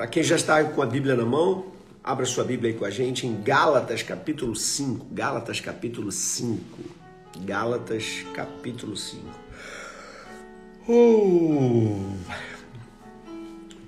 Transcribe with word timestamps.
Para 0.00 0.06
quem 0.06 0.22
já 0.22 0.34
está 0.34 0.64
com 0.64 0.80
a 0.80 0.86
Bíblia 0.86 1.14
na 1.14 1.26
mão, 1.26 1.66
abra 2.02 2.24
sua 2.24 2.42
Bíblia 2.42 2.72
aí 2.72 2.78
com 2.78 2.86
a 2.86 2.90
gente 2.90 3.26
em 3.26 3.42
Gálatas 3.42 4.02
capítulo 4.02 4.56
5. 4.56 5.08
Gálatas 5.12 5.60
capítulo 5.60 6.10
5. 6.10 6.58
Gálatas 7.40 8.24
capítulo 8.32 8.96
5. 8.96 9.22
Uh, 10.88 12.16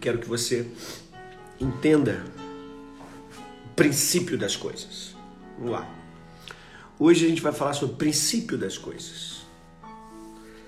quero 0.02 0.18
que 0.18 0.28
você 0.28 0.68
entenda 1.58 2.22
o 3.64 3.74
princípio 3.74 4.36
das 4.36 4.54
coisas. 4.54 5.16
Vamos 5.56 5.72
lá. 5.72 5.90
Hoje 6.98 7.24
a 7.24 7.28
gente 7.30 7.40
vai 7.40 7.52
falar 7.52 7.72
sobre 7.72 7.94
o 7.94 7.96
princípio 7.96 8.58
das 8.58 8.76
coisas. 8.76 9.46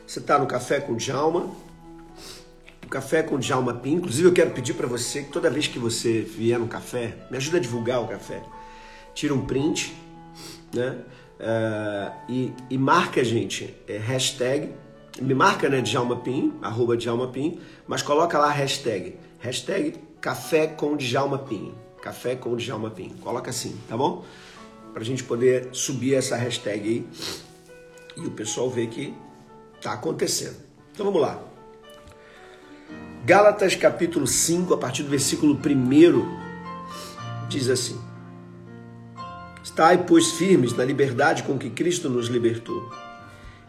Você 0.06 0.20
está 0.20 0.38
no 0.38 0.46
Café 0.46 0.80
com 0.80 0.96
Djalma, 0.96 1.54
o 2.84 2.88
Café 2.88 3.22
com 3.22 3.38
Djalma 3.38 3.74
Pim. 3.74 3.94
Inclusive, 3.94 4.28
eu 4.28 4.32
quero 4.32 4.50
pedir 4.50 4.74
para 4.74 4.86
você 4.86 5.22
que 5.22 5.30
toda 5.30 5.50
vez 5.50 5.66
que 5.66 5.78
você 5.78 6.20
vier 6.20 6.58
no 6.58 6.68
café, 6.68 7.16
me 7.30 7.36
ajuda 7.36 7.56
a 7.56 7.60
divulgar 7.60 8.02
o 8.02 8.08
café. 8.08 8.42
Tira 9.14 9.34
um 9.34 9.44
print, 9.44 9.94
né? 10.72 10.98
Uh, 11.34 12.12
e, 12.28 12.52
e, 12.70 12.78
marca 12.78 13.20
a 13.20 13.24
gente, 13.24 13.74
é, 13.88 13.98
hashtag, 13.98 14.72
me 15.20 15.34
marca, 15.34 15.68
né, 15.68 15.80
Djalma 15.80 16.16
Pim, 16.16 16.54
arroba 16.62 16.96
Djalma 16.96 17.28
Pim, 17.28 17.58
mas 17.88 18.02
coloca 18.02 18.38
lá 18.38 18.50
hashtag, 18.50 19.16
hashtag 19.40 19.98
Café 20.20 20.68
com 20.68 20.96
Djalma 20.96 21.38
Pim, 21.38 21.74
Café 22.00 22.36
com 22.36 22.56
Djalma 22.56 22.88
Pim, 22.88 23.10
coloca 23.20 23.50
assim, 23.50 23.76
tá 23.88 23.96
bom? 23.96 24.24
Pra 24.92 25.02
gente 25.02 25.24
poder 25.24 25.68
subir 25.72 26.14
essa 26.14 26.36
hashtag 26.36 26.88
aí 26.88 27.06
e 28.16 28.26
o 28.26 28.30
pessoal 28.30 28.70
ver 28.70 28.86
que 28.86 29.12
tá 29.82 29.92
acontecendo. 29.92 30.56
Então 30.92 31.04
vamos 31.04 31.20
lá. 31.20 31.53
Gálatas 33.26 33.74
capítulo 33.74 34.26
5, 34.26 34.74
a 34.74 34.76
partir 34.76 35.02
do 35.02 35.08
versículo 35.08 35.54
1, 35.54 37.48
diz 37.48 37.70
assim: 37.70 37.98
Estai, 39.62 40.04
pois, 40.04 40.32
firmes 40.32 40.74
na 40.74 40.84
liberdade 40.84 41.42
com 41.42 41.56
que 41.56 41.70
Cristo 41.70 42.10
nos 42.10 42.26
libertou, 42.26 42.92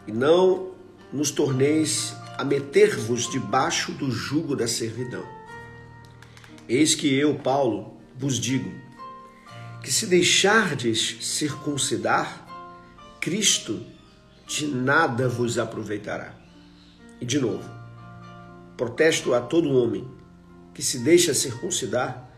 e 0.06 0.12
não 0.12 0.72
nos 1.14 1.32
torneis 1.32 2.14
a 2.38 2.44
meter-vos 2.44 3.32
debaixo 3.32 3.94
do 3.94 4.12
jugo 4.12 4.58
da 4.58 4.68
servidão. 4.68 5.26
Eis 6.68 6.94
que 6.94 7.18
eu, 7.18 7.36
Paulo, 7.36 7.96
vos 8.18 8.38
digo 8.38 8.70
que 9.82 9.90
se 9.90 10.06
deixardes 10.06 11.16
circuncidar, 11.22 12.46
Cristo 13.22 13.82
de 14.46 14.68
nada 14.68 15.30
vos 15.30 15.58
aproveitará. 15.58 16.34
E 17.22 17.26
de 17.26 17.40
novo, 17.40 17.75
Protesto 18.78 19.34
a 19.34 19.42
todo 19.42 19.72
homem 19.72 20.08
que 20.74 20.84
se 20.84 21.00
deixa 21.00 21.34
circuncidar, 21.34 22.30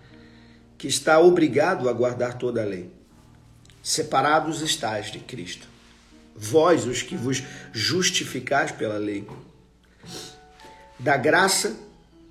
que 0.78 0.88
está 0.88 1.20
obrigado 1.20 1.90
a 1.90 1.94
guardar 1.94 2.38
toda 2.38 2.62
a 2.62 2.66
lei. 2.66 2.92
Separados 3.82 4.62
estáis 4.62 5.12
de 5.12 5.20
Cristo, 5.20 5.68
vós 6.36 6.86
os 6.86 7.02
que 7.02 7.16
vos 7.16 7.42
justificais 7.74 8.72
pela 8.72 8.98
lei. 8.98 9.28
Da 11.00 11.18
graça 11.18 11.76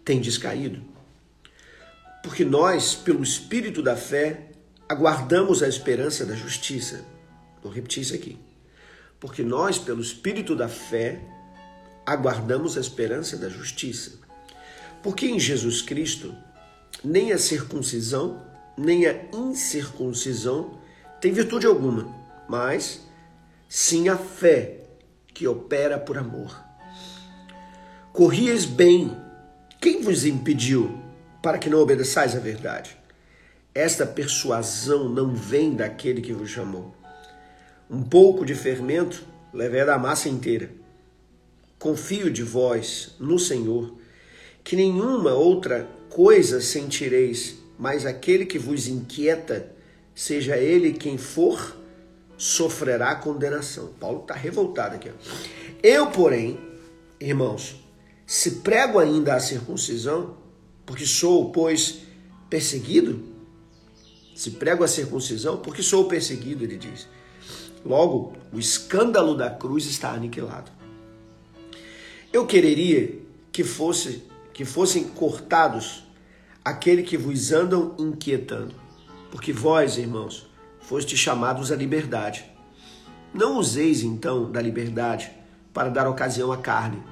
tendes 0.04 0.38
caído, 0.38 0.82
porque 2.22 2.44
nós, 2.44 2.94
pelo 2.94 3.22
Espírito 3.22 3.82
da 3.82 3.96
fé, 3.96 4.50
aguardamos 4.88 5.62
a 5.62 5.68
esperança 5.68 6.24
da 6.24 6.34
justiça. 6.34 7.04
Vou 7.62 7.72
repetir 7.72 8.02
isso 8.02 8.14
aqui. 8.14 8.38
Porque 9.18 9.42
nós, 9.42 9.78
pelo 9.78 10.00
Espírito 10.00 10.54
da 10.54 10.68
fé, 10.68 11.20
aguardamos 12.06 12.76
a 12.76 12.80
esperança 12.80 13.36
da 13.36 13.48
justiça. 13.48 14.12
Porque 15.02 15.26
em 15.26 15.38
Jesus 15.40 15.82
Cristo, 15.82 16.34
nem 17.04 17.32
a 17.32 17.38
circuncisão, 17.38 18.40
nem 18.78 19.06
a 19.06 19.24
incircuncisão 19.34 20.78
tem 21.20 21.32
virtude 21.32 21.66
alguma, 21.66 22.14
mas 22.48 23.00
sim 23.68 24.08
a 24.08 24.16
fé 24.16 24.80
que 25.34 25.48
opera 25.48 25.98
por 25.98 26.16
amor. 26.16 26.64
Corrias 28.12 28.64
bem, 28.64 29.16
quem 29.80 30.02
vos 30.02 30.24
impediu 30.24 30.98
para 31.42 31.58
que 31.58 31.68
não 31.68 31.80
obedeçais 31.80 32.34
à 32.34 32.38
verdade? 32.38 32.96
Esta 33.74 34.06
persuasão 34.06 35.08
não 35.08 35.34
vem 35.34 35.74
daquele 35.74 36.22
que 36.22 36.32
vos 36.32 36.48
chamou. 36.48 36.94
Um 37.90 38.02
pouco 38.02 38.44
de 38.46 38.54
fermento 38.54 39.26
leva 39.52 39.84
da 39.84 39.98
massa 39.98 40.28
inteira. 40.28 40.85
Confio 41.78 42.30
de 42.30 42.42
vós 42.42 43.14
no 43.20 43.38
Senhor, 43.38 43.94
que 44.64 44.76
nenhuma 44.76 45.34
outra 45.34 45.88
coisa 46.08 46.60
sentireis, 46.60 47.56
mas 47.78 48.06
aquele 48.06 48.46
que 48.46 48.58
vos 48.58 48.88
inquieta, 48.88 49.72
seja 50.14 50.56
ele 50.56 50.94
quem 50.94 51.18
for, 51.18 51.76
sofrerá 52.36 53.14
condenação. 53.14 53.88
Paulo 54.00 54.22
está 54.22 54.34
revoltado 54.34 54.96
aqui. 54.96 55.10
Eu, 55.82 56.10
porém, 56.10 56.58
irmãos, 57.20 57.76
se 58.26 58.56
prego 58.56 58.98
ainda 58.98 59.34
a 59.34 59.40
circuncisão, 59.40 60.36
porque 60.84 61.06
sou, 61.06 61.52
pois, 61.52 62.00
perseguido, 62.48 63.22
se 64.34 64.52
prego 64.52 64.84
a 64.84 64.88
circuncisão, 64.88 65.58
porque 65.58 65.82
sou 65.82 66.06
perseguido, 66.06 66.64
ele 66.64 66.76
diz. 66.76 67.08
Logo, 67.84 68.34
o 68.52 68.58
escândalo 68.58 69.36
da 69.36 69.48
cruz 69.48 69.86
está 69.86 70.10
aniquilado. 70.10 70.70
Eu 72.36 72.46
quereria 72.46 73.18
que 73.50 73.64
fosse 73.64 74.22
que 74.52 74.62
fossem 74.62 75.04
cortados 75.04 76.04
aquele 76.62 77.02
que 77.02 77.16
vos 77.16 77.50
andam 77.50 77.94
inquietando, 77.98 78.74
porque 79.30 79.54
vós, 79.54 79.96
irmãos, 79.96 80.46
foste 80.78 81.16
chamados 81.16 81.72
à 81.72 81.76
liberdade. 81.76 82.44
Não 83.32 83.56
useis 83.56 84.02
então 84.02 84.52
da 84.52 84.60
liberdade 84.60 85.30
para 85.72 85.88
dar 85.88 86.06
ocasião 86.06 86.52
à 86.52 86.58
carne, 86.58 87.02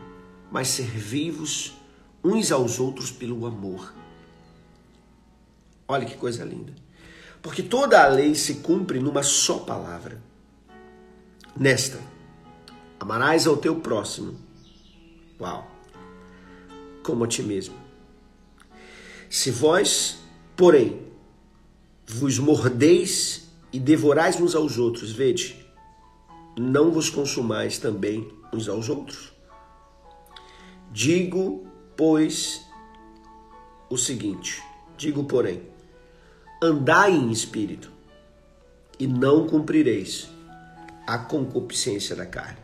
mas 0.53 0.69
servi-vos 0.69 1.73
uns 2.23 2.53
aos 2.53 2.79
outros 2.79 3.11
pelo 3.11 3.47
amor. 3.47 3.95
Olha 5.89 6.05
que 6.05 6.19
coisa 6.19 6.45
linda. 6.45 6.75
Porque 7.41 7.63
toda 7.63 8.05
a 8.05 8.09
lei 8.09 8.35
se 8.35 8.57
cumpre 8.57 9.01
numa 9.01 9.23
só 9.23 9.61
palavra. 9.61 10.21
Nesta, 11.57 11.99
amarás 13.01 13.47
ao 13.47 13.57
teu 13.57 13.77
próximo 13.77 14.44
Uau! 15.41 15.71
Como 17.03 17.25
a 17.25 17.29
ti 17.29 17.43
mesmo. 17.43 17.75
Se 19.29 19.51
vós, 19.51 20.19
porém, 20.57 21.03
vos 22.07 22.39
mordeis 22.39 23.49
e 23.73 23.81
devorais 23.81 24.41
uns 24.41 24.55
aos 24.55 24.79
outros, 24.79 25.11
vede, 25.11 25.67
não 26.59 26.91
vos 26.91 27.11
consumais 27.11 27.79
também 27.79 28.31
uns 28.53 28.69
aos 28.69 28.89
outros? 28.89 29.33
Digo, 30.93 31.67
pois, 31.97 32.65
o 33.91 33.97
seguinte: 33.97 34.63
digo, 34.97 35.25
porém, 35.25 35.63
andai 36.63 37.13
em 37.13 37.33
espírito, 37.33 37.91
e 38.99 39.07
não 39.07 39.47
cumprireis 39.47 40.29
a 41.07 41.19
concupiscência 41.19 42.15
da 42.15 42.27
carne. 42.27 42.59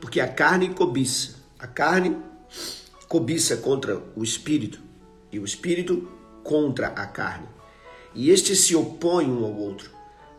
Porque 0.00 0.20
a 0.20 0.28
carne 0.28 0.72
cobiça, 0.74 1.41
a 1.62 1.66
carne 1.68 2.16
cobiça 3.08 3.56
contra 3.56 4.02
o 4.16 4.24
espírito 4.24 4.80
e 5.30 5.38
o 5.38 5.44
espírito 5.44 6.10
contra 6.42 6.88
a 6.88 7.06
carne. 7.06 7.46
E 8.16 8.30
estes 8.30 8.62
se 8.62 8.74
opõem 8.74 9.30
um 9.30 9.44
ao 9.44 9.54
outro, 9.54 9.88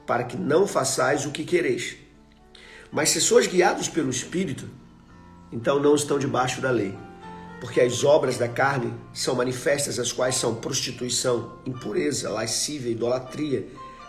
para 0.06 0.26
que 0.26 0.36
não 0.36 0.68
façais 0.68 1.26
o 1.26 1.32
que 1.32 1.46
quereis. 1.46 1.96
Mas 2.92 3.12
se 3.12 3.22
sois 3.22 3.48
guiados 3.48 3.88
pelo 3.88 4.10
espírito, 4.10 4.70
então 5.50 5.80
não 5.80 5.96
estão 5.96 6.20
debaixo 6.20 6.60
da 6.60 6.72
lei. 6.72 6.94
Porque 7.62 7.80
as 7.80 8.04
obras 8.04 8.38
da 8.38 8.50
carne 8.50 8.94
são 9.14 9.34
manifestas, 9.34 10.00
as 10.00 10.12
quais 10.12 10.36
são 10.36 10.56
prostituição, 10.56 11.58
impureza, 11.66 12.30
lascívia, 12.30 12.92
idolatria, 12.92 13.66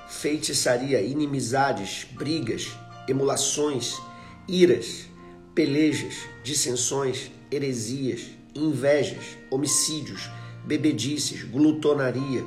feitiçaria, 0.09 1.01
inimizades, 1.01 2.09
brigas, 2.13 2.73
emulações, 3.07 4.03
iras, 4.49 5.14
pelejas, 5.55 6.15
dissensões, 6.43 7.31
heresias, 7.51 8.31
invejas, 8.55 9.37
homicídios, 9.51 10.29
bebedices, 10.65 11.43
glutonaria 11.45 12.45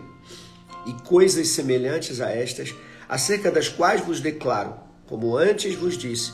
e 0.85 0.93
coisas 1.03 1.49
semelhantes 1.49 2.19
a 2.21 2.31
estas, 2.31 2.73
acerca 3.07 3.51
das 3.51 3.69
quais 3.69 4.01
vos 4.01 4.19
declaro, 4.19 4.75
como 5.05 5.37
antes 5.37 5.75
vos 5.75 5.97
disse, 5.97 6.33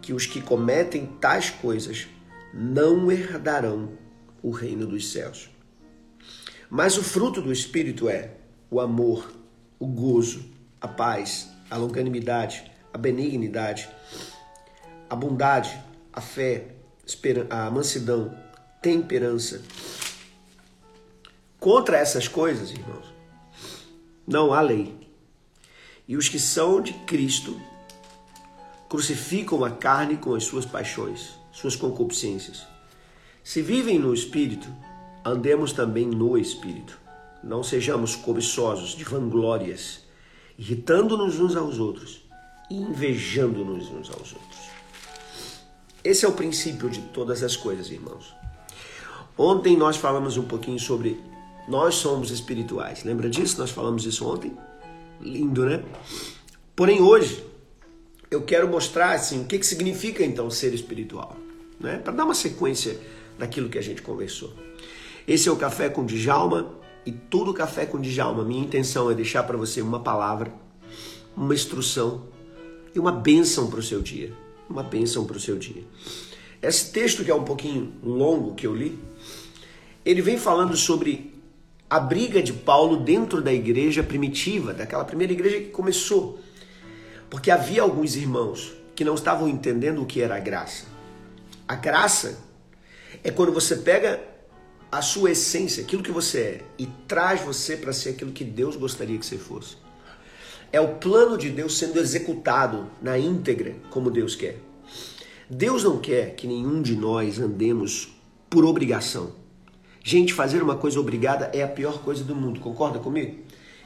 que 0.00 0.12
os 0.12 0.26
que 0.26 0.40
cometem 0.40 1.06
tais 1.20 1.50
coisas 1.50 2.08
não 2.52 3.10
herdarão 3.10 3.90
o 4.42 4.50
reino 4.50 4.86
dos 4.86 5.12
céus. 5.12 5.50
Mas 6.70 6.96
o 6.96 7.02
fruto 7.02 7.40
do 7.40 7.52
Espírito 7.52 8.08
é 8.08 8.32
o 8.70 8.80
amor, 8.80 9.32
o 9.78 9.86
gozo, 9.86 10.44
a 10.80 10.88
paz, 10.88 11.48
a 11.70 11.76
longanimidade, 11.76 12.70
a 12.92 12.98
benignidade, 12.98 13.88
a 15.08 15.16
bondade, 15.16 15.78
a 16.18 16.20
fé, 16.20 16.74
a 17.48 17.70
mansidão, 17.70 18.36
temperança. 18.82 19.62
Contra 21.60 21.96
essas 21.96 22.26
coisas, 22.26 22.72
irmãos, 22.72 23.06
não 24.26 24.52
há 24.52 24.60
lei. 24.60 24.96
E 26.08 26.16
os 26.16 26.28
que 26.28 26.40
são 26.40 26.80
de 26.80 26.92
Cristo 26.92 27.56
crucificam 28.88 29.64
a 29.64 29.70
carne 29.70 30.16
com 30.16 30.34
as 30.34 30.42
suas 30.42 30.66
paixões, 30.66 31.34
suas 31.52 31.76
concupiscências. 31.76 32.66
Se 33.44 33.62
vivem 33.62 33.96
no 33.96 34.12
Espírito, 34.12 34.68
andemos 35.24 35.72
também 35.72 36.06
no 36.06 36.36
Espírito. 36.36 36.98
Não 37.44 37.62
sejamos 37.62 38.16
cobiçosos 38.16 38.90
de 38.90 39.04
vanglórias, 39.04 40.00
irritando-nos 40.58 41.38
uns 41.38 41.54
aos 41.54 41.78
outros 41.78 42.22
e 42.68 42.74
invejando-nos 42.74 43.88
uns 43.88 44.10
aos 44.10 44.32
outros. 44.32 44.77
Esse 46.04 46.24
é 46.24 46.28
o 46.28 46.32
princípio 46.32 46.88
de 46.88 47.00
todas 47.00 47.42
as 47.42 47.56
coisas, 47.56 47.90
irmãos. 47.90 48.34
Ontem 49.36 49.76
nós 49.76 49.96
falamos 49.96 50.36
um 50.36 50.44
pouquinho 50.44 50.78
sobre 50.78 51.20
nós 51.68 51.96
somos 51.96 52.30
espirituais. 52.30 53.04
Lembra 53.04 53.28
disso? 53.28 53.58
Nós 53.58 53.70
falamos 53.70 54.06
isso 54.06 54.26
ontem. 54.26 54.56
Lindo, 55.20 55.66
né? 55.66 55.84
Porém, 56.74 57.02
hoje, 57.02 57.44
eu 58.30 58.42
quero 58.42 58.68
mostrar 58.68 59.12
assim, 59.12 59.42
o 59.42 59.44
que, 59.44 59.58
que 59.58 59.66
significa 59.66 60.24
então 60.24 60.50
ser 60.50 60.72
espiritual, 60.72 61.36
né? 61.78 61.98
Para 61.98 62.12
dar 62.12 62.24
uma 62.24 62.34
sequência 62.34 62.98
daquilo 63.38 63.68
que 63.68 63.78
a 63.78 63.82
gente 63.82 64.00
conversou. 64.00 64.52
Esse 65.26 65.48
é 65.48 65.52
o 65.52 65.56
Café 65.56 65.90
com 65.90 66.06
Djalma 66.06 66.74
e 67.04 67.12
todo 67.12 67.52
Café 67.52 67.84
com 67.84 68.00
Djalma. 68.00 68.44
Minha 68.44 68.64
intenção 68.64 69.10
é 69.10 69.14
deixar 69.14 69.42
para 69.42 69.56
você 69.56 69.82
uma 69.82 70.00
palavra, 70.00 70.52
uma 71.36 71.54
instrução 71.54 72.28
e 72.94 72.98
uma 72.98 73.12
bênção 73.12 73.68
para 73.68 73.80
o 73.80 73.82
seu 73.82 74.00
dia. 74.00 74.32
Uma 74.68 74.82
bênção 74.82 75.24
para 75.24 75.36
o 75.36 75.40
seu 75.40 75.56
dia. 75.56 75.82
Esse 76.60 76.90
texto 76.92 77.24
que 77.24 77.30
é 77.30 77.34
um 77.34 77.44
pouquinho 77.44 77.92
longo 78.02 78.54
que 78.54 78.66
eu 78.66 78.74
li, 78.74 78.98
ele 80.04 80.20
vem 80.20 80.36
falando 80.36 80.76
sobre 80.76 81.34
a 81.88 81.98
briga 81.98 82.42
de 82.42 82.52
Paulo 82.52 82.96
dentro 82.96 83.40
da 83.40 83.52
igreja 83.52 84.02
primitiva, 84.02 84.74
daquela 84.74 85.04
primeira 85.04 85.32
igreja 85.32 85.58
que 85.58 85.70
começou. 85.70 86.38
Porque 87.30 87.50
havia 87.50 87.82
alguns 87.82 88.16
irmãos 88.16 88.72
que 88.94 89.04
não 89.04 89.14
estavam 89.14 89.48
entendendo 89.48 90.02
o 90.02 90.06
que 90.06 90.20
era 90.20 90.36
a 90.36 90.40
graça. 90.40 90.84
A 91.66 91.76
graça 91.76 92.38
é 93.22 93.30
quando 93.30 93.52
você 93.52 93.76
pega 93.76 94.20
a 94.90 95.02
sua 95.02 95.30
essência, 95.30 95.82
aquilo 95.82 96.02
que 96.02 96.10
você 96.10 96.40
é, 96.40 96.64
e 96.78 96.86
traz 97.06 97.40
você 97.42 97.76
para 97.76 97.92
ser 97.92 98.10
aquilo 98.10 98.32
que 98.32 98.44
Deus 98.44 98.76
gostaria 98.76 99.18
que 99.18 99.26
você 99.26 99.38
fosse. 99.38 99.76
É 100.70 100.80
o 100.80 100.96
plano 100.96 101.38
de 101.38 101.50
Deus 101.50 101.78
sendo 101.78 101.98
executado 101.98 102.86
na 103.00 103.18
íntegra 103.18 103.74
como 103.90 104.10
Deus 104.10 104.34
quer. 104.34 104.58
Deus 105.48 105.82
não 105.82 105.98
quer 105.98 106.34
que 106.34 106.46
nenhum 106.46 106.82
de 106.82 106.94
nós 106.94 107.38
andemos 107.38 108.14
por 108.50 108.64
obrigação. 108.66 109.32
Gente, 110.04 110.34
fazer 110.34 110.62
uma 110.62 110.76
coisa 110.76 111.00
obrigada 111.00 111.50
é 111.54 111.62
a 111.62 111.68
pior 111.68 112.02
coisa 112.02 112.22
do 112.22 112.34
mundo. 112.34 112.60
Concorda 112.60 112.98
comigo? 112.98 113.38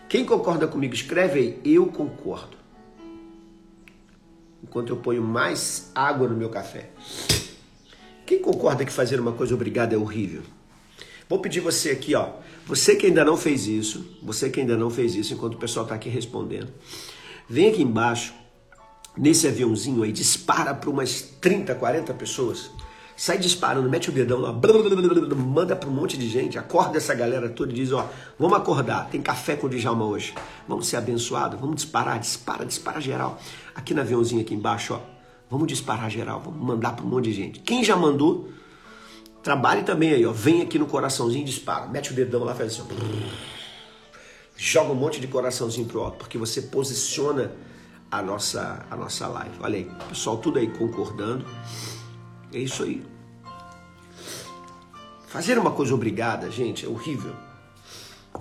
Quem 0.08 0.24
concorda 0.24 0.66
comigo, 0.66 0.92
escreve 0.92 1.38
aí. 1.38 1.60
Eu 1.64 1.86
concordo. 1.86 2.56
Enquanto 4.62 4.90
eu 4.90 4.96
ponho 4.96 5.22
mais 5.22 5.90
água 5.94 6.28
no 6.28 6.36
meu 6.36 6.48
café. 6.48 6.90
Quem 8.26 8.40
concorda 8.40 8.84
que 8.84 8.92
fazer 8.92 9.20
uma 9.20 9.32
coisa 9.32 9.54
obrigada 9.54 9.94
é 9.94 9.98
horrível? 9.98 10.42
Vou 11.32 11.38
pedir 11.38 11.60
você 11.60 11.88
aqui, 11.88 12.14
ó. 12.14 12.28
Você 12.66 12.94
que 12.94 13.06
ainda 13.06 13.24
não 13.24 13.38
fez 13.38 13.66
isso, 13.66 14.04
você 14.22 14.50
que 14.50 14.60
ainda 14.60 14.76
não 14.76 14.90
fez 14.90 15.14
isso, 15.14 15.32
enquanto 15.32 15.54
o 15.54 15.56
pessoal 15.56 15.86
está 15.86 15.94
aqui 15.94 16.10
respondendo, 16.10 16.68
vem 17.48 17.70
aqui 17.70 17.82
embaixo, 17.82 18.34
nesse 19.16 19.48
aviãozinho 19.48 20.02
aí, 20.02 20.12
dispara 20.12 20.74
para 20.74 20.90
umas 20.90 21.22
30, 21.40 21.74
40 21.74 22.12
pessoas 22.12 22.70
sai 23.16 23.38
disparando, 23.38 23.88
mete 23.88 24.10
o 24.10 24.12
dedão 24.12 24.40
lá, 24.40 24.52
manda 25.34 25.74
para 25.74 25.88
um 25.88 25.92
monte 25.92 26.18
de 26.18 26.28
gente, 26.28 26.58
acorda 26.58 26.98
essa 26.98 27.14
galera 27.14 27.48
toda 27.48 27.72
e 27.72 27.76
diz, 27.76 27.92
ó, 27.92 28.10
vamos 28.38 28.58
acordar, 28.58 29.08
tem 29.08 29.22
café 29.22 29.56
com 29.56 29.68
o 29.68 29.70
Djalma 29.70 30.04
hoje, 30.04 30.34
vamos 30.68 30.86
ser 30.86 30.96
abençoados, 30.96 31.58
vamos 31.58 31.76
disparar, 31.76 32.18
dispara, 32.18 32.66
dispara 32.66 33.00
geral. 33.00 33.40
Aqui 33.74 33.94
no 33.94 34.02
aviãozinho 34.02 34.42
aqui 34.42 34.54
embaixo, 34.54 34.92
ó, 34.92 35.00
vamos 35.50 35.66
disparar 35.66 36.10
geral, 36.10 36.42
vamos 36.44 36.60
mandar 36.62 36.94
para 36.94 37.06
um 37.06 37.08
monte 37.08 37.24
de 37.24 37.32
gente. 37.32 37.60
Quem 37.60 37.82
já 37.82 37.96
mandou, 37.96 38.50
trabalhe 39.42 39.82
também 39.82 40.12
aí, 40.12 40.24
ó, 40.24 40.32
vem 40.32 40.62
aqui 40.62 40.78
no 40.78 40.86
coraçãozinho 40.86 41.42
e 41.42 41.46
dispara, 41.46 41.86
mete 41.86 42.12
o 42.12 42.14
dedão 42.14 42.44
lá, 42.44 42.54
faz 42.54 42.72
assim, 42.72 42.88
joga 44.56 44.92
um 44.92 44.94
monte 44.94 45.20
de 45.20 45.26
coraçãozinho 45.26 45.86
pro 45.86 46.00
alto, 46.00 46.18
porque 46.18 46.38
você 46.38 46.62
posiciona 46.62 47.52
a 48.10 48.22
nossa, 48.22 48.86
a 48.90 48.96
nossa 48.96 49.26
live. 49.26 49.54
Olha 49.60 49.78
aí, 49.78 49.90
pessoal, 50.08 50.36
tudo 50.36 50.58
aí 50.58 50.68
concordando. 50.68 51.44
É 52.52 52.58
isso 52.58 52.82
aí. 52.82 53.02
Fazer 55.26 55.58
uma 55.58 55.70
coisa 55.70 55.94
obrigada, 55.94 56.50
gente, 56.50 56.84
é 56.84 56.88
horrível. 56.88 57.34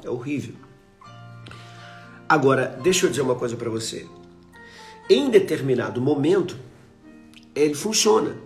É 0.04 0.10
horrível. 0.10 0.56
Agora, 2.28 2.78
deixa 2.84 3.06
eu 3.06 3.10
dizer 3.10 3.22
uma 3.22 3.36
coisa 3.36 3.56
para 3.56 3.70
você. 3.70 4.08
Em 5.10 5.30
determinado 5.30 6.02
momento, 6.02 6.58
ele 7.56 7.74
funciona, 7.74 8.38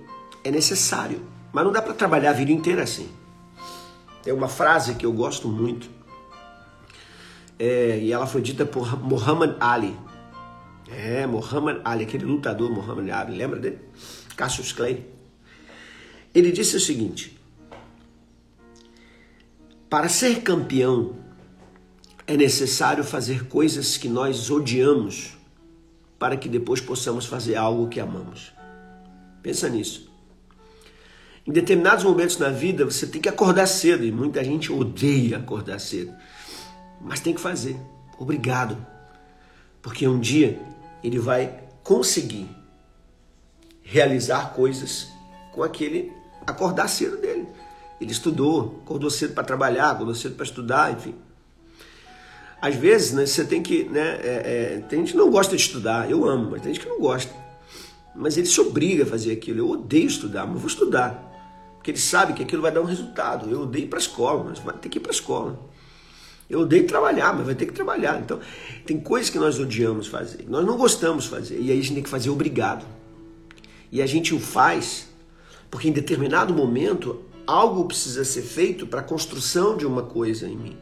é 0.43 0.51
necessário, 0.51 1.21
mas 1.55 1.63
não 1.63 1.71
dá 1.71 1.81
para 1.81 1.93
trabalhar 1.93 2.31
a 2.31 2.33
vida 2.33 2.51
inteira 2.51 2.83
assim. 2.83 3.09
Tem 4.21 4.33
uma 4.33 4.49
frase 4.49 4.95
que 4.95 5.05
eu 5.05 5.13
gosto 5.13 5.47
muito, 5.47 5.89
é, 7.57 7.97
e 7.97 8.11
ela 8.11 8.27
foi 8.27 8.41
dita 8.41 8.65
por 8.65 9.01
Muhammad 9.01 9.55
Ali. 9.57 9.97
É, 10.91 11.25
Muhammad 11.25 11.79
Ali, 11.85 12.03
aquele 12.03 12.25
lutador 12.25 12.69
Muhammad 12.69 13.09
Ali, 13.09 13.37
lembra 13.37 13.57
dele? 13.57 13.79
Cassius 14.35 14.73
Clay. 14.73 15.09
Ele 16.33 16.51
disse 16.51 16.75
o 16.75 16.79
seguinte: 16.81 17.39
para 19.89 20.09
ser 20.09 20.41
campeão, 20.41 21.15
é 22.27 22.35
necessário 22.35 23.01
fazer 23.01 23.47
coisas 23.47 23.95
que 23.95 24.09
nós 24.09 24.51
odiamos 24.51 25.37
para 26.19 26.35
que 26.35 26.49
depois 26.49 26.81
possamos 26.81 27.25
fazer 27.25 27.55
algo 27.55 27.87
que 27.87 28.01
amamos. 28.01 28.51
Pensa 29.41 29.69
nisso. 29.69 30.14
Em 31.47 31.51
determinados 31.51 32.03
momentos 32.03 32.37
na 32.39 32.49
vida, 32.49 32.85
você 32.85 33.05
tem 33.05 33.21
que 33.21 33.29
acordar 33.29 33.67
cedo 33.67 34.03
e 34.03 34.11
muita 34.11 34.43
gente 34.43 34.71
odeia 34.71 35.37
acordar 35.37 35.79
cedo, 35.79 36.11
mas 36.99 37.19
tem 37.19 37.33
que 37.33 37.41
fazer. 37.41 37.79
Obrigado. 38.17 38.77
Porque 39.81 40.07
um 40.07 40.19
dia 40.19 40.59
ele 41.03 41.19
vai 41.19 41.63
conseguir 41.83 42.49
realizar 43.83 44.53
coisas 44.53 45.07
com 45.53 45.61
aquele 45.61 46.11
acordar 46.47 46.87
cedo 46.87 47.17
dele. 47.17 47.47
Ele 48.01 48.11
estudou, 48.11 48.81
acordou 48.83 49.11
cedo 49.11 49.35
para 49.35 49.43
trabalhar, 49.43 49.91
acordou 49.91 50.15
cedo 50.15 50.35
para 50.35 50.45
estudar, 50.45 50.91
enfim. 50.91 51.13
Às 52.59 52.75
vezes, 52.75 53.13
né, 53.13 53.25
você 53.27 53.45
tem 53.45 53.61
que. 53.61 53.83
Né, 53.83 54.19
é, 54.23 54.77
é, 54.77 54.85
tem 54.89 54.99
gente 54.99 55.11
que 55.11 55.17
não 55.17 55.29
gosta 55.29 55.55
de 55.55 55.61
estudar, 55.61 56.09
eu 56.09 56.27
amo, 56.27 56.49
mas 56.49 56.61
tem 56.63 56.73
gente 56.73 56.83
que 56.83 56.89
não 56.89 56.99
gosta. 56.99 57.31
Mas 58.15 58.37
ele 58.37 58.47
se 58.47 58.59
obriga 58.59 59.03
a 59.03 59.05
fazer 59.05 59.31
aquilo. 59.31 59.59
Eu 59.59 59.69
odeio 59.69 60.07
estudar, 60.07 60.47
mas 60.47 60.59
vou 60.59 60.67
estudar. 60.67 61.24
Porque 61.85 61.91
ele 61.91 61.99
sabe 61.99 62.33
que 62.33 62.41
aquilo 62.41 62.63
vai 62.63 62.71
dar 62.71 62.81
um 62.81 62.85
resultado. 62.85 63.47
Eu 63.47 63.61
odeio 63.61 63.85
ir 63.85 63.87
para 63.87 63.99
a 63.99 64.01
escola, 64.01 64.43
mas 64.43 64.57
vai 64.57 64.73
ter 64.73 64.89
que 64.89 64.97
ir 64.97 65.01
para 65.01 65.11
a 65.11 65.13
escola. 65.13 65.59
Eu 66.49 66.61
odeio 66.61 66.87
trabalhar, 66.87 67.31
mas 67.31 67.45
vai 67.45 67.53
ter 67.53 67.67
que 67.67 67.73
trabalhar. 67.73 68.19
Então, 68.19 68.39
tem 68.87 68.99
coisas 68.99 69.29
que 69.29 69.37
nós 69.37 69.59
odiamos 69.59 70.07
fazer, 70.07 70.47
nós 70.49 70.65
não 70.65 70.77
gostamos 70.77 71.27
fazer. 71.27 71.59
E 71.59 71.71
aí 71.71 71.77
a 71.77 71.81
gente 71.83 71.93
tem 71.93 72.01
que 72.01 72.09
fazer 72.09 72.31
obrigado. 72.31 72.83
E 73.91 74.01
a 74.01 74.07
gente 74.07 74.33
o 74.33 74.39
faz 74.39 75.09
porque 75.69 75.87
em 75.87 75.91
determinado 75.91 76.55
momento 76.55 77.23
algo 77.45 77.85
precisa 77.85 78.25
ser 78.25 78.41
feito 78.41 78.87
para 78.87 79.01
a 79.01 79.03
construção 79.03 79.77
de 79.77 79.85
uma 79.85 80.01
coisa 80.01 80.47
em 80.47 80.57
mim. 80.57 80.77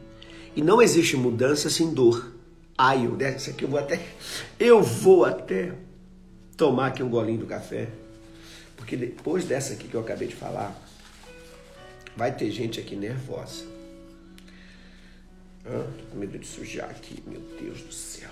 E 0.56 0.62
não 0.62 0.80
existe 0.80 1.18
mudança 1.18 1.68
sem 1.68 1.92
dor. 1.92 2.32
Ai, 2.78 3.04
eu 3.04 3.14
dessa 3.14 3.50
aqui 3.50 3.64
eu 3.64 3.68
vou 3.68 3.78
até 3.78 4.00
eu 4.58 4.82
vou 4.82 5.26
até 5.26 5.74
tomar 6.56 6.86
aqui 6.86 7.02
um 7.02 7.10
golinho 7.10 7.40
do 7.40 7.46
café. 7.46 7.90
Porque 8.74 8.96
depois 8.96 9.44
dessa 9.44 9.74
aqui 9.74 9.86
que 9.86 9.94
eu 9.94 10.00
acabei 10.00 10.28
de 10.28 10.34
falar, 10.34 10.83
vai 12.16 12.34
ter 12.34 12.50
gente 12.50 12.80
aqui 12.80 12.96
nervosa. 12.96 13.64
Tô 15.64 16.04
com 16.10 16.18
medo 16.18 16.38
de 16.38 16.46
sujar 16.46 16.90
aqui, 16.90 17.22
meu 17.26 17.40
Deus 17.58 17.80
do 17.80 17.92
céu. 17.92 18.30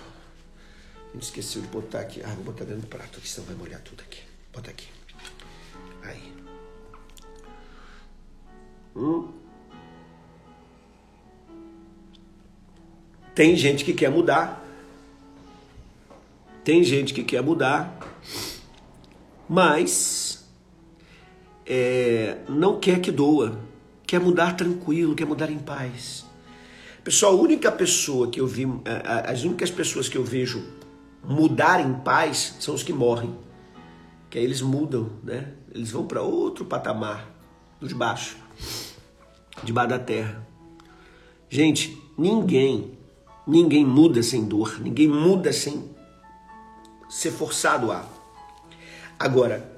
A 1.09 1.13
gente 1.13 1.23
esqueceu 1.23 1.61
de 1.61 1.67
botar 1.67 2.01
aqui. 2.01 2.21
Ah, 2.23 2.33
vou 2.35 2.45
botar 2.45 2.65
dentro 2.65 2.81
do 2.81 2.87
prato 2.87 3.17
aqui, 3.17 3.27
senão 3.27 3.47
vai 3.47 3.55
molhar 3.55 3.81
tudo 3.81 4.01
aqui. 4.01 4.21
Bota 4.51 4.69
aqui. 4.69 4.87
Aí. 6.03 6.33
Hum? 8.95 9.31
Tem 13.33 13.55
gente 13.55 13.83
que 13.83 13.93
quer 13.93 14.11
mudar. 14.11 14.63
Tem 16.63 16.83
gente 16.83 17.13
que 17.13 17.23
quer 17.23 17.41
mudar, 17.41 17.99
mas 19.49 20.47
é, 21.65 22.37
não 22.47 22.79
quer 22.79 23.01
que 23.01 23.11
doa. 23.11 23.59
Quer 24.13 24.19
mudar 24.19 24.55
tranquilo, 24.55 25.15
quer 25.15 25.25
mudar 25.25 25.49
em 25.49 25.57
paz. 25.57 26.23
Pessoal, 27.03 27.33
a 27.33 27.41
única 27.41 27.71
pessoa 27.71 28.29
que 28.29 28.39
eu 28.39 28.45
vi, 28.45 28.67
as 29.25 29.43
únicas 29.43 29.71
pessoas 29.71 30.07
que 30.07 30.15
eu 30.15 30.23
vejo 30.23 30.63
mudar 31.23 31.81
em 31.81 31.91
paz 31.95 32.57
são 32.59 32.75
os 32.75 32.83
que 32.83 32.93
morrem. 32.93 33.35
Que 34.29 34.37
aí 34.37 34.43
eles 34.43 34.61
mudam, 34.61 35.09
né? 35.23 35.53
Eles 35.73 35.89
vão 35.89 36.05
para 36.05 36.21
outro 36.21 36.63
patamar, 36.63 37.27
dos 37.81 37.91
baixos, 37.91 38.35
debaixo 39.63 39.89
da 39.89 39.97
terra. 39.97 40.47
Gente, 41.49 41.99
ninguém 42.15 42.95
Ninguém 43.47 43.83
muda 43.83 44.21
sem 44.21 44.45
dor, 44.45 44.79
ninguém 44.79 45.07
muda 45.07 45.51
sem 45.51 45.89
ser 47.09 47.31
forçado 47.31 47.91
a. 47.91 48.05
Agora, 49.17 49.72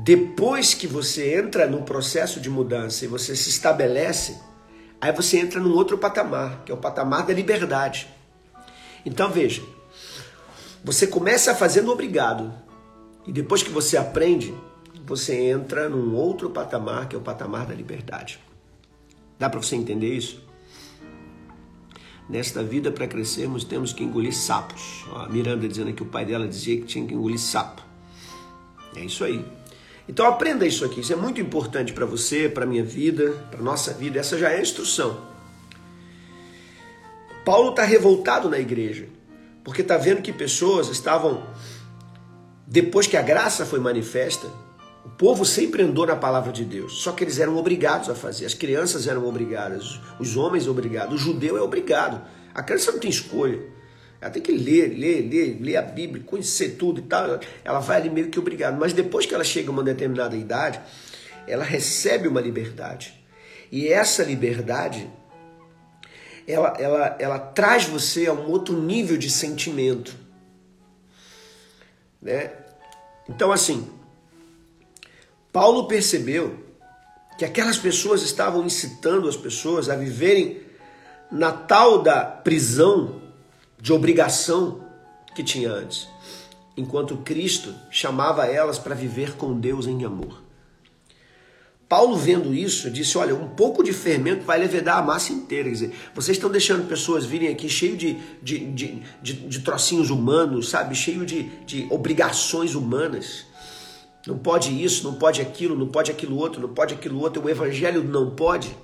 depois 0.00 0.74
que 0.74 0.86
você 0.86 1.34
entra 1.34 1.66
no 1.66 1.82
processo 1.82 2.40
de 2.40 2.48
mudança 2.48 3.04
e 3.04 3.08
você 3.08 3.34
se 3.34 3.50
estabelece, 3.50 4.38
aí 5.00 5.12
você 5.12 5.38
entra 5.38 5.60
num 5.60 5.74
outro 5.74 5.98
patamar, 5.98 6.62
que 6.64 6.70
é 6.70 6.74
o 6.74 6.78
patamar 6.78 7.26
da 7.26 7.34
liberdade. 7.34 8.06
Então 9.04 9.28
veja, 9.28 9.60
você 10.84 11.06
começa 11.06 11.52
fazendo 11.52 11.90
obrigado, 11.90 12.54
e 13.26 13.32
depois 13.32 13.60
que 13.62 13.70
você 13.70 13.96
aprende, 13.96 14.54
você 15.04 15.34
entra 15.34 15.88
num 15.88 16.14
outro 16.14 16.48
patamar, 16.48 17.08
que 17.08 17.16
é 17.16 17.18
o 17.18 17.22
patamar 17.22 17.66
da 17.66 17.74
liberdade. 17.74 18.38
Dá 19.36 19.50
para 19.50 19.60
você 19.60 19.74
entender 19.74 20.14
isso? 20.14 20.46
Nesta 22.28 22.62
vida, 22.62 22.92
para 22.92 23.08
crescermos, 23.08 23.64
temos 23.64 23.92
que 23.92 24.04
engolir 24.04 24.34
sapos. 24.34 25.04
a 25.16 25.28
Miranda 25.28 25.66
dizendo 25.66 25.92
que 25.92 26.02
o 26.02 26.06
pai 26.06 26.24
dela 26.24 26.46
dizia 26.46 26.76
que 26.76 26.86
tinha 26.86 27.06
que 27.06 27.14
engolir 27.14 27.38
sapo. 27.38 27.82
É 28.94 29.04
isso 29.04 29.24
aí. 29.24 29.57
Então 30.08 30.26
aprenda 30.26 30.66
isso 30.66 30.84
aqui. 30.84 31.00
Isso 31.00 31.12
é 31.12 31.16
muito 31.16 31.40
importante 31.40 31.92
para 31.92 32.06
você, 32.06 32.48
para 32.48 32.64
minha 32.64 32.84
vida, 32.84 33.30
para 33.50 33.60
nossa 33.60 33.92
vida. 33.92 34.18
Essa 34.18 34.38
já 34.38 34.50
é 34.50 34.56
a 34.56 34.62
instrução. 34.62 35.28
Paulo 37.44 37.70
está 37.70 37.84
revoltado 37.84 38.48
na 38.48 38.58
igreja 38.58 39.06
porque 39.62 39.82
está 39.82 39.98
vendo 39.98 40.22
que 40.22 40.32
pessoas 40.32 40.88
estavam 40.88 41.42
depois 42.66 43.06
que 43.06 43.16
a 43.16 43.22
graça 43.22 43.64
foi 43.64 43.80
manifesta, 43.80 44.46
o 45.04 45.08
povo 45.08 45.44
sempre 45.44 45.82
andou 45.82 46.06
na 46.06 46.16
palavra 46.16 46.52
de 46.52 46.66
Deus, 46.66 47.02
só 47.02 47.12
que 47.12 47.24
eles 47.24 47.38
eram 47.38 47.56
obrigados 47.56 48.10
a 48.10 48.14
fazer. 48.14 48.44
As 48.44 48.52
crianças 48.52 49.06
eram 49.06 49.26
obrigadas, 49.26 49.98
os 50.20 50.36
homens 50.36 50.68
obrigados, 50.68 51.14
o 51.14 51.18
judeu 51.18 51.56
é 51.56 51.62
obrigado. 51.62 52.20
A 52.54 52.62
criança 52.62 52.92
não 52.92 52.98
tem 52.98 53.10
escolha. 53.10 53.58
Ela 54.20 54.30
tem 54.30 54.42
que 54.42 54.50
ler, 54.50 54.88
ler, 54.88 55.28
ler, 55.28 55.58
ler 55.60 55.76
a 55.76 55.82
Bíblia, 55.82 56.24
conhecer 56.24 56.70
tudo 56.70 57.00
e 57.00 57.04
tal. 57.04 57.38
Ela 57.64 57.78
vai 57.78 57.98
ali 57.98 58.10
meio 58.10 58.28
que 58.28 58.38
obrigada. 58.38 58.76
Mas 58.76 58.92
depois 58.92 59.26
que 59.26 59.34
ela 59.34 59.44
chega 59.44 59.68
a 59.68 59.72
uma 59.72 59.82
determinada 59.82 60.36
idade, 60.36 60.80
ela 61.46 61.64
recebe 61.64 62.26
uma 62.26 62.40
liberdade. 62.40 63.14
E 63.70 63.86
essa 63.86 64.24
liberdade, 64.24 65.08
ela, 66.46 66.74
ela, 66.78 67.16
ela 67.20 67.38
traz 67.38 67.84
você 67.84 68.26
a 68.26 68.32
um 68.32 68.50
outro 68.50 68.80
nível 68.80 69.16
de 69.16 69.30
sentimento. 69.30 70.16
Né? 72.20 72.50
Então, 73.28 73.52
assim, 73.52 73.88
Paulo 75.52 75.86
percebeu 75.86 76.64
que 77.38 77.44
aquelas 77.44 77.78
pessoas 77.78 78.22
estavam 78.22 78.64
incitando 78.66 79.28
as 79.28 79.36
pessoas 79.36 79.88
a 79.88 79.94
viverem 79.94 80.60
na 81.30 81.52
tal 81.52 82.02
da 82.02 82.24
prisão 82.24 83.27
de 83.80 83.92
obrigação 83.92 84.84
que 85.34 85.42
tinha 85.42 85.70
antes, 85.70 86.08
enquanto 86.76 87.16
Cristo 87.18 87.74
chamava 87.90 88.46
elas 88.46 88.78
para 88.78 88.94
viver 88.94 89.36
com 89.36 89.58
Deus 89.58 89.86
em 89.86 90.04
amor. 90.04 90.48
Paulo, 91.88 92.16
vendo 92.16 92.54
isso, 92.54 92.90
disse: 92.90 93.16
Olha, 93.16 93.34
um 93.34 93.48
pouco 93.48 93.82
de 93.82 93.94
fermento 93.94 94.44
vai 94.44 94.58
levedar 94.58 94.98
a 94.98 95.02
massa 95.02 95.32
inteira. 95.32 95.64
Quer 95.64 95.72
dizer, 95.72 95.94
vocês 96.14 96.36
estão 96.36 96.50
deixando 96.50 96.86
pessoas 96.86 97.24
virem 97.24 97.48
aqui 97.48 97.68
cheio 97.68 97.96
de, 97.96 98.18
de, 98.42 98.58
de, 98.58 99.02
de, 99.22 99.32
de 99.32 99.60
trocinhos 99.60 100.10
humanos, 100.10 100.68
sabe? 100.68 100.94
Cheio 100.94 101.24
de, 101.24 101.44
de 101.64 101.86
obrigações 101.90 102.74
humanas. 102.74 103.46
Não 104.26 104.36
pode 104.36 104.84
isso, 104.84 105.04
não 105.04 105.14
pode 105.14 105.40
aquilo, 105.40 105.74
não 105.74 105.88
pode 105.88 106.10
aquilo 106.10 106.36
outro, 106.36 106.60
não 106.60 106.68
pode 106.68 106.92
aquilo 106.92 107.18
outro. 107.20 107.42
O 107.42 107.48
evangelho 107.48 108.04
não 108.04 108.30
pode. 108.30 108.76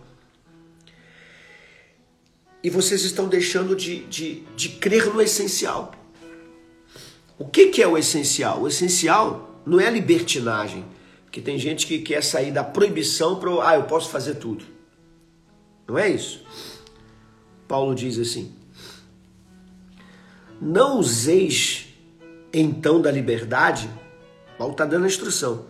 E 2.64 2.71
vocês 2.71 3.04
estão 3.04 3.28
deixando 3.28 3.76
de, 3.76 4.04
de, 4.06 4.40
de 4.56 4.71
crer 4.71 5.12
no 5.12 5.21
essencial. 5.21 5.94
O 7.38 7.44
que, 7.44 7.66
que 7.68 7.83
é 7.83 7.87
o 7.87 7.97
essencial? 7.97 8.62
O 8.62 8.66
essencial 8.66 9.61
não 9.66 9.78
é 9.78 9.87
a 9.87 9.90
libertinagem. 9.90 10.85
Porque 11.25 11.40
tem 11.40 11.59
gente 11.59 11.87
que 11.87 11.99
quer 11.99 12.25
sair 12.25 12.50
da 12.50 12.64
proibição 12.64 13.38
para, 13.38 13.50
ah, 13.68 13.76
eu 13.76 13.85
posso 13.85 14.09
fazer 14.09 14.37
tudo. 14.37 14.64
Não 15.87 15.99
é 15.99 16.09
isso. 16.09 16.42
Paulo 17.68 17.94
diz 17.94 18.18
assim: 18.18 18.52
Não 20.61 20.99
useis 20.99 21.87
então 22.52 23.00
da 23.00 23.11
liberdade 23.11 23.90
Paulo 24.59 24.73
está 24.73 24.85
dando 24.85 25.04
a 25.04 25.09
instrução. 25.09 25.66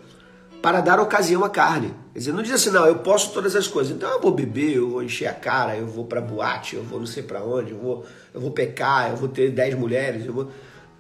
Para 0.65 0.81
dar 0.81 0.99
ocasião 0.99 1.45
à 1.45 1.51
carne. 1.51 1.95
Quer 2.15 2.21
dizer, 2.21 2.33
não 2.33 2.43
diz 2.43 2.53
assim, 2.53 2.71
não, 2.71 2.87
eu 2.87 3.01
posso 3.01 3.35
todas 3.35 3.55
as 3.55 3.69
coisas. 3.69 3.95
Então 3.95 4.11
eu 4.11 4.19
vou 4.19 4.31
beber, 4.31 4.77
eu 4.77 4.89
vou 4.89 5.03
encher 5.03 5.27
a 5.27 5.35
cara, 5.35 5.77
eu 5.77 5.87
vou 5.87 6.07
para 6.07 6.23
boate, 6.23 6.75
eu 6.75 6.83
vou 6.83 6.99
não 6.99 7.07
sei 7.07 7.23
para 7.23 7.45
onde, 7.45 7.73
eu 7.73 7.79
vou, 7.79 8.07
eu 8.33 8.41
vou 8.41 8.51
pecar, 8.51 9.11
eu 9.11 9.17
vou 9.19 9.29
ter 9.29 9.51
dez 9.51 9.75
mulheres, 9.75 10.25
eu 10.25 10.33
vou, 10.33 10.51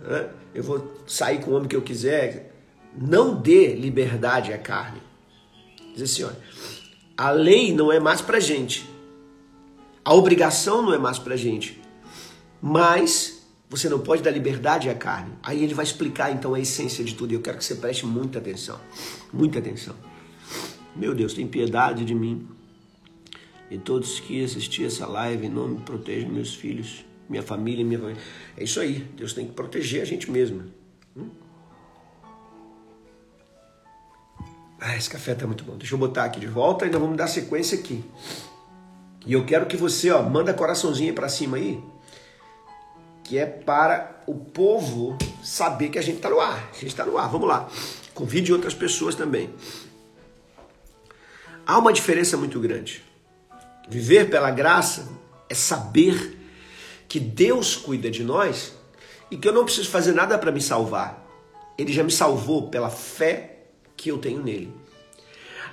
né? 0.00 0.28
eu 0.54 0.62
vou 0.62 0.92
sair 1.06 1.40
com 1.40 1.50
o 1.50 1.54
homem 1.54 1.66
que 1.66 1.74
eu 1.74 1.80
quiser. 1.80 2.54
Não 2.94 3.36
dê 3.36 3.74
liberdade 3.74 4.52
à 4.52 4.58
carne. 4.58 5.00
Diz 5.94 6.12
assim, 6.12 6.24
olha, 6.24 6.36
a 7.16 7.30
lei 7.30 7.74
não 7.74 7.90
é 7.90 7.98
mais 7.98 8.20
para 8.20 8.38
gente. 8.38 8.86
A 10.04 10.12
obrigação 10.12 10.82
não 10.82 10.92
é 10.92 10.98
mais 10.98 11.18
para 11.18 11.36
gente. 11.36 11.80
Mas 12.60 13.33
você 13.76 13.88
não 13.88 13.98
pode 13.98 14.22
dar 14.22 14.30
liberdade 14.30 14.88
à 14.88 14.94
carne. 14.94 15.32
Aí 15.42 15.62
ele 15.62 15.74
vai 15.74 15.84
explicar 15.84 16.30
então 16.30 16.54
a 16.54 16.60
essência 16.60 17.04
de 17.04 17.14
tudo. 17.14 17.32
E 17.32 17.34
eu 17.34 17.42
quero 17.42 17.58
que 17.58 17.64
você 17.64 17.74
preste 17.74 18.06
muita 18.06 18.38
atenção. 18.38 18.78
Muita 19.32 19.58
atenção. 19.58 19.96
Meu 20.94 21.14
Deus, 21.14 21.34
tem 21.34 21.46
piedade 21.46 22.04
de 22.04 22.14
mim. 22.14 22.46
E 23.70 23.78
todos 23.78 24.20
que 24.20 24.44
assistir 24.44 24.84
essa 24.84 25.06
live, 25.06 25.48
não 25.48 25.68
me 25.68 25.80
protejam 25.80 26.30
meus 26.30 26.54
filhos, 26.54 27.04
minha 27.28 27.42
família, 27.42 27.84
minha 27.84 27.98
família. 27.98 28.22
É 28.56 28.64
isso 28.64 28.78
aí. 28.78 28.98
Deus 29.16 29.32
tem 29.32 29.46
que 29.46 29.52
proteger 29.52 30.02
a 30.02 30.04
gente 30.04 30.30
mesmo. 30.30 30.64
Hum? 31.16 31.30
Ah, 34.80 34.96
esse 34.96 35.08
café 35.08 35.34
tá 35.34 35.46
muito 35.46 35.64
bom. 35.64 35.76
Deixa 35.76 35.94
eu 35.94 35.98
botar 35.98 36.24
aqui 36.24 36.38
de 36.38 36.46
volta 36.46 36.86
e 36.86 36.90
nós 36.90 37.00
vamos 37.00 37.16
dar 37.16 37.26
sequência 37.26 37.78
aqui. 37.78 38.04
E 39.26 39.32
eu 39.32 39.44
quero 39.44 39.66
que 39.66 39.76
você, 39.76 40.10
ó, 40.10 40.22
manda 40.22 40.52
coraçãozinho 40.52 41.14
para 41.14 41.28
cima 41.28 41.56
aí 41.56 41.82
que 43.24 43.38
é 43.38 43.46
para 43.46 44.22
o 44.26 44.34
povo 44.34 45.16
saber 45.42 45.88
que 45.88 45.98
a 45.98 46.02
gente 46.02 46.16
está 46.16 46.28
no 46.28 46.38
ar. 46.38 46.68
A 46.70 46.74
gente 46.74 46.88
está 46.88 47.04
no 47.04 47.16
ar. 47.16 47.28
Vamos 47.28 47.48
lá. 47.48 47.68
Convide 48.12 48.52
outras 48.52 48.74
pessoas 48.74 49.14
também. 49.14 49.50
Há 51.66 51.78
uma 51.78 51.92
diferença 51.92 52.36
muito 52.36 52.60
grande. 52.60 53.02
Viver 53.88 54.30
pela 54.30 54.50
graça 54.50 55.10
é 55.48 55.54
saber 55.54 56.38
que 57.08 57.18
Deus 57.18 57.74
cuida 57.76 58.10
de 58.10 58.22
nós 58.22 58.74
e 59.30 59.36
que 59.36 59.48
eu 59.48 59.52
não 59.52 59.64
preciso 59.64 59.88
fazer 59.90 60.12
nada 60.12 60.38
para 60.38 60.52
me 60.52 60.60
salvar. 60.60 61.24
Ele 61.78 61.92
já 61.92 62.04
me 62.04 62.12
salvou 62.12 62.68
pela 62.68 62.90
fé 62.90 63.64
que 63.96 64.10
eu 64.10 64.18
tenho 64.18 64.42
nele. 64.42 64.72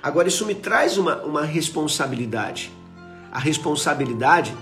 Agora, 0.02 0.26
isso 0.26 0.46
me 0.46 0.54
traz 0.54 0.96
uma, 0.96 1.22
uma 1.22 1.44
responsabilidade. 1.44 2.72
A 3.30 3.38
responsabilidade 3.38 4.56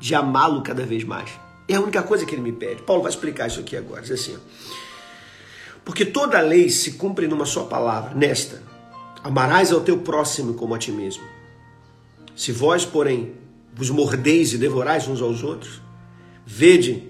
de 0.00 0.14
amá-lo 0.14 0.62
cada 0.62 0.84
vez 0.84 1.04
mais. 1.04 1.30
É 1.68 1.74
a 1.74 1.80
única 1.80 2.02
coisa 2.02 2.24
que 2.24 2.34
ele 2.34 2.42
me 2.42 2.52
pede. 2.52 2.82
Paulo 2.82 3.02
vai 3.02 3.10
explicar 3.10 3.48
isso 3.48 3.60
aqui 3.60 3.76
agora. 3.76 4.02
Diz 4.02 4.12
assim: 4.12 4.36
ó, 4.36 4.38
Porque 5.84 6.04
toda 6.04 6.40
lei 6.40 6.68
se 6.68 6.92
cumpre 6.92 7.26
numa 7.26 7.44
só 7.44 7.64
palavra, 7.64 8.14
nesta: 8.14 8.62
Amarás 9.22 9.72
ao 9.72 9.80
teu 9.80 9.98
próximo 9.98 10.54
como 10.54 10.74
a 10.74 10.78
ti 10.78 10.92
mesmo. 10.92 11.24
Se 12.36 12.52
vós, 12.52 12.84
porém, 12.84 13.34
vos 13.74 13.90
mordeis 13.90 14.52
e 14.52 14.58
devorais 14.58 15.08
uns 15.08 15.20
aos 15.20 15.42
outros, 15.42 15.80
vede, 16.44 17.08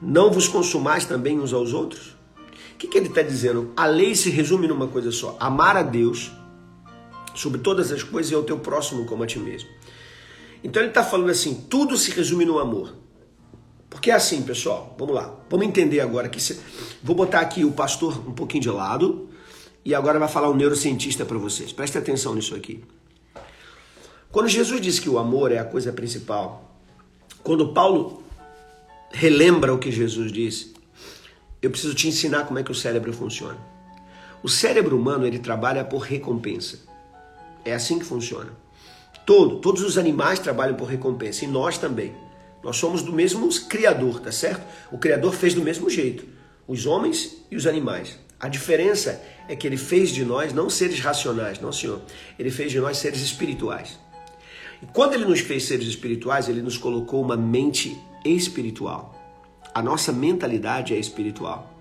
não 0.00 0.30
vos 0.30 0.48
consumais 0.48 1.04
também 1.04 1.38
uns 1.38 1.52
aos 1.52 1.72
outros? 1.72 2.16
O 2.72 2.78
que, 2.78 2.88
que 2.88 2.98
ele 2.98 3.08
está 3.08 3.22
dizendo? 3.22 3.72
A 3.76 3.86
lei 3.86 4.14
se 4.14 4.28
resume 4.30 4.66
numa 4.66 4.88
coisa 4.88 5.12
só: 5.12 5.36
amar 5.38 5.76
a 5.76 5.82
Deus 5.82 6.32
sobre 7.34 7.60
todas 7.60 7.92
as 7.92 8.02
coisas 8.02 8.32
e 8.32 8.34
ao 8.34 8.42
teu 8.42 8.58
próximo 8.58 9.06
como 9.06 9.22
a 9.22 9.26
ti 9.26 9.38
mesmo. 9.38 9.68
Então 10.64 10.82
ele 10.82 10.90
está 10.90 11.04
falando 11.04 11.30
assim: 11.30 11.66
tudo 11.70 11.96
se 11.96 12.10
resume 12.10 12.44
no 12.44 12.58
amor. 12.58 13.05
Porque 13.88 14.10
é 14.10 14.14
assim, 14.14 14.42
pessoal, 14.42 14.94
vamos 14.98 15.14
lá. 15.14 15.34
Vamos 15.48 15.66
entender 15.66 16.00
agora 16.00 16.28
que 16.28 16.40
se... 16.40 16.60
vou 17.02 17.16
botar 17.16 17.40
aqui 17.40 17.64
o 17.64 17.72
pastor 17.72 18.18
um 18.28 18.32
pouquinho 18.32 18.62
de 18.62 18.70
lado 18.70 19.28
e 19.84 19.94
agora 19.94 20.18
vai 20.18 20.28
falar 20.28 20.48
o 20.48 20.56
neurocientista 20.56 21.24
para 21.24 21.38
vocês. 21.38 21.72
Preste 21.72 21.96
atenção 21.96 22.34
nisso 22.34 22.54
aqui. 22.54 22.84
Quando 24.30 24.48
Jesus 24.48 24.80
disse 24.80 25.00
que 25.00 25.08
o 25.08 25.18
amor 25.18 25.52
é 25.52 25.58
a 25.58 25.64
coisa 25.64 25.92
principal, 25.92 26.76
quando 27.42 27.72
Paulo 27.72 28.22
relembra 29.10 29.72
o 29.72 29.78
que 29.78 29.90
Jesus 29.90 30.32
disse, 30.32 30.74
eu 31.62 31.70
preciso 31.70 31.94
te 31.94 32.08
ensinar 32.08 32.44
como 32.44 32.58
é 32.58 32.62
que 32.62 32.70
o 32.70 32.74
cérebro 32.74 33.12
funciona. 33.12 33.56
O 34.42 34.48
cérebro 34.48 34.96
humano 34.96 35.26
ele 35.26 35.38
trabalha 35.38 35.84
por 35.84 35.98
recompensa. 35.98 36.80
É 37.64 37.74
assim 37.74 37.98
que 37.98 38.04
funciona. 38.04 38.52
Todo, 39.24 39.60
todos 39.60 39.82
os 39.82 39.96
animais 39.96 40.38
trabalham 40.38 40.76
por 40.76 40.88
recompensa 40.88 41.44
e 41.44 41.48
nós 41.48 41.78
também. 41.78 42.14
Nós 42.66 42.78
somos 42.78 43.00
do 43.00 43.12
mesmo 43.12 43.48
criador, 43.68 44.18
tá 44.18 44.32
certo? 44.32 44.66
O 44.90 44.98
criador 44.98 45.32
fez 45.32 45.54
do 45.54 45.62
mesmo 45.62 45.88
jeito, 45.88 46.26
os 46.66 46.84
homens 46.84 47.36
e 47.48 47.54
os 47.54 47.64
animais. 47.64 48.18
A 48.40 48.48
diferença 48.48 49.22
é 49.48 49.54
que 49.54 49.68
ele 49.68 49.76
fez 49.76 50.10
de 50.10 50.24
nós 50.24 50.52
não 50.52 50.68
seres 50.68 50.98
racionais, 50.98 51.60
não, 51.60 51.70
senhor. 51.70 52.02
Ele 52.36 52.50
fez 52.50 52.72
de 52.72 52.80
nós 52.80 52.96
seres 52.96 53.20
espirituais. 53.20 54.00
E 54.82 54.86
quando 54.86 55.14
ele 55.14 55.24
nos 55.24 55.38
fez 55.38 55.62
seres 55.62 55.86
espirituais, 55.86 56.48
ele 56.48 56.60
nos 56.60 56.76
colocou 56.76 57.22
uma 57.22 57.36
mente 57.36 57.96
espiritual. 58.24 59.14
A 59.72 59.80
nossa 59.80 60.12
mentalidade 60.12 60.92
é 60.92 60.98
espiritual. 60.98 61.72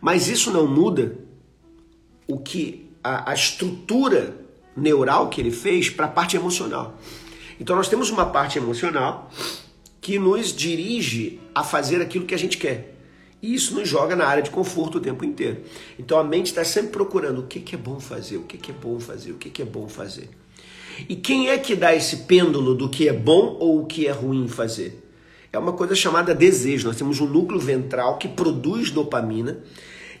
Mas 0.00 0.28
isso 0.28 0.52
não 0.52 0.68
muda 0.68 1.18
o 2.28 2.38
que 2.38 2.88
a, 3.02 3.32
a 3.32 3.34
estrutura 3.34 4.36
neural 4.76 5.28
que 5.28 5.40
ele 5.40 5.50
fez 5.50 5.90
para 5.90 6.06
a 6.06 6.08
parte 6.08 6.36
emocional. 6.36 6.96
Então 7.58 7.74
nós 7.74 7.88
temos 7.88 8.08
uma 8.08 8.26
parte 8.26 8.56
emocional 8.56 9.28
que 10.00 10.18
nos 10.18 10.54
dirige 10.54 11.40
a 11.54 11.62
fazer 11.62 12.00
aquilo 12.00 12.24
que 12.24 12.34
a 12.34 12.38
gente 12.38 12.56
quer. 12.56 12.96
E 13.42 13.54
isso 13.54 13.74
nos 13.74 13.88
joga 13.88 14.14
na 14.14 14.26
área 14.26 14.42
de 14.42 14.50
conforto 14.50 14.98
o 14.98 15.00
tempo 15.00 15.24
inteiro. 15.24 15.62
Então 15.98 16.18
a 16.18 16.24
mente 16.24 16.46
está 16.46 16.64
sempre 16.64 16.90
procurando 16.90 17.40
o 17.40 17.46
que, 17.46 17.60
que 17.60 17.74
é 17.74 17.78
bom 17.78 17.98
fazer, 17.98 18.36
o 18.36 18.42
que, 18.42 18.58
que 18.58 18.70
é 18.70 18.74
bom 18.74 19.00
fazer, 19.00 19.32
o 19.32 19.36
que, 19.36 19.48
que 19.50 19.62
é 19.62 19.64
bom 19.64 19.88
fazer. 19.88 20.28
E 21.08 21.16
quem 21.16 21.48
é 21.48 21.56
que 21.56 21.74
dá 21.74 21.94
esse 21.94 22.18
pêndulo 22.18 22.74
do 22.74 22.88
que 22.88 23.08
é 23.08 23.12
bom 23.12 23.56
ou 23.58 23.82
o 23.82 23.86
que 23.86 24.06
é 24.06 24.10
ruim 24.10 24.46
fazer? 24.48 25.06
É 25.52 25.58
uma 25.58 25.72
coisa 25.72 25.94
chamada 25.94 26.34
desejo. 26.34 26.86
Nós 26.86 26.96
temos 26.96 27.20
um 27.20 27.26
núcleo 27.26 27.58
ventral 27.58 28.18
que 28.18 28.28
produz 28.28 28.90
dopamina 28.90 29.58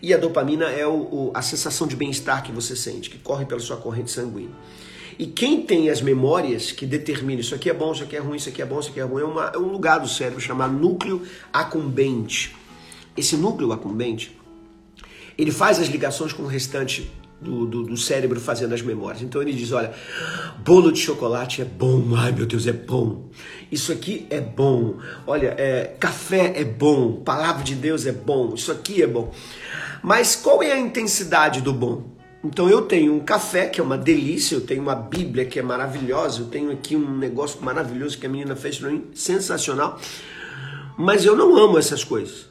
e 0.02 0.14
a 0.14 0.16
dopamina 0.16 0.64
é 0.70 0.86
o, 0.86 0.92
o, 0.92 1.30
a 1.34 1.42
sensação 1.42 1.86
de 1.86 1.94
bem-estar 1.94 2.42
que 2.42 2.50
você 2.50 2.74
sente, 2.74 3.10
que 3.10 3.18
corre 3.18 3.44
pela 3.44 3.60
sua 3.60 3.76
corrente 3.76 4.10
sanguínea. 4.10 4.50
E 5.20 5.26
quem 5.26 5.60
tem 5.60 5.90
as 5.90 6.00
memórias 6.00 6.72
que 6.72 6.86
determinam 6.86 7.42
isso 7.42 7.54
aqui 7.54 7.68
é 7.68 7.74
bom, 7.74 7.92
isso 7.92 8.04
aqui 8.04 8.16
é 8.16 8.20
ruim, 8.20 8.38
isso 8.38 8.48
aqui 8.48 8.62
é 8.62 8.64
bom, 8.64 8.80
isso 8.80 8.88
aqui 8.88 9.00
é 9.00 9.02
ruim, 9.02 9.20
é, 9.20 9.24
uma, 9.26 9.52
é 9.54 9.58
um 9.58 9.70
lugar 9.70 10.00
do 10.00 10.08
cérebro 10.08 10.40
chamado 10.40 10.72
núcleo 10.72 11.20
acumbente. 11.52 12.56
Esse 13.14 13.36
núcleo 13.36 13.70
acumbente, 13.70 14.34
ele 15.36 15.50
faz 15.50 15.78
as 15.78 15.88
ligações 15.88 16.32
com 16.32 16.44
o 16.44 16.46
restante 16.46 17.12
do, 17.38 17.66
do, 17.66 17.82
do, 17.82 17.98
cérebro 17.98 18.40
fazendo 18.40 18.72
as 18.72 18.80
memórias. 18.80 19.20
Então 19.20 19.42
ele 19.42 19.52
diz: 19.52 19.72
olha, 19.72 19.92
bolo 20.64 20.90
de 20.90 21.00
chocolate 21.00 21.60
é 21.60 21.66
bom, 21.66 22.02
ai 22.16 22.32
meu 22.32 22.46
Deus, 22.46 22.66
é 22.66 22.72
bom. 22.72 23.28
Isso 23.70 23.92
aqui 23.92 24.26
é 24.30 24.40
bom. 24.40 24.94
Olha, 25.26 25.54
é, 25.58 25.96
café 26.00 26.54
é 26.58 26.64
bom, 26.64 27.16
palavra 27.16 27.62
de 27.62 27.74
Deus 27.74 28.06
é 28.06 28.12
bom, 28.12 28.54
isso 28.54 28.72
aqui 28.72 29.02
é 29.02 29.06
bom. 29.06 29.30
Mas 30.02 30.34
qual 30.34 30.62
é 30.62 30.72
a 30.72 30.78
intensidade 30.78 31.60
do 31.60 31.74
bom? 31.74 32.19
Então 32.42 32.70
eu 32.70 32.82
tenho 32.82 33.14
um 33.14 33.20
café 33.20 33.66
que 33.66 33.80
é 33.80 33.84
uma 33.84 33.98
delícia, 33.98 34.54
eu 34.54 34.62
tenho 34.62 34.80
uma 34.80 34.94
Bíblia 34.94 35.44
que 35.44 35.58
é 35.58 35.62
maravilhosa, 35.62 36.40
eu 36.40 36.46
tenho 36.46 36.70
aqui 36.72 36.96
um 36.96 37.18
negócio 37.18 37.62
maravilhoso 37.62 38.18
que 38.18 38.26
a 38.26 38.28
menina 38.30 38.56
fez 38.56 38.78
para 38.78 38.90
mim, 38.90 39.10
sensacional. 39.14 40.00
Mas 40.96 41.24
eu 41.24 41.36
não 41.36 41.56
amo 41.56 41.78
essas 41.78 42.02
coisas. 42.02 42.48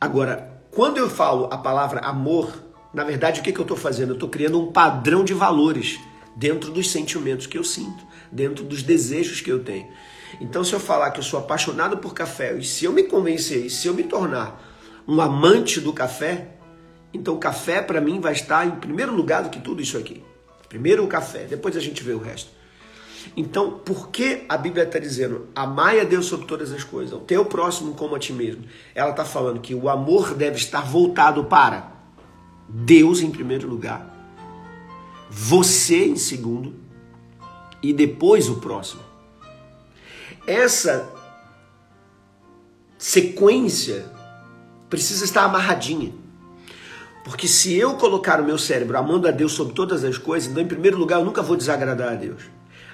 Agora, 0.00 0.62
quando 0.72 0.98
eu 0.98 1.08
falo 1.08 1.48
a 1.52 1.58
palavra 1.58 2.00
amor, 2.00 2.52
na 2.92 3.04
verdade 3.04 3.40
o 3.40 3.42
que, 3.44 3.52
que 3.52 3.60
eu 3.60 3.64
estou 3.64 3.76
fazendo? 3.76 4.10
Eu 4.10 4.14
estou 4.14 4.28
criando 4.28 4.60
um 4.60 4.72
padrão 4.72 5.24
de 5.24 5.34
valores 5.34 6.00
dentro 6.34 6.72
dos 6.72 6.90
sentimentos 6.90 7.46
que 7.46 7.58
eu 7.58 7.64
sinto, 7.64 8.04
dentro 8.32 8.64
dos 8.64 8.82
desejos 8.82 9.40
que 9.40 9.50
eu 9.50 9.62
tenho. 9.62 9.86
Então, 10.40 10.62
se 10.62 10.72
eu 10.72 10.80
falar 10.80 11.10
que 11.10 11.18
eu 11.18 11.24
sou 11.24 11.38
apaixonado 11.38 11.98
por 11.98 12.14
café, 12.14 12.56
e 12.56 12.64
se 12.64 12.84
eu 12.84 12.92
me 12.92 13.02
convencer, 13.02 13.66
e 13.66 13.70
se 13.70 13.88
eu 13.88 13.94
me 13.94 14.04
tornar 14.04 14.62
um 15.06 15.20
amante 15.20 15.80
do 15.80 15.92
café, 15.92 16.59
então 17.12 17.34
o 17.34 17.38
café 17.38 17.82
para 17.82 18.00
mim 18.00 18.20
vai 18.20 18.32
estar 18.32 18.66
em 18.66 18.72
primeiro 18.72 19.14
lugar 19.14 19.42
do 19.42 19.50
que 19.50 19.60
tudo 19.60 19.82
isso 19.82 19.98
aqui. 19.98 20.22
Primeiro 20.68 21.04
o 21.04 21.08
café, 21.08 21.44
depois 21.44 21.76
a 21.76 21.80
gente 21.80 22.02
vê 22.02 22.12
o 22.12 22.18
resto. 22.18 22.50
Então, 23.36 23.72
por 23.72 24.08
que 24.08 24.44
a 24.48 24.56
Bíblia 24.56 24.84
está 24.84 24.98
dizendo 24.98 25.48
amai 25.54 26.00
a 26.00 26.04
Deus 26.04 26.26
sobre 26.26 26.46
todas 26.46 26.72
as 26.72 26.84
coisas, 26.84 27.12
o 27.12 27.20
teu 27.20 27.44
próximo 27.44 27.94
como 27.94 28.14
a 28.14 28.18
ti 28.18 28.32
mesmo? 28.32 28.64
Ela 28.94 29.10
está 29.10 29.24
falando 29.24 29.60
que 29.60 29.74
o 29.74 29.88
amor 29.88 30.34
deve 30.34 30.56
estar 30.56 30.82
voltado 30.82 31.44
para 31.44 31.92
Deus 32.68 33.20
em 33.20 33.30
primeiro 33.30 33.68
lugar, 33.68 34.08
você 35.28 36.06
em 36.06 36.16
segundo 36.16 36.74
e 37.82 37.92
depois 37.92 38.48
o 38.48 38.56
próximo. 38.56 39.02
Essa 40.46 41.10
sequência 42.96 44.10
precisa 44.88 45.24
estar 45.24 45.44
amarradinha. 45.44 46.12
Porque 47.24 47.46
se 47.46 47.74
eu 47.76 47.94
colocar 47.94 48.40
o 48.40 48.44
meu 48.44 48.58
cérebro 48.58 48.96
amando 48.96 49.28
a 49.28 49.30
Deus 49.30 49.52
sobre 49.52 49.74
todas 49.74 50.04
as 50.04 50.16
coisas, 50.16 50.50
então, 50.50 50.62
em 50.62 50.66
primeiro 50.66 50.98
lugar, 50.98 51.18
eu 51.18 51.24
nunca 51.24 51.42
vou 51.42 51.56
desagradar 51.56 52.12
a 52.12 52.16
Deus. 52.16 52.42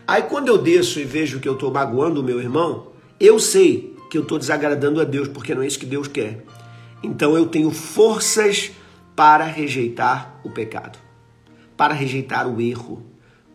Aí, 0.07 0.23
quando 0.23 0.49
eu 0.49 0.59
desço 0.59 1.01
e 1.01 1.05
vejo 1.05 1.41
que 1.41 1.49
eu 1.49 1.55
estou 1.55 1.71
magoando 1.71 2.21
o 2.21 2.25
meu 2.25 2.41
irmão, 2.41 2.89
eu 3.19 3.39
sei 3.39 3.97
que 4.11 4.19
eu 4.19 4.23
estou 4.23 4.39
desagradando 4.39 5.01
a 5.01 5.05
Deus, 5.05 5.29
porque 5.29 5.55
não 5.55 5.62
é 5.62 5.67
isso 5.67 5.79
que 5.79 5.87
Deus 5.87 6.09
quer. 6.09 6.45
Então, 7.03 7.37
eu 7.37 7.47
tenho 7.47 7.71
forças 7.71 8.73
para 9.15 9.45
rejeitar 9.45 10.41
o 10.45 10.51
pecado, 10.51 10.99
para 11.77 11.95
rejeitar 11.95 12.47
o 12.49 12.61
erro, 12.61 13.05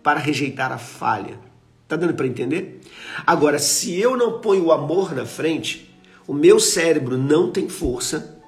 para 0.01 0.19
rejeitar 0.19 0.71
a 0.71 0.77
falha. 0.77 1.39
Tá 1.87 1.95
dando 1.95 2.13
para 2.13 2.25
entender? 2.25 2.81
Agora, 3.27 3.59
se 3.59 3.99
eu 3.99 4.15
não 4.15 4.39
ponho 4.39 4.65
o 4.65 4.71
amor 4.71 5.13
na 5.13 5.25
frente, 5.25 5.93
o 6.25 6.33
meu 6.33 6.59
cérebro 6.59 7.17
não 7.17 7.51
tem 7.51 7.67
força 7.67 8.41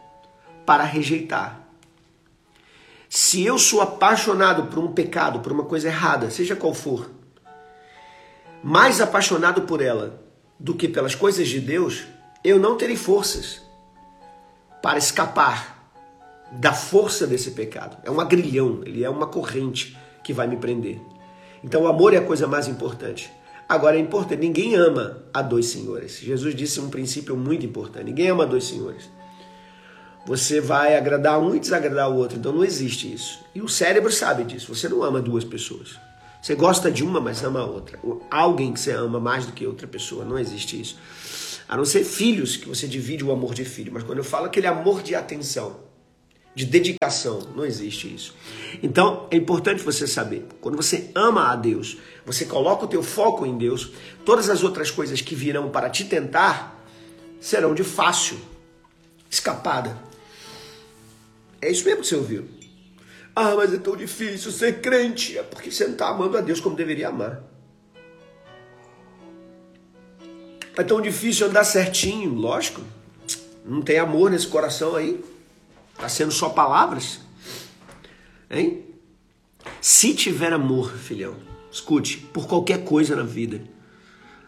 para 0.65 0.83
rejeitar. 0.83 1.62
Se 3.15 3.45
eu 3.45 3.59
sou 3.59 3.79
apaixonado 3.79 4.71
por 4.71 4.79
um 4.79 4.91
pecado, 4.91 5.39
por 5.41 5.51
uma 5.51 5.65
coisa 5.65 5.87
errada, 5.87 6.31
seja 6.31 6.55
qual 6.55 6.73
for, 6.73 7.11
mais 8.63 8.99
apaixonado 8.99 9.61
por 9.61 9.83
ela 9.83 10.19
do 10.59 10.73
que 10.73 10.87
pelas 10.87 11.13
coisas 11.13 11.47
de 11.47 11.59
Deus, 11.59 12.05
eu 12.43 12.57
não 12.57 12.75
terei 12.75 12.95
forças 12.95 13.61
para 14.81 14.97
escapar 14.97 15.91
da 16.53 16.73
força 16.73 17.27
desse 17.27 17.51
pecado. 17.51 17.97
É 18.03 18.09
um 18.09 18.19
agrilhão, 18.19 18.81
ele 18.83 19.03
é 19.03 19.09
uma 19.11 19.27
corrente 19.27 19.95
que 20.23 20.33
vai 20.33 20.47
me 20.47 20.57
prender. 20.57 20.99
Então 21.63 21.83
o 21.83 21.87
amor 21.87 22.15
é 22.15 22.17
a 22.17 22.25
coisa 22.25 22.47
mais 22.47 22.67
importante. 22.67 23.31
Agora 23.69 23.95
é 23.95 23.99
importante, 23.99 24.39
ninguém 24.39 24.73
ama 24.73 25.23
a 25.31 25.43
dois 25.43 25.67
senhores. 25.67 26.17
Jesus 26.17 26.55
disse 26.55 26.79
um 26.79 26.89
princípio 26.89 27.37
muito 27.37 27.63
importante: 27.63 28.05
ninguém 28.05 28.29
ama 28.29 28.43
a 28.43 28.47
dois 28.47 28.63
senhores 28.63 29.07
você 30.25 30.61
vai 30.61 30.95
agradar 30.95 31.39
um 31.39 31.53
e 31.55 31.59
desagradar 31.59 32.09
o 32.09 32.15
outro. 32.15 32.37
Então 32.37 32.53
não 32.53 32.63
existe 32.63 33.11
isso. 33.11 33.39
E 33.53 33.61
o 33.61 33.67
cérebro 33.67 34.11
sabe 34.11 34.43
disso. 34.43 34.73
Você 34.73 34.87
não 34.87 35.03
ama 35.03 35.21
duas 35.21 35.43
pessoas. 35.43 35.99
Você 36.41 36.55
gosta 36.55 36.91
de 36.91 37.03
uma, 37.03 37.19
mas 37.19 37.43
ama 37.43 37.61
a 37.61 37.65
outra. 37.65 37.99
Alguém 38.29 38.73
que 38.73 38.79
você 38.79 38.91
ama 38.91 39.19
mais 39.19 39.45
do 39.45 39.51
que 39.51 39.65
outra 39.65 39.87
pessoa. 39.87 40.25
Não 40.25 40.39
existe 40.39 40.79
isso. 40.79 40.97
A 41.67 41.77
não 41.77 41.85
ser 41.85 42.03
filhos, 42.03 42.57
que 42.57 42.67
você 42.67 42.87
divide 42.87 43.23
o 43.23 43.31
amor 43.31 43.53
de 43.53 43.65
filho. 43.65 43.91
Mas 43.93 44.03
quando 44.03 44.17
eu 44.17 44.23
falo 44.23 44.45
aquele 44.45 44.67
amor 44.67 45.01
de 45.01 45.15
atenção, 45.15 45.77
de 46.55 46.65
dedicação, 46.65 47.39
não 47.55 47.65
existe 47.65 48.13
isso. 48.13 48.35
Então 48.81 49.27
é 49.31 49.35
importante 49.35 49.81
você 49.81 50.05
saber. 50.05 50.45
Quando 50.61 50.75
você 50.75 51.09
ama 51.15 51.51
a 51.51 51.55
Deus, 51.55 51.97
você 52.25 52.45
coloca 52.45 52.85
o 52.85 52.87
teu 52.87 53.01
foco 53.01 53.45
em 53.45 53.57
Deus, 53.57 53.91
todas 54.23 54.49
as 54.49 54.63
outras 54.63 54.91
coisas 54.91 55.19
que 55.21 55.35
virão 55.35 55.69
para 55.69 55.89
te 55.89 56.05
tentar 56.05 56.81
serão 57.39 57.73
de 57.73 57.83
fácil 57.83 58.37
escapada. 59.29 59.97
É 61.63 61.71
isso 61.71 61.85
mesmo 61.85 62.01
que 62.01 62.07
você 62.07 62.15
ouviu. 62.15 62.45
Ah, 63.33 63.55
mas 63.55 63.73
é 63.73 63.77
tão 63.77 63.95
difícil 63.95 64.51
ser 64.51 64.81
crente. 64.81 65.37
É 65.37 65.43
porque 65.43 65.71
você 65.71 65.85
não 65.85 65.93
está 65.93 66.09
amando 66.09 66.37
a 66.37 66.41
Deus 66.41 66.59
como 66.59 66.75
deveria 66.75 67.07
amar. 67.07 67.41
É 70.75 70.83
tão 70.83 70.99
difícil 70.99 71.47
andar 71.47 71.63
certinho, 71.63 72.33
lógico. 72.33 72.81
Não 73.65 73.81
tem 73.81 73.97
amor 73.97 74.29
nesse 74.29 74.47
coração 74.47 74.93
aí. 74.93 75.23
Está 75.93 76.09
sendo 76.09 76.33
só 76.33 76.49
palavras. 76.49 77.21
Hein? 78.51 78.83
Se 79.79 80.13
tiver 80.13 80.51
amor, 80.51 80.91
filhão, 80.91 81.37
escute, 81.71 82.17
por 82.17 82.45
qualquer 82.45 82.83
coisa 82.83 83.15
na 83.15 83.23
vida, 83.23 83.63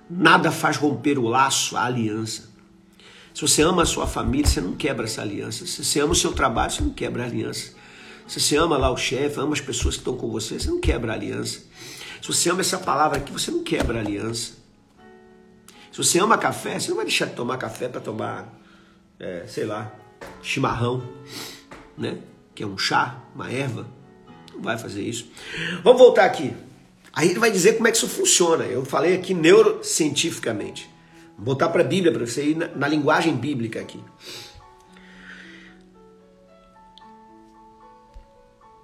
nada 0.09 0.51
faz 0.51 0.75
romper 0.75 1.17
o 1.17 1.27
laço, 1.29 1.77
a 1.77 1.85
aliança. 1.85 2.54
Se 3.35 3.41
você 3.41 3.63
ama 3.63 3.81
a 3.81 3.85
sua 3.85 4.07
família, 4.07 4.47
você 4.47 4.61
não 4.61 4.71
quebra 4.71 5.03
essa 5.03 5.21
aliança. 5.21 5.67
Se 5.67 5.83
você 5.83 5.99
ama 5.99 6.13
o 6.13 6.15
seu 6.15 6.31
trabalho, 6.31 6.71
você 6.71 6.81
não 6.81 6.91
quebra 6.91 7.23
a 7.23 7.25
aliança. 7.25 7.73
Se 8.25 8.39
você 8.39 8.55
ama 8.55 8.77
lá 8.77 8.89
o 8.89 8.95
chefe, 8.95 9.37
ama 9.41 9.51
as 9.51 9.59
pessoas 9.59 9.95
que 9.95 9.99
estão 9.99 10.15
com 10.15 10.31
você, 10.31 10.57
você 10.57 10.69
não 10.69 10.79
quebra 10.79 11.11
a 11.11 11.15
aliança. 11.15 11.59
Se 12.21 12.27
você 12.29 12.49
ama 12.49 12.61
essa 12.61 12.77
palavra 12.77 13.17
aqui, 13.17 13.33
você 13.33 13.51
não 13.51 13.61
quebra 13.61 13.97
a 13.97 14.01
aliança. 14.01 14.53
Se 15.91 15.97
você 15.97 16.17
ama 16.17 16.37
café, 16.37 16.79
você 16.79 16.87
não 16.87 16.95
vai 16.95 17.03
deixar 17.03 17.25
de 17.25 17.33
tomar 17.33 17.57
café 17.57 17.89
para 17.89 17.99
tomar, 17.99 18.57
é, 19.19 19.43
sei 19.47 19.65
lá, 19.65 19.93
chimarrão, 20.41 21.05
né? 21.97 22.19
Que 22.55 22.63
é 22.63 22.65
um 22.65 22.77
chá, 22.77 23.21
uma 23.35 23.51
erva. 23.51 23.85
Não 24.53 24.61
vai 24.61 24.77
fazer 24.77 25.01
isso. 25.01 25.27
Vamos 25.83 25.99
voltar 25.99 26.23
aqui. 26.23 26.55
Aí 27.11 27.31
ele 27.31 27.39
vai 27.39 27.51
dizer 27.51 27.73
como 27.73 27.89
é 27.89 27.91
que 27.91 27.97
isso 27.97 28.07
funciona. 28.07 28.63
Eu 28.63 28.85
falei 28.85 29.13
aqui 29.13 29.33
neurocientificamente. 29.33 30.94
Vou 31.37 31.45
botar 31.45 31.69
para 31.69 31.81
a 31.81 31.85
Bíblia, 31.85 32.11
para 32.11 32.25
você 32.25 32.49
ir 32.49 32.55
na, 32.55 32.67
na 32.69 32.87
linguagem 32.87 33.35
bíblica 33.35 33.79
aqui. 33.79 33.99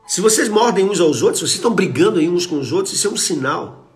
Se 0.07 0.19
vocês 0.19 0.49
mordem 0.49 0.83
uns 0.83 0.99
aos 0.99 1.21
outros, 1.21 1.39
vocês 1.39 1.53
estão 1.53 1.73
brigando 1.73 2.19
aí 2.19 2.27
uns 2.27 2.45
com 2.45 2.59
os 2.59 2.73
outros, 2.73 2.93
isso 2.93 3.07
é 3.07 3.11
um 3.11 3.15
sinal 3.15 3.87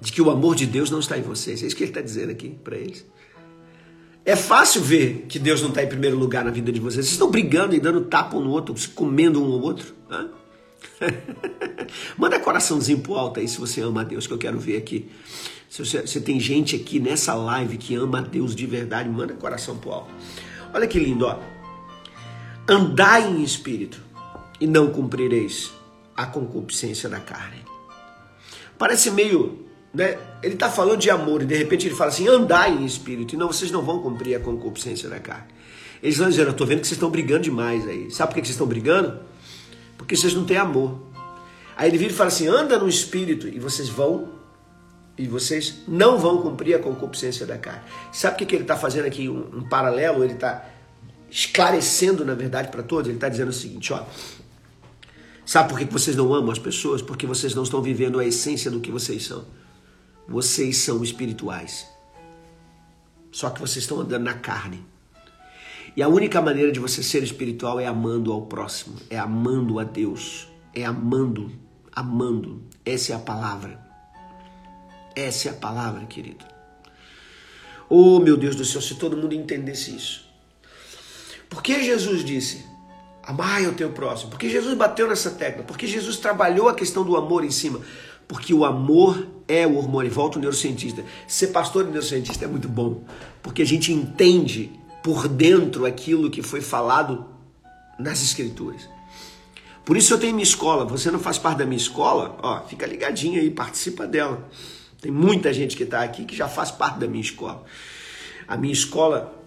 de 0.00 0.10
que 0.10 0.22
o 0.22 0.30
amor 0.30 0.54
de 0.54 0.64
Deus 0.64 0.90
não 0.90 1.00
está 1.00 1.18
em 1.18 1.22
vocês. 1.22 1.62
É 1.62 1.66
isso 1.66 1.76
que 1.76 1.82
ele 1.82 1.90
está 1.90 2.00
dizendo 2.00 2.30
aqui 2.30 2.56
para 2.64 2.76
eles. 2.76 3.04
É 4.24 4.34
fácil 4.34 4.80
ver 4.80 5.26
que 5.28 5.38
Deus 5.38 5.60
não 5.60 5.68
está 5.68 5.82
em 5.82 5.86
primeiro 5.86 6.16
lugar 6.16 6.44
na 6.44 6.50
vida 6.50 6.72
de 6.72 6.80
vocês. 6.80 7.04
Vocês 7.04 7.12
estão 7.12 7.30
brigando 7.30 7.74
e 7.74 7.80
dando 7.80 8.00
tapa 8.02 8.36
um 8.36 8.40
no 8.40 8.50
outro, 8.50 8.74
se 8.76 8.88
comendo 8.88 9.42
um 9.42 9.52
ao 9.52 9.60
outro. 9.60 9.94
Manda 12.16 12.40
coraçãozinho 12.40 13.00
pro 13.00 13.16
alto 13.16 13.40
aí 13.40 13.46
se 13.46 13.58
você 13.58 13.82
ama 13.82 14.00
a 14.00 14.04
Deus, 14.04 14.26
que 14.26 14.32
eu 14.32 14.38
quero 14.38 14.58
ver 14.58 14.78
aqui. 14.78 15.10
Se 15.74 15.84
você, 15.84 16.02
você 16.02 16.20
tem 16.20 16.38
gente 16.38 16.76
aqui 16.76 17.00
nessa 17.00 17.34
live 17.34 17.76
que 17.76 17.96
ama 17.96 18.18
a 18.18 18.20
Deus 18.20 18.54
de 18.54 18.64
verdade, 18.64 19.08
manda 19.08 19.34
coração 19.34 19.76
pro 19.76 19.90
alto. 19.90 20.14
Olha 20.72 20.86
que 20.86 21.00
lindo, 21.00 21.26
ó. 21.26 21.40
Andai 22.68 23.28
em 23.28 23.42
espírito 23.42 24.00
e 24.60 24.68
não 24.68 24.92
cumprireis 24.92 25.72
a 26.16 26.26
concupiscência 26.26 27.08
da 27.08 27.18
carne. 27.18 27.56
Parece 28.78 29.10
meio 29.10 29.66
né? 29.92 30.16
Ele 30.44 30.54
está 30.54 30.70
falando 30.70 31.00
de 31.00 31.10
amor 31.10 31.42
e 31.42 31.44
de 31.44 31.56
repente 31.56 31.88
ele 31.88 31.96
fala 31.96 32.10
assim: 32.10 32.28
andai 32.28 32.70
em 32.70 32.84
espírito, 32.84 33.34
e 33.34 33.36
não, 33.36 33.48
vocês 33.48 33.72
não 33.72 33.82
vão 33.82 33.98
cumprir 33.98 34.36
a 34.36 34.38
concupiscência 34.38 35.08
da 35.08 35.18
carne. 35.18 35.48
Eles 36.00 36.16
vão 36.16 36.28
dizer: 36.28 36.46
Eu 36.46 36.52
estou 36.52 36.68
vendo 36.68 36.82
que 36.82 36.86
vocês 36.86 36.96
estão 36.96 37.10
brigando 37.10 37.42
demais 37.42 37.84
aí. 37.88 38.12
Sabe 38.12 38.32
por 38.32 38.40
que 38.40 38.46
vocês 38.46 38.54
estão 38.54 38.68
brigando? 38.68 39.18
Porque 39.98 40.16
vocês 40.16 40.34
não 40.34 40.44
têm 40.44 40.56
amor. 40.56 41.00
Aí 41.76 41.90
ele 41.90 41.98
vira 41.98 42.12
e 42.12 42.14
fala 42.14 42.28
assim: 42.28 42.46
anda 42.46 42.78
no 42.78 42.88
espírito 42.88 43.48
e 43.48 43.58
vocês 43.58 43.88
vão, 43.88 44.28
e 45.16 45.28
vocês 45.28 45.82
não 45.86 46.18
vão 46.18 46.42
cumprir 46.42 46.74
a 46.74 46.78
concupiscência 46.78 47.46
da 47.46 47.56
carne. 47.56 47.82
Sabe 48.12 48.34
o 48.34 48.38
que, 48.38 48.46
que 48.46 48.54
ele 48.54 48.64
está 48.64 48.76
fazendo 48.76 49.06
aqui? 49.06 49.28
Um, 49.28 49.58
um 49.58 49.68
paralelo, 49.68 50.24
ele 50.24 50.34
está 50.34 50.68
esclarecendo, 51.30 52.24
na 52.24 52.34
verdade, 52.34 52.68
para 52.68 52.82
todos. 52.82 53.06
Ele 53.06 53.16
está 53.16 53.28
dizendo 53.28 53.48
o 53.48 53.52
seguinte: 53.52 53.92
ó. 53.92 54.04
Sabe 55.46 55.68
por 55.68 55.78
que 55.78 55.84
vocês 55.84 56.16
não 56.16 56.32
amam 56.32 56.50
as 56.50 56.58
pessoas? 56.58 57.02
Porque 57.02 57.26
vocês 57.26 57.54
não 57.54 57.64
estão 57.64 57.82
vivendo 57.82 58.18
a 58.18 58.24
essência 58.24 58.70
do 58.70 58.80
que 58.80 58.90
vocês 58.90 59.24
são. 59.24 59.44
Vocês 60.26 60.78
são 60.78 61.04
espirituais. 61.04 61.86
Só 63.30 63.50
que 63.50 63.60
vocês 63.60 63.84
estão 63.84 64.00
andando 64.00 64.24
na 64.24 64.34
carne. 64.34 64.84
E 65.96 66.02
a 66.02 66.08
única 66.08 66.40
maneira 66.40 66.72
de 66.72 66.80
você 66.80 67.02
ser 67.02 67.22
espiritual 67.22 67.78
é 67.78 67.86
amando 67.86 68.32
ao 68.32 68.46
próximo, 68.46 68.96
é 69.08 69.18
amando 69.18 69.78
a 69.78 69.84
Deus, 69.84 70.48
é 70.74 70.84
amando, 70.84 71.52
amando. 71.92 72.62
Essa 72.84 73.12
é 73.12 73.16
a 73.16 73.18
palavra. 73.18 73.83
Essa 75.16 75.48
é 75.48 75.50
a 75.50 75.54
palavra, 75.54 76.04
querido. 76.06 76.44
Oh, 77.88 78.18
meu 78.18 78.36
Deus 78.36 78.56
do 78.56 78.64
céu, 78.64 78.80
se 78.80 78.94
todo 78.96 79.16
mundo 79.16 79.34
entendesse 79.34 79.94
isso. 79.94 80.24
Por 81.48 81.62
que 81.62 81.84
Jesus 81.84 82.24
disse: 82.24 82.64
Amai 83.22 83.66
o 83.66 83.72
teu 83.72 83.90
próximo? 83.90 84.30
Porque 84.30 84.50
Jesus 84.50 84.76
bateu 84.76 85.08
nessa 85.08 85.30
tecla, 85.30 85.62
porque 85.62 85.86
Jesus 85.86 86.16
trabalhou 86.16 86.68
a 86.68 86.74
questão 86.74 87.04
do 87.04 87.16
amor 87.16 87.44
em 87.44 87.50
cima. 87.50 87.80
Porque 88.26 88.54
o 88.54 88.64
amor 88.64 89.26
é 89.46 89.66
o 89.66 89.76
hormônio. 89.76 90.10
Volta 90.10 90.38
o 90.38 90.40
neurocientista. 90.40 91.04
Ser 91.26 91.48
pastor 91.48 91.84
e 91.84 91.88
neurocientista 91.88 92.44
é 92.44 92.48
muito 92.48 92.68
bom. 92.68 93.04
Porque 93.42 93.62
a 93.62 93.66
gente 93.66 93.92
entende 93.92 94.72
por 95.02 95.28
dentro 95.28 95.84
aquilo 95.84 96.30
que 96.30 96.42
foi 96.42 96.60
falado 96.60 97.26
nas 97.98 98.22
escrituras. 98.22 98.88
Por 99.84 99.96
isso 99.96 100.14
eu 100.14 100.18
tenho 100.18 100.34
minha 100.34 100.42
escola. 100.42 100.86
Você 100.86 101.10
não 101.10 101.18
faz 101.18 101.36
parte 101.36 101.58
da 101.58 101.66
minha 101.66 101.76
escola? 101.76 102.38
Ó, 102.42 102.60
fica 102.66 102.86
ligadinho 102.86 103.38
aí, 103.40 103.50
participa 103.50 104.06
dela. 104.06 104.48
Tem 105.04 105.12
muita 105.12 105.52
gente 105.52 105.76
que 105.76 105.82
está 105.82 106.02
aqui 106.02 106.24
que 106.24 106.34
já 106.34 106.48
faz 106.48 106.70
parte 106.70 106.98
da 106.98 107.06
minha 107.06 107.20
escola. 107.20 107.62
A 108.48 108.56
minha 108.56 108.72
escola 108.72 109.38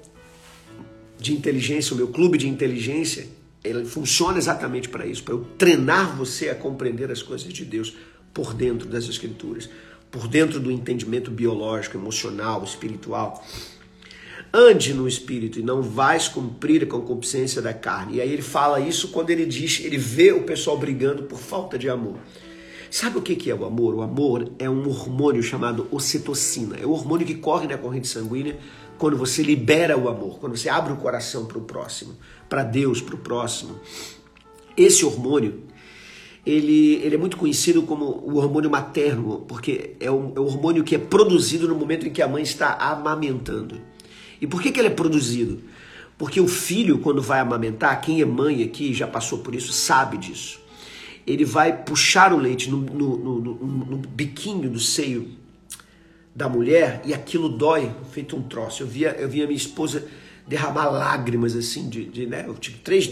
de 1.19 1.33
inteligência, 1.33 1.95
o 1.95 1.97
meu 1.97 2.09
clube 2.09 2.37
de 2.37 2.47
inteligência, 2.47 3.27
ele 3.63 3.83
funciona 3.83 4.37
exatamente 4.37 4.87
para 4.87 5.07
isso, 5.07 5.23
para 5.23 5.33
eu 5.33 5.43
treinar 5.57 6.15
você 6.15 6.49
a 6.49 6.55
compreender 6.55 7.09
as 7.09 7.23
coisas 7.23 7.51
de 7.51 7.65
Deus 7.65 7.95
por 8.35 8.53
dentro 8.53 8.87
das 8.87 9.05
Escrituras, 9.05 9.67
por 10.11 10.27
dentro 10.27 10.59
do 10.59 10.69
entendimento 10.69 11.31
biológico, 11.31 11.97
emocional, 11.97 12.63
espiritual. 12.63 13.43
Ande 14.53 14.93
no 14.93 15.07
espírito 15.07 15.59
e 15.59 15.63
não 15.63 15.81
vais 15.81 16.27
cumprir 16.27 16.83
a 16.83 16.85
concupiscência 16.85 17.63
da 17.63 17.73
carne. 17.73 18.17
E 18.17 18.21
aí 18.21 18.31
ele 18.31 18.43
fala 18.43 18.79
isso 18.79 19.07
quando 19.07 19.31
ele 19.31 19.47
diz, 19.47 19.79
ele 19.83 19.97
vê 19.97 20.31
o 20.31 20.43
pessoal 20.43 20.77
brigando 20.77 21.23
por 21.23 21.39
falta 21.39 21.79
de 21.79 21.89
amor. 21.89 22.17
Sabe 22.89 23.17
o 23.17 23.21
que 23.21 23.50
é 23.50 23.56
o 23.56 23.65
amor? 23.65 23.95
O 23.95 24.02
amor 24.02 24.52
é 24.58 24.69
um 24.69 24.88
hormônio 24.88 25.43
chamado 25.43 25.88
ocitocina. 25.91 26.78
É 26.78 26.86
o 26.86 26.91
hormônio 26.91 27.26
que 27.26 27.36
corre 27.36 27.67
na 27.67 27.78
corrente 27.78 28.08
sanguínea 28.08 28.58
quando 28.97 29.17
você 29.17 29.43
libera 29.43 29.97
o 29.97 30.10
amor, 30.10 30.39
quando 30.39 30.58
você 30.58 30.69
abre 30.69 30.91
o 30.91 30.97
coração 30.97 31.45
para 31.45 31.58
o 31.58 31.62
próximo, 31.62 32.15
para 32.50 32.63
Deus, 32.63 33.02
para 33.02 33.15
o 33.15 33.17
próximo. 33.17 33.80
Esse 34.76 35.06
hormônio 35.06 35.67
ele, 36.47 36.95
ele 37.04 37.15
é 37.15 37.17
muito 37.17 37.36
conhecido 37.36 37.84
como 37.84 38.06
o 38.06 38.38
hormônio 38.38 38.69
materno, 38.69 39.43
porque 39.50 39.95
é 40.00 40.10
o, 40.10 40.32
é 40.34 40.39
o 40.39 40.45
hormônio 40.45 40.82
que 40.82 40.95
é 40.95 40.97
produzido 40.97 41.67
no 41.67 41.76
momento 41.76 42.08
em 42.08 42.10
que 42.10 42.21
a 42.21 42.28
mãe 42.28 42.41
está 42.41 42.73
amamentando. 42.73 43.82
E 44.39 44.47
por 44.47 44.62
que, 44.62 44.71
que 44.71 44.80
ele 44.80 44.88
é 44.88 44.91
produzido? 44.91 45.62
Porque 46.17 46.39
o 46.39 46.47
filho, 46.47 47.00
quando 47.00 47.21
vai 47.21 47.41
amamentar, 47.41 48.00
quem 48.00 48.21
é 48.21 48.26
mãe 48.26 48.63
aqui 48.63 48.93
já 48.93 49.06
passou 49.06 49.39
por 49.39 49.54
isso, 49.54 49.73
sabe 49.73 50.17
disso. 50.17 50.60
Ele 51.27 51.43
vai 51.43 51.83
puxar 51.83 52.33
o 52.33 52.37
leite 52.37 52.71
no, 52.71 52.77
no, 52.77 53.17
no, 53.17 53.53
no 53.53 53.97
biquinho 53.97 54.69
do 54.69 54.79
seio 54.79 55.35
da 56.33 56.47
mulher 56.47 57.01
e 57.03 57.13
aquilo 57.13 57.49
dói, 57.49 57.91
feito 58.11 58.35
um 58.35 58.43
troço. 58.43 58.83
Eu 58.83 58.87
via, 58.87 59.09
eu 59.19 59.27
via 59.27 59.45
minha 59.45 59.57
esposa 59.57 60.07
derramar 60.47 60.89
lágrimas 60.89 61.55
assim, 61.55 61.89
de, 61.89 62.05
de 62.05 62.25
né? 62.25 62.45
Eu 62.47 62.53
tive 62.53 62.77
três, 62.77 63.09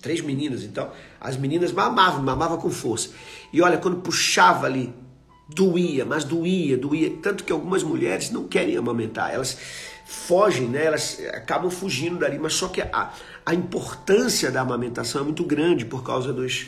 três 0.00 0.20
meninas, 0.20 0.62
então 0.62 0.90
as 1.20 1.36
meninas 1.36 1.72
mamavam, 1.72 2.22
mamavam 2.22 2.56
com 2.56 2.70
força. 2.70 3.10
E 3.52 3.60
olha, 3.60 3.78
quando 3.78 3.98
puxava 3.98 4.66
ali, 4.66 4.94
doía, 5.48 6.04
mas 6.04 6.24
doía, 6.24 6.78
doía. 6.78 7.12
Tanto 7.22 7.44
que 7.44 7.52
algumas 7.52 7.82
mulheres 7.82 8.30
não 8.30 8.46
querem 8.46 8.76
amamentar, 8.76 9.34
elas 9.34 9.58
fogem, 10.06 10.68
né? 10.68 10.84
elas 10.84 11.20
acabam 11.32 11.70
fugindo 11.70 12.18
dali, 12.18 12.38
mas 12.38 12.54
só 12.54 12.68
que 12.68 12.80
a, 12.80 13.12
a 13.44 13.54
importância 13.54 14.50
da 14.50 14.60
amamentação 14.60 15.20
é 15.20 15.24
muito 15.24 15.44
grande 15.44 15.84
por 15.84 16.02
causa 16.02 16.32
dos, 16.32 16.66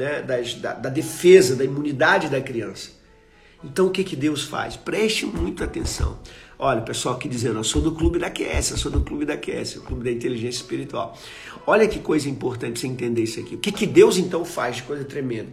né, 0.00 0.22
das, 0.22 0.54
da, 0.54 0.72
da 0.72 0.88
defesa, 0.88 1.54
da 1.54 1.64
imunidade 1.64 2.28
da 2.28 2.40
criança. 2.40 2.90
Então 3.62 3.86
o 3.86 3.90
que, 3.90 4.02
que 4.02 4.16
Deus 4.16 4.42
faz? 4.44 4.74
Preste 4.76 5.26
muita 5.26 5.64
atenção. 5.64 6.18
Olha, 6.58 6.80
o 6.80 6.84
pessoal 6.84 7.14
aqui 7.14 7.28
dizendo, 7.28 7.58
eu 7.58 7.64
sou 7.64 7.82
do 7.82 7.92
clube 7.92 8.18
da 8.18 8.30
QS, 8.30 8.70
eu 8.70 8.78
sou 8.78 8.90
do 8.90 9.02
clube 9.02 9.26
da 9.26 9.36
QS, 9.36 9.76
o 9.76 9.82
clube 9.82 10.04
da 10.04 10.10
inteligência 10.10 10.60
espiritual. 10.60 11.16
Olha 11.66 11.86
que 11.86 11.98
coisa 11.98 12.28
importante 12.28 12.80
você 12.80 12.86
entender 12.86 13.22
isso 13.22 13.38
aqui. 13.38 13.54
O 13.54 13.58
que, 13.58 13.70
que 13.70 13.86
Deus 13.86 14.16
então 14.16 14.44
faz 14.44 14.76
de 14.76 14.82
coisa 14.84 15.04
tremenda? 15.04 15.50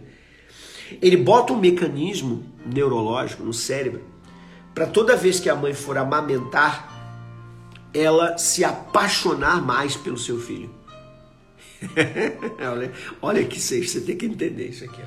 Ele 1.02 1.18
bota 1.18 1.52
um 1.52 1.58
mecanismo 1.58 2.44
neurológico 2.64 3.42
no 3.42 3.52
cérebro 3.52 4.02
para 4.74 4.86
toda 4.86 5.16
vez 5.16 5.38
que 5.40 5.50
a 5.50 5.56
mãe 5.56 5.74
for 5.74 5.98
amamentar, 5.98 6.94
ela 7.92 8.38
se 8.38 8.64
apaixonar 8.64 9.60
mais 9.60 9.96
pelo 9.96 10.16
seu 10.16 10.40
filho. 10.40 10.77
olha, 12.72 12.92
olha 13.22 13.44
que 13.44 13.60
seja, 13.60 13.88
você 13.88 14.00
tem 14.00 14.16
que 14.16 14.26
entender 14.26 14.68
isso 14.68 14.84
aqui. 14.84 15.02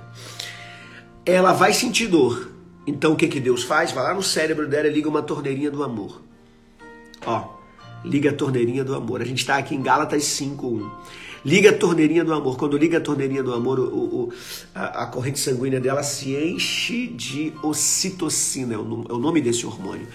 Ela 1.26 1.54
vai 1.54 1.74
sentir 1.74 2.08
dor, 2.08 2.52
então 2.88 3.14
o 3.14 3.16
que, 3.16 3.28
que 3.28 3.40
Deus 3.40 3.64
faz? 3.64 3.92
Vai 3.92 4.04
lá 4.04 4.14
no 4.14 4.24
cérebro 4.24 4.68
dela 4.68 4.88
e 4.88 4.92
liga 4.92 5.08
uma 5.08 5.22
torneirinha 5.22 5.70
do 5.70 5.84
amor. 5.84 6.22
Ó, 7.26 7.62
liga 8.04 8.32
a 8.32 8.34
torneirinha 8.34 8.84
do 8.84 8.96
amor. 8.96 9.22
A 9.22 9.26
gente 9.26 9.40
está 9.40 9.58
aqui 9.58 9.76
em 9.76 9.82
Gálatas 9.82 10.24
5.1. 10.24 10.90
Liga 11.44 11.72
a 11.72 11.74
torneirinha 11.74 12.24
do 12.24 12.34
amor. 12.34 12.58
Quando 12.58 12.78
liga 12.78 12.98
a 12.98 13.02
torneirinha 13.02 13.44
do 13.44 13.54
amor, 13.54 13.80
o, 13.80 13.84
o, 13.84 14.34
a, 14.74 15.04
a, 15.04 15.08
corrente 15.08 15.40
sanguínea 15.40 15.80
dela 15.80 16.04
se 16.04 16.36
enche 16.36 17.08
de 17.08 17.54
ocitocina, 17.64 18.76
é 18.76 18.78
o, 18.78 19.06
é 19.10 19.14
o 19.14 19.18
nome 19.18 19.42
desse 19.42 19.66
hormônio. 19.66 20.08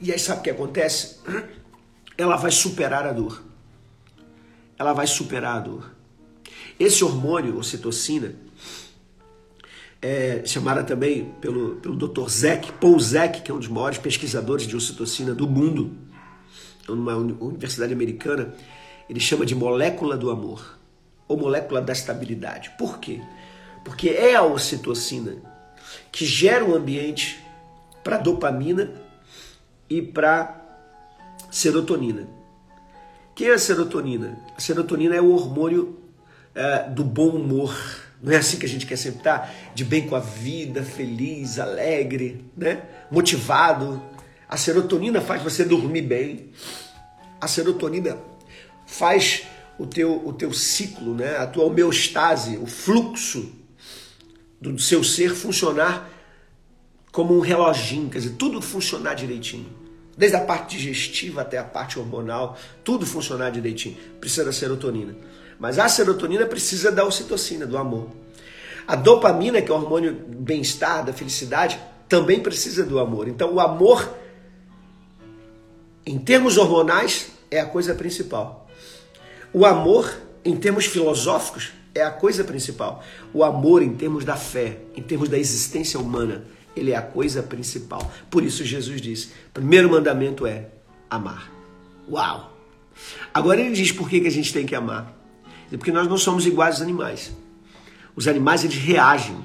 E 0.00 0.12
aí 0.12 0.18
sabe 0.18 0.40
o 0.40 0.42
que 0.44 0.50
acontece? 0.50 1.18
Ela 2.16 2.36
vai 2.36 2.50
superar 2.50 3.06
a 3.06 3.12
dor. 3.12 3.42
Ela 4.78 4.92
vai 4.92 5.06
superar 5.06 5.56
a 5.56 5.60
dor. 5.60 5.97
Esse 6.78 7.02
hormônio, 7.02 7.58
ocitocina, 7.58 8.34
é, 10.00 10.42
chamada 10.44 10.84
também 10.84 11.32
pelo, 11.40 11.76
pelo 11.76 11.96
Dr. 11.96 12.28
Zeck, 12.28 12.72
Paul 12.72 12.98
que 13.42 13.50
é 13.50 13.54
um 13.54 13.58
dos 13.58 13.68
maiores 13.68 13.98
pesquisadores 13.98 14.66
de 14.66 14.76
ocitocina 14.76 15.34
do 15.34 15.48
mundo, 15.48 15.96
numa 16.88 17.16
universidade 17.16 17.92
americana, 17.92 18.54
ele 19.10 19.20
chama 19.20 19.44
de 19.44 19.54
molécula 19.54 20.16
do 20.16 20.30
amor, 20.30 20.78
ou 21.26 21.36
molécula 21.36 21.82
da 21.82 21.92
estabilidade. 21.92 22.70
Por 22.78 22.98
quê? 22.98 23.20
Porque 23.84 24.10
é 24.10 24.34
a 24.34 24.42
ocitocina 24.42 25.36
que 26.12 26.24
gera 26.24 26.64
um 26.64 26.74
ambiente 26.74 27.42
para 28.04 28.18
dopamina 28.18 28.90
e 29.90 30.00
para 30.00 30.62
serotonina. 31.50 32.28
Quem 33.34 33.48
é 33.48 33.54
a 33.54 33.58
serotonina? 33.58 34.38
A 34.56 34.60
serotonina 34.60 35.14
é 35.14 35.20
o 35.20 35.32
hormônio 35.32 35.97
é, 36.58 36.88
do 36.88 37.04
bom 37.04 37.28
humor, 37.28 37.74
Não 38.20 38.32
é 38.32 38.36
assim 38.36 38.58
que 38.58 38.66
a 38.66 38.68
gente 38.68 38.84
quer 38.84 38.96
sempre 38.96 39.18
estar? 39.18 39.54
De 39.74 39.84
bem 39.84 40.08
com 40.08 40.16
a 40.16 40.20
vida, 40.20 40.82
feliz, 40.82 41.58
alegre, 41.58 42.44
né? 42.56 42.82
motivado. 43.10 44.02
A 44.48 44.56
serotonina 44.56 45.20
faz 45.20 45.40
você 45.42 45.64
dormir 45.64 46.02
bem. 46.02 46.50
A 47.40 47.46
serotonina 47.46 48.18
faz 48.86 49.44
o 49.78 49.86
teu, 49.86 50.26
o 50.26 50.32
teu 50.32 50.52
ciclo, 50.52 51.14
né? 51.14 51.36
a 51.36 51.46
tua 51.46 51.64
homeostase, 51.64 52.56
o 52.56 52.66
fluxo 52.66 53.52
do 54.60 54.76
seu 54.80 55.04
ser 55.04 55.34
funcionar 55.36 56.10
como 57.12 57.36
um 57.36 57.40
reloginho, 57.40 58.10
quer 58.10 58.18
dizer, 58.18 58.34
tudo 58.36 58.60
funcionar 58.60 59.14
direitinho. 59.14 59.66
Desde 60.16 60.36
a 60.36 60.40
parte 60.40 60.76
digestiva 60.76 61.42
até 61.42 61.58
a 61.58 61.64
parte 61.64 61.96
hormonal, 61.96 62.58
tudo 62.82 63.06
funcionar 63.06 63.50
direitinho. 63.50 63.96
Precisa 64.20 64.44
da 64.44 64.52
serotonina. 64.52 65.14
Mas 65.58 65.78
a 65.78 65.88
serotonina 65.88 66.46
precisa 66.46 66.92
da 66.92 67.04
ocitocina, 67.04 67.66
do 67.66 67.76
amor. 67.76 68.08
A 68.86 68.94
dopamina, 68.96 69.60
que 69.60 69.70
é 69.70 69.74
o 69.74 69.78
hormônio 69.78 70.14
do 70.14 70.38
bem-estar, 70.38 71.04
da 71.04 71.12
felicidade, 71.12 71.78
também 72.08 72.40
precisa 72.40 72.84
do 72.84 72.98
amor. 72.98 73.28
Então, 73.28 73.52
o 73.52 73.60
amor, 73.60 74.08
em 76.06 76.18
termos 76.18 76.56
hormonais, 76.56 77.30
é 77.50 77.60
a 77.60 77.66
coisa 77.66 77.94
principal. 77.94 78.68
O 79.52 79.66
amor, 79.66 80.10
em 80.44 80.56
termos 80.56 80.86
filosóficos, 80.86 81.72
é 81.94 82.02
a 82.02 82.10
coisa 82.10 82.44
principal. 82.44 83.02
O 83.34 83.44
amor, 83.44 83.82
em 83.82 83.94
termos 83.94 84.24
da 84.24 84.36
fé, 84.36 84.78
em 84.96 85.02
termos 85.02 85.28
da 85.28 85.38
existência 85.38 85.98
humana, 85.98 86.44
ele 86.76 86.92
é 86.92 86.96
a 86.96 87.02
coisa 87.02 87.42
principal. 87.42 88.10
Por 88.30 88.42
isso, 88.42 88.64
Jesus 88.64 89.00
disse: 89.00 89.30
primeiro 89.52 89.90
mandamento 89.90 90.46
é 90.46 90.68
amar. 91.10 91.50
Uau! 92.08 92.56
Agora 93.32 93.60
ele 93.60 93.74
diz 93.74 93.92
por 93.92 94.08
que, 94.08 94.20
que 94.20 94.28
a 94.28 94.30
gente 94.30 94.52
tem 94.52 94.64
que 94.64 94.74
amar. 94.74 95.17
É 95.72 95.76
porque 95.76 95.92
nós 95.92 96.08
não 96.08 96.16
somos 96.16 96.46
iguais 96.46 96.76
aos 96.76 96.82
animais. 96.82 97.32
Os 98.16 98.26
animais 98.26 98.64
eles 98.64 98.76
reagem. 98.76 99.36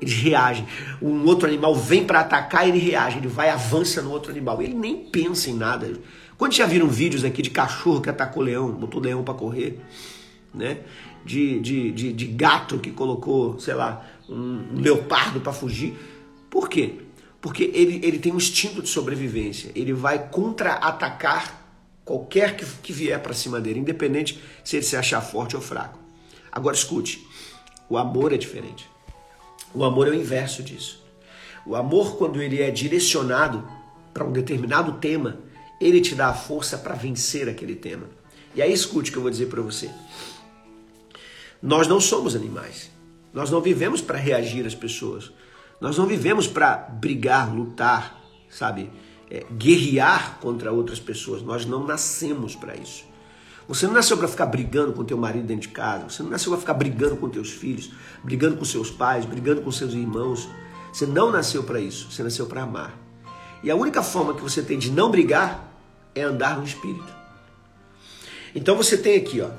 Eles 0.00 0.14
reagem. 0.14 0.66
Um 1.00 1.24
outro 1.24 1.48
animal 1.48 1.74
vem 1.74 2.04
para 2.04 2.20
atacar, 2.20 2.68
ele 2.68 2.78
reage, 2.78 3.18
ele 3.18 3.28
vai 3.28 3.50
avança 3.50 4.02
no 4.02 4.10
outro 4.10 4.30
animal. 4.30 4.62
Ele 4.62 4.74
nem 4.74 4.96
pensa 4.96 5.50
em 5.50 5.54
nada. 5.54 5.92
Quando 6.38 6.52
já 6.52 6.66
viram 6.66 6.88
vídeos 6.88 7.24
aqui 7.24 7.42
de 7.42 7.50
cachorro 7.50 8.00
que 8.00 8.10
atacou 8.10 8.42
leão, 8.42 8.70
botou 8.72 9.00
leão 9.00 9.24
para 9.24 9.34
correr, 9.34 9.80
né? 10.54 10.78
De, 11.24 11.58
de, 11.60 11.90
de, 11.90 12.12
de, 12.12 12.26
gato 12.26 12.78
que 12.78 12.92
colocou, 12.92 13.58
sei 13.58 13.74
lá, 13.74 14.06
um 14.28 14.80
leopardo 14.80 15.40
para 15.40 15.52
fugir. 15.52 15.96
Por 16.48 16.68
quê? 16.68 17.00
Porque 17.40 17.64
ele, 17.74 18.00
ele 18.04 18.18
tem 18.18 18.32
um 18.32 18.36
instinto 18.36 18.80
de 18.80 18.88
sobrevivência. 18.88 19.72
Ele 19.74 19.92
vai 19.92 20.28
contra-atacar 20.28 21.65
qualquer 22.06 22.56
que, 22.56 22.64
que 22.64 22.92
vier 22.92 23.20
para 23.20 23.34
cima 23.34 23.60
dele, 23.60 23.80
independente 23.80 24.40
se 24.64 24.76
ele 24.76 24.84
se 24.86 24.96
achar 24.96 25.20
forte 25.20 25.56
ou 25.56 25.60
fraco. 25.60 25.98
Agora 26.50 26.74
escute, 26.74 27.26
o 27.90 27.98
amor 27.98 28.32
é 28.32 28.38
diferente. 28.38 28.88
O 29.74 29.84
amor 29.84 30.06
é 30.06 30.10
o 30.10 30.14
inverso 30.14 30.62
disso. 30.62 31.04
O 31.66 31.74
amor, 31.74 32.16
quando 32.16 32.40
ele 32.40 32.62
é 32.62 32.70
direcionado 32.70 33.68
para 34.14 34.24
um 34.24 34.32
determinado 34.32 34.94
tema, 34.94 35.40
ele 35.80 36.00
te 36.00 36.14
dá 36.14 36.28
a 36.28 36.34
força 36.34 36.78
para 36.78 36.94
vencer 36.94 37.48
aquele 37.48 37.74
tema. 37.74 38.06
E 38.54 38.62
aí 38.62 38.72
escute 38.72 39.10
o 39.10 39.12
que 39.12 39.18
eu 39.18 39.22
vou 39.22 39.30
dizer 39.30 39.46
para 39.46 39.60
você. 39.60 39.90
Nós 41.60 41.88
não 41.88 42.00
somos 42.00 42.36
animais. 42.36 42.90
Nós 43.34 43.50
não 43.50 43.60
vivemos 43.60 44.00
para 44.00 44.16
reagir 44.16 44.64
às 44.64 44.74
pessoas. 44.74 45.32
Nós 45.80 45.98
não 45.98 46.06
vivemos 46.06 46.46
para 46.46 46.76
brigar, 46.76 47.52
lutar, 47.52 48.22
sabe? 48.48 48.90
É, 49.30 49.44
guerrear 49.52 50.38
contra 50.40 50.72
outras 50.72 51.00
pessoas. 51.00 51.42
Nós 51.42 51.66
não 51.66 51.84
nascemos 51.84 52.54
para 52.54 52.76
isso. 52.76 53.04
Você 53.68 53.86
não 53.86 53.94
nasceu 53.94 54.16
para 54.16 54.28
ficar 54.28 54.46
brigando 54.46 54.92
com 54.92 55.04
teu 55.04 55.18
marido 55.18 55.46
dentro 55.46 55.62
de 55.62 55.74
casa. 55.74 56.08
Você 56.08 56.22
não 56.22 56.30
nasceu 56.30 56.52
para 56.52 56.60
ficar 56.60 56.74
brigando 56.74 57.16
com 57.16 57.28
teus 57.28 57.50
filhos, 57.50 57.90
brigando 58.22 58.56
com 58.56 58.64
seus 58.64 58.90
pais, 58.90 59.24
brigando 59.24 59.62
com 59.62 59.72
seus 59.72 59.92
irmãos. 59.92 60.48
Você 60.92 61.04
não 61.04 61.32
nasceu 61.32 61.64
para 61.64 61.80
isso. 61.80 62.10
Você 62.10 62.22
nasceu 62.22 62.46
para 62.46 62.62
amar. 62.62 62.96
E 63.62 63.70
a 63.70 63.74
única 63.74 64.02
forma 64.02 64.34
que 64.34 64.42
você 64.42 64.62
tem 64.62 64.78
de 64.78 64.90
não 64.90 65.10
brigar 65.10 65.72
é 66.14 66.22
andar 66.22 66.56
no 66.56 66.64
espírito. 66.64 67.14
Então 68.54 68.76
você 68.76 68.96
tem 68.96 69.16
aqui, 69.16 69.40
ó, 69.40 69.50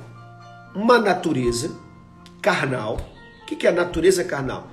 uma 0.74 0.98
natureza 0.98 1.76
carnal. 2.42 2.98
O 3.44 3.46
que 3.46 3.68
é 3.68 3.70
a 3.70 3.74
natureza 3.74 4.24
carnal? 4.24 4.72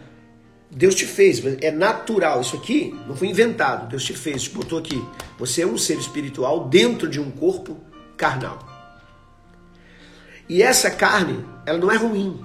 Deus 0.74 0.96
te 0.96 1.06
fez, 1.06 1.40
é 1.62 1.70
natural. 1.70 2.40
Isso 2.40 2.56
aqui 2.56 2.92
não 3.06 3.16
foi 3.16 3.28
inventado. 3.28 3.88
Deus 3.88 4.02
te 4.02 4.12
fez, 4.12 4.42
te 4.42 4.50
botou 4.50 4.78
aqui. 4.78 5.00
Você 5.38 5.62
é 5.62 5.66
um 5.66 5.78
ser 5.78 5.96
espiritual 5.96 6.68
dentro 6.68 7.08
de 7.08 7.20
um 7.20 7.30
corpo 7.30 7.80
carnal. 8.16 8.58
E 10.48 10.62
essa 10.62 10.90
carne, 10.90 11.44
ela 11.64 11.78
não 11.78 11.92
é 11.92 11.96
ruim. 11.96 12.44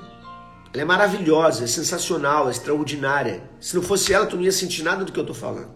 Ela 0.71 0.83
é 0.83 0.85
maravilhosa, 0.85 1.63
é 1.63 1.67
sensacional, 1.67 2.47
é 2.47 2.51
extraordinária. 2.51 3.41
Se 3.59 3.75
não 3.75 3.81
fosse 3.81 4.13
ela, 4.13 4.27
tu 4.27 4.35
não 4.35 4.43
ia 4.43 4.51
sentir 4.51 4.83
nada 4.83 5.03
do 5.03 5.11
que 5.11 5.17
eu 5.17 5.23
estou 5.23 5.35
falando. 5.35 5.71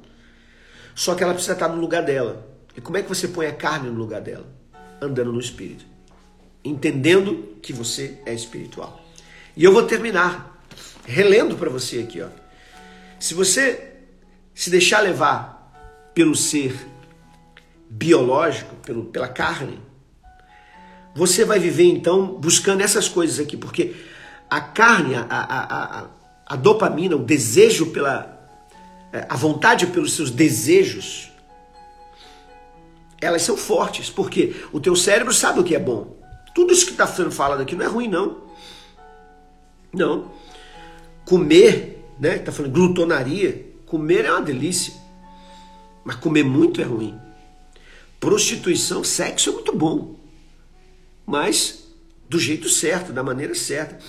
Só 0.94 1.16
que 1.16 1.24
ela 1.24 1.34
precisa 1.34 1.54
estar 1.54 1.68
no 1.68 1.82
lugar 1.82 2.04
dela. 2.04 2.48
E 2.78 2.82
como 2.82 2.98
é 2.98 3.02
que 3.02 3.10
você 3.10 3.28
põe 3.28 3.48
a 3.48 3.54
carne 3.54 3.89
no 3.89 3.98
lugar 3.98 4.22
dela? 4.22 4.46
Andando 5.02 5.34
no 5.34 5.39
espírito. 5.39 5.86
Entendendo 6.63 7.58
que 7.63 7.74
você 7.74 8.20
é 8.28 8.34
espiritual. 8.34 9.04
E 9.58 9.63
eu 9.63 9.74
vou 9.74 9.84
terminar 9.84 10.62
relendo 11.04 11.56
para 11.56 11.72
você 11.72 12.00
aqui, 12.00 12.22
ó. 12.22 12.43
Se 13.24 13.34
você 13.34 13.94
se 14.54 14.70
deixar 14.70 15.00
levar 15.00 15.72
pelo 16.14 16.36
ser 16.36 16.76
biológico, 17.90 18.76
pelo, 18.86 19.06
pela 19.06 19.30
carne, 19.30 19.80
você 21.16 21.46
vai 21.46 21.58
viver 21.58 21.86
então 21.86 22.26
buscando 22.26 22.82
essas 22.82 23.08
coisas 23.08 23.40
aqui, 23.40 23.56
porque 23.56 23.96
a 24.50 24.60
carne, 24.60 25.16
a, 25.16 25.22
a, 25.30 26.00
a, 26.02 26.08
a 26.48 26.56
dopamina, 26.58 27.16
o 27.16 27.24
desejo 27.24 27.92
pela. 27.92 28.46
É, 29.14 29.26
a 29.30 29.38
vontade 29.38 29.88
pelos 29.88 30.18
seus 30.18 30.30
desejos, 30.30 31.32
elas 33.22 33.42
são 33.44 33.56
fortes, 33.56 34.10
porque 34.10 34.66
o 34.74 34.82
teu 34.82 34.98
cérebro 34.98 35.34
sabe 35.34 35.62
o 35.62 35.64
que 35.64 35.74
é 35.74 35.80
bom. 35.80 36.18
Tudo 36.54 36.74
isso 36.74 36.86
que 36.86 36.92
está 36.92 37.08
sendo 37.08 37.32
falado 37.32 37.62
aqui 37.62 37.74
não 37.74 37.86
é 37.86 37.88
ruim, 37.88 38.10
não. 38.10 38.42
Não. 39.94 40.30
Comer 41.24 41.93
né? 42.24 42.40
Tá 42.40 42.54
falando 42.54 42.72
glutonaria. 42.72 43.66
Comer 43.86 44.24
é 44.24 44.32
uma 44.32 44.42
delícia. 44.42 44.94
Mas 46.06 46.16
comer 46.16 46.44
muito 46.44 46.80
é 46.80 46.86
ruim. 46.86 47.20
Prostituição, 48.18 49.04
sexo 49.04 49.50
é 49.50 49.54
muito 49.54 49.76
bom. 49.76 50.16
Mas 51.26 51.84
do 52.30 52.40
jeito 52.40 52.70
certo, 52.70 53.12
da 53.12 53.22
maneira 53.22 53.54
certa. 53.54 54.00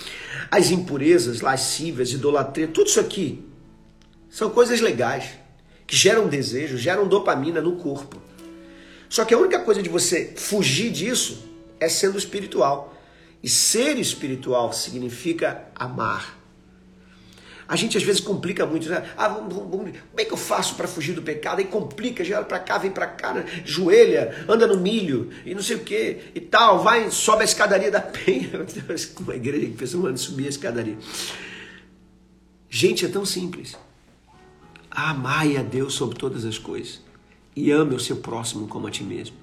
As 0.49 0.71
impurezas, 0.71 1.41
lascivas, 1.41 2.13
idolatria, 2.13 2.69
tudo 2.69 2.87
isso 2.87 3.01
aqui 3.01 3.45
são 4.31 4.49
coisas 4.49 4.81
legais 4.81 5.31
que 5.85 5.97
geram 5.97 6.29
desejo, 6.29 6.79
geram 6.79 7.09
dopamina 7.09 7.61
no 7.61 7.77
corpo. 7.77 8.23
Só 9.09 9.25
que 9.25 9.35
a 9.35 9.39
única 9.39 9.59
coisa 9.59 9.83
de 9.83 9.89
você 9.89 10.35
fugir 10.37 10.93
disso 10.93 11.49
é 11.81 11.89
sendo 11.89 12.17
espiritual. 12.17 12.97
E 13.43 13.49
ser 13.49 13.99
espiritual 13.99 14.73
significa 14.73 15.65
amar. 15.75 16.44
A 17.67 17.77
gente 17.77 17.97
às 17.97 18.03
vezes 18.03 18.21
complica 18.21 18.67
muito. 18.67 18.89
Né? 18.89 19.03
Ah, 19.17 19.29
vamos, 19.29 19.55
como 19.55 19.89
é 20.19 20.25
que 20.25 20.33
eu 20.33 20.37
faço 20.37 20.75
para 20.75 20.87
fugir 20.87 21.15
do 21.15 21.23
pecado? 21.23 21.59
Aí 21.59 21.65
complica, 21.65 22.25
gera 22.25 22.45
para 22.45 22.59
cá, 22.59 22.79
vem 22.79 22.91
para 22.91 23.07
cá, 23.07 23.33
né? 23.33 23.45
joelha, 23.65 24.45
anda 24.49 24.67
no 24.67 24.77
milho 24.77 25.31
e 25.47 25.55
não 25.55 25.63
sei 25.63 25.77
o 25.77 25.81
que 25.81 26.19
e 26.35 26.41
tal, 26.41 26.83
vai, 26.83 27.11
sobe 27.11 27.43
a 27.43 27.45
escadaria 27.45 27.91
da 27.91 28.01
penha. 28.01 28.51
Uma 29.21 29.37
igreja 29.37 29.67
que 29.67 29.73
pessoa 29.73 30.05
manda 30.05 30.17
subir 30.17 30.47
a 30.47 30.51
escadaria. 30.51 30.99
Gente, 32.69 33.07
é 33.07 33.09
tão 33.09 33.25
simples. 33.25 33.77
Amai 34.91 35.57
a 35.57 35.63
Deus 35.63 35.95
sobre 35.95 36.19
todas 36.19 36.45
as 36.45 36.59
coisas 36.59 37.01
e 37.57 37.71
ame 37.71 37.95
o 37.95 38.01
seu 38.01 38.17
próximo 38.17 38.67
como 38.67 38.87
a 38.87 38.91
ti 38.91 39.03
mesmo. 39.03 39.37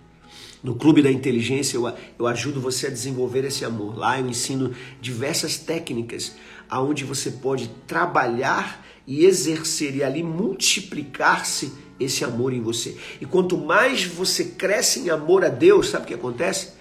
No 0.64 0.76
Clube 0.76 1.02
da 1.02 1.12
Inteligência 1.12 1.76
eu, 1.76 1.92
eu 2.20 2.28
ajudo 2.28 2.62
você 2.62 2.88
a 2.88 2.90
desenvolver 2.90 3.44
esse 3.46 3.66
amor. 3.66 3.98
Lá 3.98 4.20
eu 4.20 4.28
ensino 4.28 4.74
diversas 5.02 5.58
técnicas 5.58 6.36
aonde 6.72 7.04
você 7.04 7.30
pode 7.30 7.68
trabalhar 7.86 8.82
e 9.06 9.26
exercer 9.26 9.94
e 9.94 10.04
ali 10.04 10.24
multiplicar-se 10.24 11.74
esse 12.00 12.24
amor 12.24 12.54
em 12.54 12.62
você. 12.62 12.98
E 13.20 13.26
quanto 13.26 13.58
mais 13.58 14.06
você 14.06 14.46
cresce 14.46 15.02
em 15.02 15.10
amor 15.10 15.44
a 15.44 15.50
Deus, 15.50 15.90
sabe 15.90 16.06
o 16.06 16.08
que 16.08 16.14
acontece? 16.14 16.72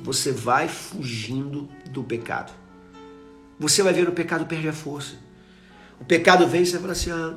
Você 0.00 0.30
vai 0.30 0.68
fugindo 0.68 1.68
do 1.90 2.04
pecado. 2.04 2.52
Você 3.58 3.82
vai 3.82 3.92
ver 3.92 4.08
o 4.08 4.12
pecado 4.12 4.46
perde 4.46 4.68
a 4.68 4.72
força. 4.72 5.16
O 6.00 6.04
pecado 6.04 6.46
vem 6.46 6.62
e 6.62 6.66
você 6.66 6.78
fala 6.78 6.92
assim: 6.92 7.10
ah, 7.10 7.34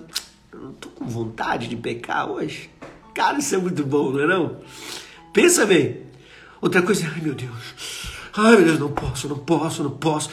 eu 0.52 0.60
não 0.60 0.74
tô 0.74 0.90
com 0.90 1.06
vontade 1.06 1.68
de 1.68 1.76
pecar 1.76 2.30
hoje. 2.30 2.70
Cara, 3.14 3.40
isso 3.40 3.56
é 3.56 3.58
muito 3.58 3.84
bom, 3.84 4.12
não 4.12 4.22
é 4.22 4.28
não? 4.28 4.60
Pensa 5.34 5.66
bem. 5.66 6.02
Outra 6.62 6.82
coisa, 6.82 7.08
ai 7.14 7.22
meu 7.22 7.36
Deus, 7.36 8.05
ai 8.38 8.56
meu 8.58 8.66
Deus, 8.66 8.80
não 8.80 8.92
posso, 8.92 9.28
não 9.28 9.38
posso, 9.38 9.84
não 9.84 9.92
posso. 9.92 10.30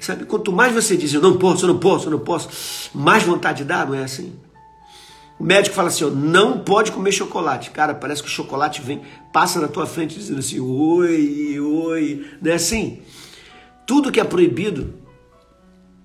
Sabe, 0.00 0.24
quanto 0.24 0.52
mais 0.52 0.72
você 0.72 0.96
diz 0.96 1.12
eu 1.12 1.20
não 1.20 1.36
posso, 1.38 1.64
eu 1.64 1.68
não 1.68 1.78
posso, 1.78 2.06
eu 2.06 2.10
não 2.10 2.18
posso, 2.18 2.90
mais 2.94 3.22
vontade 3.22 3.64
dá, 3.64 3.84
não 3.84 3.94
é 3.94 4.04
assim? 4.04 4.34
O 5.38 5.44
médico 5.44 5.74
fala 5.74 5.88
assim, 5.88 6.04
ó, 6.04 6.08
não 6.08 6.60
pode 6.60 6.92
comer 6.92 7.12
chocolate. 7.12 7.70
Cara, 7.70 7.94
parece 7.94 8.22
que 8.22 8.28
o 8.28 8.32
chocolate 8.32 8.80
vem, 8.80 9.02
passa 9.32 9.60
na 9.60 9.68
tua 9.68 9.86
frente 9.86 10.16
dizendo 10.16 10.38
assim, 10.38 10.58
oi, 10.60 11.60
oi, 11.60 12.26
não 12.40 12.50
é 12.50 12.54
assim? 12.54 13.02
Tudo 13.86 14.10
que 14.10 14.18
é 14.18 14.24
proibido 14.24 14.94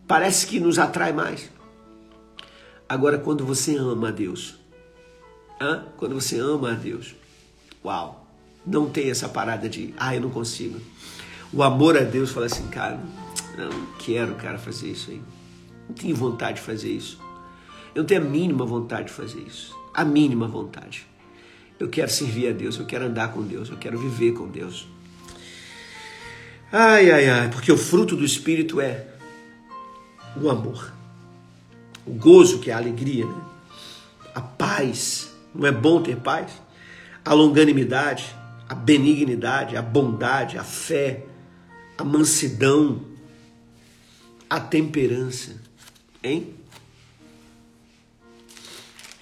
parece 0.05 0.45
que 0.45 0.59
nos 0.59 0.77
atrai 0.77 1.13
mais. 1.13 1.49
Agora, 2.87 3.17
quando 3.17 3.45
você 3.45 3.77
ama 3.77 4.09
a 4.09 4.11
Deus, 4.11 4.55
hã? 5.61 5.85
quando 5.95 6.13
você 6.13 6.37
ama 6.37 6.71
a 6.71 6.75
Deus, 6.75 7.15
uau, 7.85 8.27
não 8.67 8.89
tem 8.89 9.09
essa 9.09 9.29
parada 9.29 9.69
de, 9.69 9.93
ah, 9.97 10.13
eu 10.13 10.19
não 10.19 10.29
consigo. 10.29 10.77
O 11.53 11.63
amor 11.63 11.97
a 11.97 12.01
Deus 12.01 12.31
fala 12.31 12.45
assim, 12.45 12.67
cara, 12.67 12.99
não 13.57 13.85
quero, 13.99 14.35
cara, 14.35 14.57
fazer 14.57 14.89
isso 14.91 15.11
aí. 15.11 15.21
Não 15.87 15.95
tenho 15.95 16.15
vontade 16.15 16.55
de 16.55 16.61
fazer 16.61 16.89
isso. 16.89 17.19
Eu 17.93 18.03
não 18.03 18.07
tenho 18.07 18.21
a 18.21 18.23
mínima 18.23 18.65
vontade 18.65 19.07
de 19.07 19.13
fazer 19.13 19.41
isso. 19.41 19.75
A 19.93 20.05
mínima 20.05 20.47
vontade. 20.47 21.05
Eu 21.77 21.89
quero 21.89 22.09
servir 22.09 22.47
a 22.47 22.53
Deus, 22.53 22.77
eu 22.77 22.85
quero 22.85 23.05
andar 23.05 23.33
com 23.33 23.41
Deus, 23.41 23.69
eu 23.69 23.77
quero 23.77 23.99
viver 23.99 24.33
com 24.33 24.47
Deus. 24.47 24.87
Ai, 26.71 27.11
ai, 27.11 27.27
ai, 27.27 27.49
porque 27.49 27.71
o 27.71 27.77
fruto 27.77 28.15
do 28.15 28.23
Espírito 28.23 28.79
é 28.79 29.07
o 30.41 30.49
amor, 30.49 30.93
o 32.05 32.11
gozo, 32.11 32.59
que 32.59 32.71
é 32.71 32.73
a 32.73 32.77
alegria, 32.77 33.25
né? 33.25 33.41
a 34.33 34.41
paz. 34.41 35.31
Não 35.53 35.67
é 35.67 35.71
bom 35.71 36.01
ter 36.01 36.15
paz? 36.15 36.51
A 37.25 37.33
longanimidade, 37.33 38.33
a 38.69 38.73
benignidade, 38.73 39.75
a 39.75 39.81
bondade, 39.81 40.57
a 40.57 40.63
fé, 40.63 41.25
a 42.01 42.03
mansidão, 42.03 43.05
a 44.49 44.59
temperança. 44.59 45.55
Hein? 46.23 46.55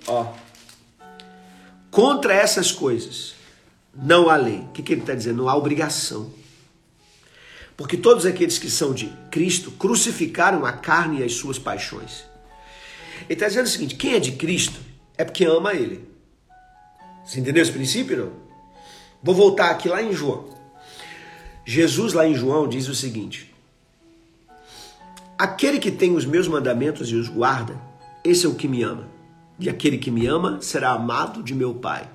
Ó. 0.08 0.34
Contra 1.92 2.34
essas 2.34 2.72
coisas 2.72 3.36
não 3.94 4.30
há 4.30 4.38
lei. 4.38 4.60
O 4.60 4.68
que, 4.70 4.82
que 4.82 4.94
ele 4.94 5.02
está 5.02 5.13
dizendo? 5.13 5.39
Não 5.39 5.50
há 5.50 5.56
obrigação. 5.58 6.32
Porque 7.76 7.98
todos 7.98 8.26
aqueles 8.26 8.58
que 8.58 8.70
são 8.72 8.94
de 8.94 9.08
Cristo 9.30 9.72
crucificaram 9.72 10.65
a 10.65 10.72
carne 10.72 11.20
e 11.20 11.24
as 11.24 11.34
suas 11.34 11.60
paixões. 11.60 12.24
Ele 13.24 13.34
está 13.34 13.48
dizendo 13.48 13.65
o 13.65 13.70
seguinte: 13.70 13.96
quem 13.96 14.13
é 14.13 14.20
de 14.20 14.34
Cristo 14.34 14.80
é 15.18 15.26
porque 15.26 15.44
ama 15.44 15.74
Ele. 15.74 16.08
Você 17.26 17.42
entendeu 17.42 17.62
esse 17.62 17.72
princípio? 17.72 18.18
Não? 18.18 18.32
Vou 19.22 19.36
voltar 19.36 19.70
aqui 19.70 19.89
lá 19.89 20.02
em 20.02 20.13
João. 20.13 20.59
Jesus, 21.72 22.14
lá 22.14 22.28
em 22.28 22.34
João, 22.34 22.68
diz 22.68 22.88
o 22.88 22.96
seguinte: 22.96 23.54
Aquele 25.38 25.78
que 25.78 25.92
tem 25.92 26.16
os 26.16 26.26
meus 26.26 26.48
mandamentos 26.48 27.12
e 27.12 27.16
os 27.16 27.30
guarda, 27.30 27.80
esse 28.24 28.48
é 28.48 28.50
o 28.50 28.56
que 28.56 28.68
me 28.68 28.82
ama. 28.82 29.08
E 29.60 29.70
aquele 29.70 30.00
que 30.00 30.10
me 30.10 30.26
ama 30.26 30.58
será 30.64 30.90
amado 30.90 31.44
de 31.44 31.54
meu 31.54 31.76
Pai. 31.76 32.10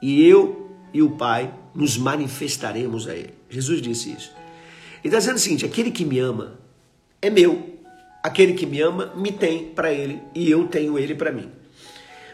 E 0.00 0.26
eu 0.26 0.70
e 0.90 1.02
o 1.02 1.10
Pai 1.10 1.52
nos 1.74 1.98
manifestaremos 1.98 3.06
a 3.06 3.14
ele. 3.14 3.34
Jesus 3.50 3.82
disse 3.82 4.10
isso. 4.10 4.32
Ele 5.04 5.14
está 5.14 5.18
dizendo 5.18 5.36
o 5.36 5.40
seguinte: 5.40 5.66
aquele 5.66 5.90
que 5.90 6.06
me 6.06 6.18
ama 6.18 6.58
é 7.20 7.28
meu. 7.28 7.78
Aquele 8.22 8.54
que 8.54 8.64
me 8.64 8.80
ama 8.80 9.12
me 9.14 9.32
tem 9.32 9.66
para 9.66 9.92
ele 9.92 10.22
e 10.34 10.50
eu 10.50 10.66
tenho 10.66 10.98
ele 10.98 11.14
para 11.14 11.30
mim. 11.30 11.50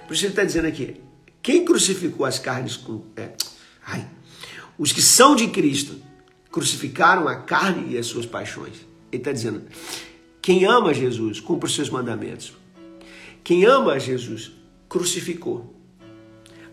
Por 0.06 0.14
isso 0.14 0.24
ele 0.24 0.34
está 0.34 0.44
dizendo 0.44 0.68
aqui: 0.68 1.00
quem 1.42 1.64
crucificou 1.64 2.24
as 2.24 2.38
carnes 2.38 2.76
com. 2.76 3.02
É, 3.16 3.30
ai, 3.84 4.06
os 4.78 4.92
que 4.92 5.02
são 5.02 5.34
de 5.34 5.48
Cristo 5.48 6.08
crucificaram 6.50 7.28
a 7.28 7.36
carne 7.36 7.94
e 7.94 7.98
as 7.98 8.06
suas 8.06 8.26
paixões. 8.26 8.74
Ele 9.12 9.20
está 9.20 9.32
dizendo: 9.32 9.62
quem 10.42 10.64
ama 10.64 10.94
Jesus 10.94 11.40
cumpre 11.40 11.68
os 11.68 11.74
seus 11.74 11.90
mandamentos. 11.90 12.52
Quem 13.42 13.64
ama 13.64 13.98
Jesus 13.98 14.52
crucificou. 14.88 15.74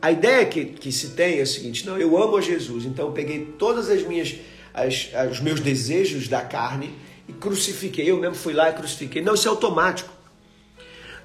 A 0.02 0.12
ideia 0.12 0.46
que, 0.46 0.66
que 0.66 0.92
se 0.92 1.10
tem 1.10 1.40
é 1.40 1.42
a 1.42 1.46
seguinte: 1.46 1.86
não, 1.86 1.98
eu 1.98 2.22
amo 2.22 2.38
a 2.38 2.42
Jesus, 2.42 2.86
então 2.86 3.08
eu 3.08 3.12
peguei 3.12 3.46
todas 3.58 3.90
as 3.90 4.04
minhas 4.04 4.36
as, 4.78 5.10
os 5.32 5.40
meus 5.40 5.60
desejos 5.60 6.28
da 6.28 6.42
carne 6.42 6.94
e 7.28 7.34
crucifiquei. 7.34 8.10
Eu 8.10 8.20
mesmo 8.20 8.36
fui 8.36 8.54
lá 8.54 8.70
e 8.70 8.74
crucifiquei. 8.74 9.22
Não, 9.24 9.34
isso 9.34 9.48
é 9.48 9.52
automático. 9.52 10.13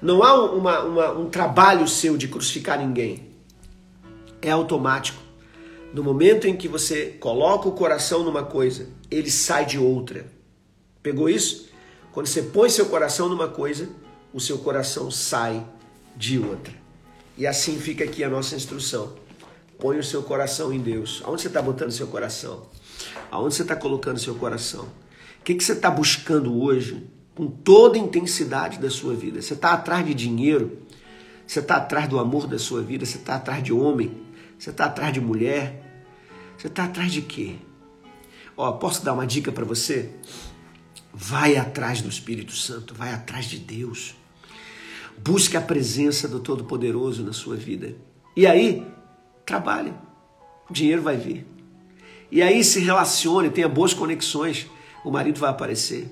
Não 0.01 0.23
há 0.23 0.51
uma, 0.51 0.79
uma, 0.81 1.11
um 1.11 1.29
trabalho 1.29 1.87
seu 1.87 2.17
de 2.17 2.27
crucificar 2.27 2.79
ninguém. 2.79 3.27
É 4.41 4.49
automático. 4.49 5.21
No 5.93 6.03
momento 6.03 6.47
em 6.47 6.57
que 6.57 6.67
você 6.67 7.15
coloca 7.19 7.69
o 7.69 7.73
coração 7.73 8.23
numa 8.23 8.43
coisa, 8.43 8.87
ele 9.11 9.29
sai 9.29 9.63
de 9.63 9.77
outra. 9.77 10.25
Pegou 11.03 11.29
isso? 11.29 11.69
Quando 12.11 12.25
você 12.25 12.41
põe 12.41 12.67
seu 12.67 12.87
coração 12.87 13.29
numa 13.29 13.47
coisa, 13.47 13.87
o 14.33 14.39
seu 14.39 14.57
coração 14.57 15.11
sai 15.11 15.63
de 16.17 16.39
outra. 16.39 16.73
E 17.37 17.45
assim 17.45 17.77
fica 17.77 18.03
aqui 18.03 18.23
a 18.23 18.29
nossa 18.29 18.55
instrução. 18.55 19.13
Põe 19.77 19.99
o 19.99 20.03
seu 20.03 20.23
coração 20.23 20.73
em 20.73 20.79
Deus. 20.79 21.21
Aonde 21.25 21.43
você 21.43 21.47
está 21.47 21.61
botando 21.61 21.91
seu 21.91 22.07
coração? 22.07 22.63
Aonde 23.29 23.53
você 23.53 23.61
está 23.61 23.75
colocando 23.75 24.19
seu 24.19 24.33
coração? 24.33 24.85
O 25.39 25.43
que, 25.43 25.53
que 25.53 25.63
você 25.63 25.73
está 25.73 25.91
buscando 25.91 26.59
hoje 26.59 27.07
com 27.35 27.45
toda 27.45 27.97
a 27.97 28.01
intensidade 28.01 28.79
da 28.79 28.89
sua 28.89 29.13
vida? 29.13 29.43
Você 29.43 29.53
está 29.53 29.73
atrás 29.73 30.03
de 30.03 30.15
dinheiro? 30.15 30.79
Você 31.45 31.59
está 31.59 31.75
atrás 31.75 32.07
do 32.07 32.17
amor 32.17 32.47
da 32.47 32.57
sua 32.57 32.81
vida? 32.81 33.05
Você 33.05 33.17
está 33.17 33.35
atrás 33.35 33.61
de 33.61 33.71
homem? 33.71 34.23
Você 34.57 34.71
está 34.71 34.85
atrás 34.85 35.13
de 35.13 35.19
mulher? 35.21 35.82
Você 36.63 36.69
está 36.69 36.85
atrás 36.85 37.11
de 37.11 37.21
quê? 37.21 37.57
Ó, 38.55 38.71
posso 38.71 39.03
dar 39.03 39.11
uma 39.11 39.27
dica 39.27 39.51
para 39.51 39.65
você? 39.65 40.11
Vai 41.13 41.57
atrás 41.57 42.01
do 42.01 42.07
Espírito 42.07 42.53
Santo, 42.53 42.95
vai 42.95 43.13
atrás 43.13 43.47
de 43.47 43.59
Deus. 43.59 44.15
Busque 45.17 45.57
a 45.57 45.61
presença 45.61 46.25
do 46.25 46.39
Todo-Poderoso 46.39 47.21
na 47.21 47.33
sua 47.33 47.57
vida. 47.57 47.97
E 48.33 48.47
aí, 48.47 48.87
trabalhe. 49.45 49.93
Dinheiro 50.71 51.01
vai 51.01 51.17
vir. 51.17 51.45
E 52.31 52.41
aí 52.41 52.63
se 52.63 52.79
relacione, 52.79 53.49
tenha 53.49 53.67
boas 53.67 53.93
conexões. 53.93 54.65
O 55.03 55.11
marido 55.11 55.41
vai 55.41 55.49
aparecer, 55.49 56.09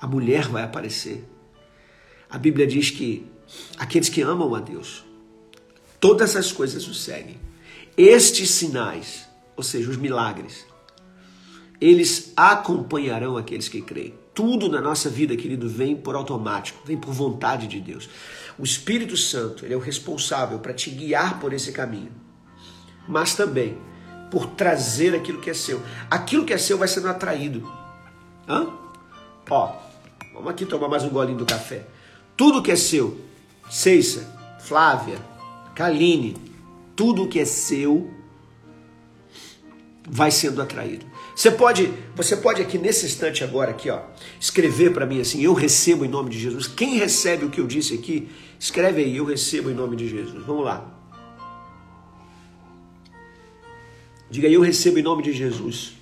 a 0.00 0.06
mulher 0.06 0.46
vai 0.46 0.62
aparecer. 0.62 1.28
A 2.30 2.38
Bíblia 2.38 2.64
diz 2.64 2.90
que 2.90 3.26
aqueles 3.76 4.08
que 4.08 4.22
amam 4.22 4.54
a 4.54 4.60
Deus, 4.60 5.04
todas 5.98 6.30
essas 6.30 6.52
coisas 6.52 6.86
o 6.86 6.94
seguem. 6.94 7.40
Estes 7.96 8.50
sinais, 8.50 9.33
ou 9.56 9.62
seja, 9.62 9.90
os 9.90 9.96
milagres, 9.96 10.66
eles 11.80 12.32
acompanharão 12.36 13.36
aqueles 13.36 13.68
que 13.68 13.80
creem. 13.80 14.14
Tudo 14.32 14.68
na 14.68 14.80
nossa 14.80 15.08
vida, 15.08 15.36
querido, 15.36 15.68
vem 15.68 15.94
por 15.94 16.16
automático, 16.16 16.82
vem 16.84 16.96
por 16.96 17.12
vontade 17.12 17.66
de 17.66 17.80
Deus. 17.80 18.08
O 18.58 18.64
Espírito 18.64 19.16
Santo, 19.16 19.64
ele 19.64 19.74
é 19.74 19.76
o 19.76 19.80
responsável 19.80 20.58
para 20.58 20.72
te 20.72 20.90
guiar 20.90 21.38
por 21.38 21.52
esse 21.52 21.72
caminho. 21.72 22.10
Mas 23.06 23.34
também 23.34 23.76
por 24.30 24.46
trazer 24.46 25.14
aquilo 25.14 25.40
que 25.40 25.50
é 25.50 25.54
seu. 25.54 25.80
Aquilo 26.10 26.44
que 26.44 26.52
é 26.52 26.58
seu 26.58 26.76
vai 26.76 26.88
sendo 26.88 27.08
atraído. 27.08 27.70
Hã? 28.48 28.68
Ó, 29.48 29.76
vamos 30.32 30.50
aqui 30.50 30.66
tomar 30.66 30.88
mais 30.88 31.04
um 31.04 31.10
golinho 31.10 31.38
do 31.38 31.46
café. 31.46 31.86
Tudo 32.36 32.62
que 32.62 32.72
é 32.72 32.76
seu, 32.76 33.20
Ceissa, 33.70 34.26
Flávia, 34.58 35.18
Kaline, 35.74 36.36
tudo 36.96 37.28
que 37.28 37.38
é 37.38 37.44
seu 37.44 38.10
vai 40.06 40.30
sendo 40.30 40.60
atraído. 40.60 41.06
Você 41.34 41.50
pode, 41.50 41.92
você 42.14 42.36
pode 42.36 42.60
aqui 42.60 42.78
nesse 42.78 43.06
instante 43.06 43.42
agora 43.42 43.70
aqui, 43.70 43.90
ó, 43.90 44.02
escrever 44.38 44.92
para 44.92 45.06
mim 45.06 45.20
assim: 45.20 45.42
eu 45.42 45.54
recebo 45.54 46.04
em 46.04 46.08
nome 46.08 46.30
de 46.30 46.38
Jesus. 46.38 46.66
Quem 46.66 46.96
recebe 46.96 47.44
o 47.44 47.50
que 47.50 47.60
eu 47.60 47.66
disse 47.66 47.94
aqui, 47.94 48.28
escreve 48.58 49.02
aí: 49.02 49.16
eu 49.16 49.24
recebo 49.24 49.70
em 49.70 49.74
nome 49.74 49.96
de 49.96 50.08
Jesus. 50.08 50.44
Vamos 50.44 50.64
lá. 50.64 50.90
Diga 54.30 54.48
eu 54.48 54.60
recebo 54.60 54.98
em 54.98 55.02
nome 55.02 55.22
de 55.22 55.32
Jesus. 55.32 55.94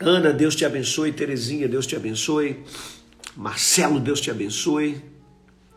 Ana, 0.00 0.32
Deus 0.32 0.56
te 0.56 0.64
abençoe. 0.64 1.12
Terezinha, 1.12 1.68
Deus 1.68 1.86
te 1.86 1.94
abençoe. 1.94 2.64
Marcelo, 3.36 4.00
Deus 4.00 4.20
te 4.20 4.30
abençoe. 4.30 5.00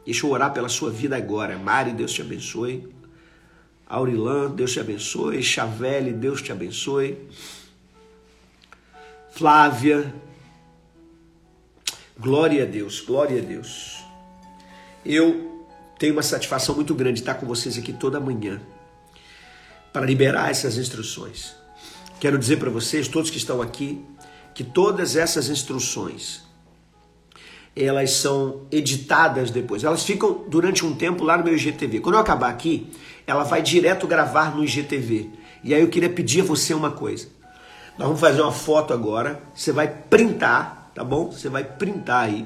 Deixa 0.04 0.26
eu 0.26 0.32
orar 0.32 0.54
pela 0.54 0.68
sua 0.68 0.90
vida 0.90 1.16
agora. 1.16 1.58
Mari, 1.58 1.92
Deus 1.92 2.12
te 2.12 2.22
abençoe. 2.22 2.95
Aurilã, 3.88 4.50
Deus 4.50 4.74
te 4.74 4.80
abençoe. 4.80 5.44
Chavelle, 5.44 6.12
Deus 6.12 6.42
te 6.42 6.52
abençoe. 6.52 7.18
Flávia, 9.32 10.14
glória 12.18 12.64
a 12.64 12.66
Deus, 12.66 13.02
glória 13.02 13.42
a 13.42 13.46
Deus. 13.46 14.04
Eu 15.06 15.68
tenho 16.00 16.14
uma 16.14 16.24
satisfação 16.24 16.74
muito 16.74 16.96
grande 16.96 17.16
de 17.16 17.20
estar 17.20 17.36
com 17.36 17.46
vocês 17.46 17.78
aqui 17.78 17.94
toda 17.94 18.20
manhã 18.20 18.62
para 19.92 20.06
liberar 20.06 20.50
essas 20.50 20.78
instruções. 20.78 21.54
Quero 22.20 22.40
dizer 22.40 22.58
para 22.58 22.70
vocês, 22.70 23.08
todos 23.08 23.30
que 23.30 23.38
estão 23.38 23.62
aqui, 23.62 24.04
que 24.54 24.64
todas 24.64 25.16
essas 25.16 25.50
instruções 25.50 26.44
elas 27.76 28.12
são 28.12 28.62
editadas 28.72 29.52
depois. 29.52 29.84
Elas 29.84 30.04
ficam 30.04 30.46
durante 30.48 30.86
um 30.86 30.96
tempo 30.96 31.26
lá 31.26 31.38
no 31.38 31.44
meu 31.44 31.56
IGTV. 31.56 32.00
Quando 32.00 32.16
eu 32.16 32.22
acabar 32.22 32.50
aqui, 32.50 32.88
ela 33.28 33.44
vai 33.44 33.62
direto 33.62 34.08
gravar 34.08 34.56
no 34.56 34.64
IGTV. 34.64 35.30
E 35.64 35.74
aí 35.74 35.82
eu 35.82 35.90
queria 35.90 36.10
pedir 36.10 36.42
a 36.42 36.44
você 36.44 36.74
uma 36.74 36.92
coisa. 36.92 37.28
Nós 37.98 38.08
vamos 38.08 38.20
fazer 38.20 38.42
uma 38.42 38.52
foto 38.52 38.94
agora. 38.94 39.42
Você 39.54 39.72
vai 39.72 39.88
printar, 39.88 40.92
tá 40.94 41.04
bom? 41.04 41.32
Você 41.32 41.50
vai 41.50 41.64
printar 41.64 42.26
aí. 42.26 42.46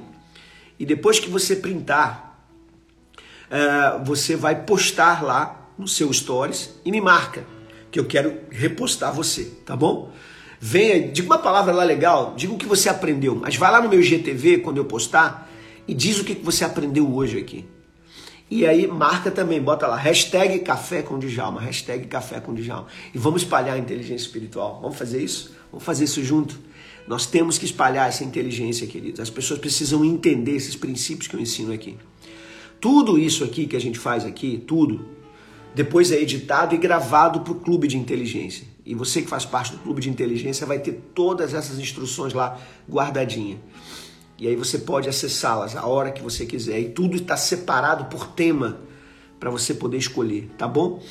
E 0.79 0.85
depois 0.85 1.19
que 1.19 1.29
você 1.29 1.55
printar, 1.55 2.39
uh, 3.49 4.03
você 4.05 4.35
vai 4.35 4.63
postar 4.63 5.23
lá 5.23 5.69
no 5.77 5.87
seu 5.87 6.11
stories 6.11 6.73
e 6.85 6.91
me 6.91 7.01
marca, 7.01 7.43
que 7.91 7.99
eu 7.99 8.05
quero 8.05 8.39
repostar 8.49 9.13
você, 9.13 9.45
tá 9.65 9.75
bom? 9.75 10.11
Venha, 10.59 11.09
diga 11.09 11.27
uma 11.27 11.39
palavra 11.39 11.73
lá 11.73 11.83
legal, 11.83 12.33
diga 12.35 12.53
o 12.53 12.57
que 12.57 12.65
você 12.65 12.89
aprendeu, 12.89 13.33
mas 13.35 13.55
vai 13.55 13.71
lá 13.71 13.81
no 13.81 13.87
meu 13.87 14.01
GTV 14.01 14.57
quando 14.57 14.77
eu 14.77 14.85
postar 14.85 15.49
e 15.87 15.93
diz 15.93 16.19
o 16.19 16.25
que 16.25 16.33
você 16.33 16.65
aprendeu 16.65 17.13
hoje 17.13 17.37
aqui. 17.37 17.65
E 18.49 18.65
aí 18.65 18.87
marca 18.87 19.29
também, 19.29 19.61
bota 19.61 19.85
lá, 19.85 19.95
hashtag 19.95 20.59
café 20.59 21.03
com 21.03 21.19
Djalma, 21.19 21.61
hashtag 21.61 22.07
café 22.07 22.39
com 22.39 22.53
Djalma. 22.53 22.87
E 23.13 23.17
vamos 23.17 23.43
espalhar 23.43 23.75
a 23.75 23.79
inteligência 23.79 24.25
espiritual. 24.25 24.79
Vamos 24.81 24.97
fazer 24.97 25.21
isso? 25.21 25.53
Vamos 25.71 25.85
fazer 25.85 26.05
isso 26.05 26.23
junto? 26.23 26.59
Nós 27.07 27.25
temos 27.25 27.57
que 27.57 27.65
espalhar 27.65 28.09
essa 28.09 28.23
inteligência, 28.23 28.87
queridos. 28.87 29.19
As 29.19 29.29
pessoas 29.29 29.59
precisam 29.59 30.03
entender 30.03 30.55
esses 30.55 30.75
princípios 30.75 31.27
que 31.27 31.35
eu 31.35 31.39
ensino 31.39 31.71
aqui. 31.71 31.97
Tudo 32.79 33.19
isso 33.19 33.43
aqui 33.43 33.67
que 33.67 33.75
a 33.75 33.81
gente 33.81 33.99
faz 33.99 34.25
aqui, 34.25 34.63
tudo, 34.65 35.05
depois 35.75 36.11
é 36.11 36.19
editado 36.19 36.73
e 36.73 36.77
gravado 36.77 37.41
para 37.41 37.53
o 37.53 37.55
clube 37.55 37.87
de 37.87 37.97
inteligência. 37.97 38.65
E 38.85 38.95
você 38.95 39.21
que 39.21 39.27
faz 39.27 39.45
parte 39.45 39.71
do 39.73 39.77
clube 39.79 40.01
de 40.01 40.09
inteligência 40.09 40.65
vai 40.65 40.79
ter 40.79 40.93
todas 41.13 41.53
essas 41.53 41.77
instruções 41.77 42.33
lá 42.33 42.59
guardadinha. 42.89 43.59
E 44.39 44.47
aí 44.47 44.55
você 44.55 44.79
pode 44.79 45.09
acessá-las 45.09 45.75
a 45.75 45.85
hora 45.85 46.11
que 46.11 46.21
você 46.21 46.45
quiser. 46.45 46.79
E 46.79 46.89
tudo 46.89 47.17
está 47.17 47.35
separado 47.35 48.05
por 48.05 48.27
tema 48.27 48.79
para 49.39 49.49
você 49.49 49.73
poder 49.73 49.97
escolher, 49.97 50.49
tá 50.57 50.67
bom? 50.67 51.01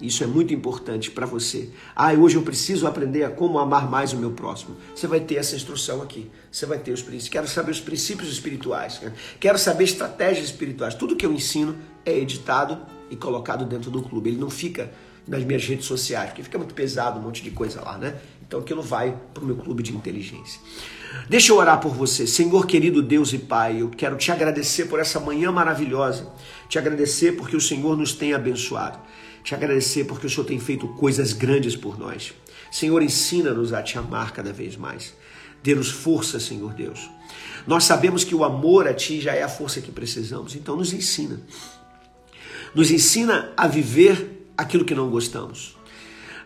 Isso 0.00 0.22
é 0.22 0.26
muito 0.28 0.54
importante 0.54 1.10
para 1.10 1.26
você. 1.26 1.70
Ah, 1.94 2.12
hoje 2.12 2.36
eu 2.36 2.42
preciso 2.42 2.86
aprender 2.86 3.24
a 3.24 3.30
como 3.30 3.58
amar 3.58 3.90
mais 3.90 4.12
o 4.12 4.16
meu 4.16 4.30
próximo. 4.30 4.76
Você 4.94 5.08
vai 5.08 5.18
ter 5.18 5.34
essa 5.36 5.56
instrução 5.56 6.00
aqui. 6.00 6.30
Você 6.52 6.66
vai 6.66 6.78
ter 6.78 6.92
os 6.92 7.02
princípios. 7.02 7.28
Quero 7.28 7.48
saber 7.48 7.72
os 7.72 7.80
princípios 7.80 8.30
espirituais. 8.30 9.00
Né? 9.00 9.12
Quero 9.40 9.58
saber 9.58 9.84
estratégias 9.84 10.46
espirituais. 10.46 10.94
Tudo 10.94 11.16
que 11.16 11.26
eu 11.26 11.32
ensino 11.32 11.76
é 12.06 12.16
editado 12.16 12.78
e 13.10 13.16
colocado 13.16 13.64
dentro 13.64 13.90
do 13.90 14.00
clube. 14.02 14.30
Ele 14.30 14.38
não 14.38 14.50
fica 14.50 14.92
nas 15.26 15.42
minhas 15.42 15.64
redes 15.64 15.84
sociais, 15.84 16.30
porque 16.30 16.44
fica 16.44 16.58
muito 16.58 16.74
pesado 16.74 17.18
um 17.18 17.22
monte 17.22 17.42
de 17.42 17.50
coisa 17.50 17.82
lá, 17.82 17.98
né? 17.98 18.18
Então 18.46 18.60
aquilo 18.60 18.80
vai 18.80 19.14
para 19.34 19.42
o 19.42 19.46
meu 19.46 19.56
clube 19.56 19.82
de 19.82 19.94
inteligência. 19.94 20.60
Deixa 21.28 21.52
eu 21.52 21.56
orar 21.56 21.80
por 21.80 21.92
você. 21.92 22.26
Senhor 22.26 22.66
querido 22.66 23.02
Deus 23.02 23.32
e 23.32 23.38
Pai, 23.38 23.82
eu 23.82 23.90
quero 23.90 24.16
te 24.16 24.32
agradecer 24.32 24.86
por 24.86 24.98
essa 24.98 25.20
manhã 25.20 25.52
maravilhosa. 25.52 26.30
Te 26.68 26.78
agradecer 26.78 27.32
porque 27.32 27.56
o 27.56 27.60
Senhor 27.60 27.96
nos 27.96 28.12
tem 28.12 28.34
abençoado. 28.34 28.98
Te 29.42 29.54
agradecer 29.54 30.04
porque 30.04 30.26
o 30.26 30.30
Senhor 30.30 30.44
tem 30.44 30.58
feito 30.58 30.88
coisas 30.88 31.32
grandes 31.32 31.76
por 31.76 31.98
nós. 31.98 32.34
Senhor, 32.70 33.02
ensina-nos 33.02 33.72
a 33.72 33.82
te 33.82 33.98
amar 33.98 34.32
cada 34.32 34.52
vez 34.52 34.76
mais. 34.76 35.14
Dê-nos 35.62 35.90
força, 35.90 36.38
Senhor 36.38 36.74
Deus. 36.74 37.10
Nós 37.66 37.84
sabemos 37.84 38.24
que 38.24 38.34
o 38.34 38.44
amor 38.44 38.86
a 38.86 38.94
Ti 38.94 39.20
já 39.20 39.34
é 39.34 39.42
a 39.42 39.48
força 39.48 39.80
que 39.80 39.90
precisamos, 39.90 40.54
então 40.54 40.76
nos 40.76 40.92
ensina. 40.92 41.40
Nos 42.74 42.90
ensina 42.90 43.52
a 43.56 43.66
viver 43.66 44.46
aquilo 44.56 44.84
que 44.84 44.94
não 44.94 45.10
gostamos 45.10 45.77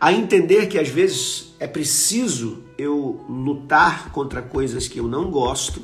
a 0.03 0.13
entender 0.13 0.67
que 0.67 0.81
às 0.81 0.89
vezes 0.89 1.55
é 1.61 1.67
preciso 1.69 2.65
eu 2.77 3.25
lutar 3.29 4.11
contra 4.11 4.43
coisas 4.43 4.89
que 4.89 4.99
eu 4.99 5.07
não 5.07 5.31
gosto 5.31 5.81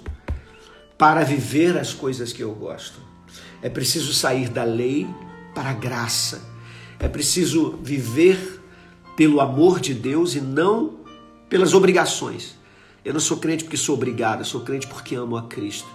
para 0.99 1.23
viver 1.23 1.79
as 1.79 1.95
coisas 1.95 2.33
que 2.33 2.43
eu 2.43 2.53
gosto. 2.53 2.99
É 3.63 3.69
preciso 3.69 4.13
sair 4.13 4.49
da 4.49 4.65
lei 4.65 5.07
para 5.55 5.71
a 5.71 5.73
graça. 5.73 6.43
É 6.99 7.07
preciso 7.07 7.79
viver 7.81 8.61
pelo 9.17 9.41
amor 9.41 9.79
de 9.79 9.95
Deus 9.95 10.35
e 10.35 10.41
não 10.41 10.99
pelas 11.49 11.73
obrigações. 11.73 12.57
Eu 13.05 13.13
não 13.13 13.21
sou 13.21 13.37
crente 13.37 13.63
porque 13.63 13.77
sou 13.77 13.95
obrigado, 13.95 14.41
eu 14.41 14.45
sou 14.45 14.63
crente 14.63 14.89
porque 14.89 15.15
amo 15.15 15.37
a 15.37 15.45
Cristo. 15.45 15.87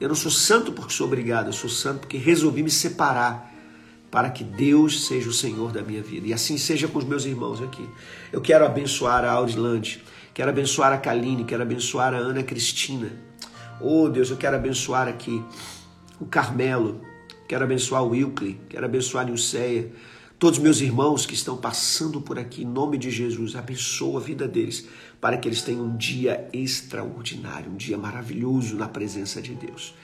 Eu 0.00 0.08
não 0.08 0.14
sou 0.14 0.30
santo 0.30 0.70
porque 0.70 0.92
sou 0.92 1.08
obrigado, 1.08 1.48
eu 1.48 1.52
sou 1.52 1.68
santo 1.68 2.02
porque 2.02 2.16
resolvi 2.16 2.62
me 2.62 2.70
separar 2.70 3.55
para 4.16 4.30
que 4.30 4.42
Deus 4.42 5.04
seja 5.08 5.28
o 5.28 5.32
Senhor 5.32 5.70
da 5.70 5.82
minha 5.82 6.02
vida. 6.02 6.26
E 6.26 6.32
assim 6.32 6.56
seja 6.56 6.88
com 6.88 6.98
os 6.98 7.04
meus 7.04 7.26
irmãos 7.26 7.60
aqui. 7.60 7.86
Eu 8.32 8.40
quero 8.40 8.64
abençoar 8.64 9.22
a 9.26 9.30
Audilante, 9.30 10.02
quero 10.32 10.48
abençoar 10.48 10.90
a 10.90 10.96
Kaline, 10.96 11.44
quero 11.44 11.62
abençoar 11.62 12.14
a 12.14 12.16
Ana 12.16 12.42
Cristina. 12.42 13.12
Oh 13.78 14.08
Deus, 14.08 14.30
eu 14.30 14.38
quero 14.38 14.56
abençoar 14.56 15.06
aqui 15.06 15.44
o 16.18 16.24
Carmelo, 16.24 17.02
quero 17.46 17.64
abençoar 17.64 18.04
o 18.04 18.08
Wilkley, 18.08 18.58
quero 18.70 18.86
abençoar 18.86 19.26
a 19.26 19.28
Nilceia, 19.28 19.92
todos 20.38 20.58
meus 20.58 20.80
irmãos 20.80 21.26
que 21.26 21.34
estão 21.34 21.58
passando 21.58 22.18
por 22.18 22.38
aqui, 22.38 22.62
em 22.62 22.66
nome 22.66 22.96
de 22.96 23.10
Jesus, 23.10 23.54
abençoa 23.54 24.18
a 24.18 24.24
vida 24.24 24.48
deles, 24.48 24.88
para 25.20 25.36
que 25.36 25.46
eles 25.46 25.60
tenham 25.60 25.84
um 25.84 25.94
dia 25.94 26.48
extraordinário, 26.54 27.70
um 27.70 27.76
dia 27.76 27.98
maravilhoso 27.98 28.76
na 28.76 28.88
presença 28.88 29.42
de 29.42 29.54
Deus. 29.54 29.94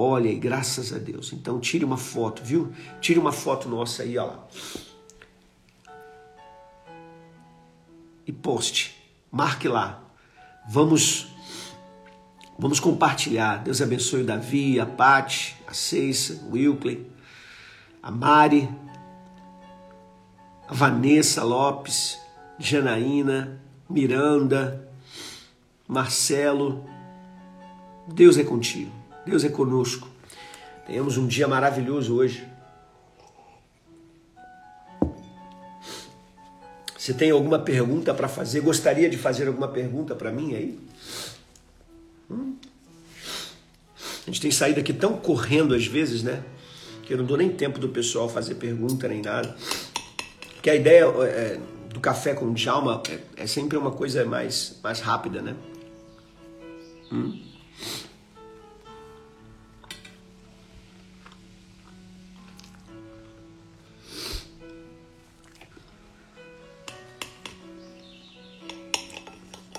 Olha 0.00 0.30
aí, 0.30 0.38
graças 0.38 0.92
a 0.92 0.98
Deus. 0.98 1.32
Então 1.32 1.58
tire 1.58 1.84
uma 1.84 1.96
foto, 1.96 2.40
viu? 2.44 2.72
Tire 3.00 3.18
uma 3.18 3.32
foto 3.32 3.68
nossa 3.68 4.04
aí, 4.04 4.14
lá. 4.14 4.46
E 8.24 8.30
poste. 8.30 8.96
Marque 9.28 9.66
lá. 9.66 10.00
Vamos 10.68 11.26
vamos 12.56 12.78
compartilhar. 12.78 13.56
Deus 13.64 13.82
abençoe 13.82 14.22
o 14.22 14.24
Davi, 14.24 14.78
a 14.78 14.86
Pati, 14.86 15.56
a 15.66 15.74
Ceissa, 15.74 16.44
o 16.44 16.52
Wilkley, 16.52 17.04
a 18.00 18.12
Mari, 18.12 18.68
a 20.68 20.74
Vanessa 20.74 21.42
Lopes, 21.42 22.20
Janaína, 22.56 23.60
Miranda, 23.90 24.88
Marcelo. 25.88 26.84
Deus 28.06 28.38
é 28.38 28.44
contigo. 28.44 28.97
Deus 29.28 29.44
é 29.44 29.48
conosco. 29.48 30.08
Tenhamos 30.86 31.16
um 31.16 31.26
dia 31.26 31.46
maravilhoso 31.46 32.14
hoje. 32.14 32.46
Se 36.96 37.14
tem 37.14 37.30
alguma 37.30 37.58
pergunta 37.58 38.12
para 38.12 38.28
fazer, 38.28 38.60
gostaria 38.60 39.08
de 39.08 39.16
fazer 39.16 39.46
alguma 39.46 39.68
pergunta 39.68 40.14
para 40.14 40.32
mim 40.32 40.54
aí? 40.54 40.78
Hum? 42.30 42.56
A 43.96 44.30
gente 44.30 44.40
tem 44.40 44.50
saído 44.50 44.80
aqui 44.80 44.92
tão 44.92 45.16
correndo 45.16 45.74
às 45.74 45.86
vezes, 45.86 46.22
né? 46.22 46.42
Que 47.02 47.14
eu 47.14 47.18
não 47.18 47.24
dou 47.24 47.36
nem 47.36 47.50
tempo 47.50 47.78
do 47.78 47.88
pessoal 47.88 48.28
fazer 48.28 48.56
pergunta 48.56 49.08
nem 49.08 49.22
nada. 49.22 49.56
Que 50.60 50.68
a 50.68 50.74
ideia 50.74 51.04
é, 51.04 51.58
do 51.92 52.00
café 52.00 52.34
com 52.34 52.52
Djalma 52.52 53.02
é, 53.08 53.42
é 53.44 53.46
sempre 53.46 53.78
uma 53.78 53.90
coisa 53.90 54.24
mais, 54.24 54.78
mais 54.82 55.00
rápida, 55.00 55.40
né? 55.40 55.56
Hum? 57.10 57.47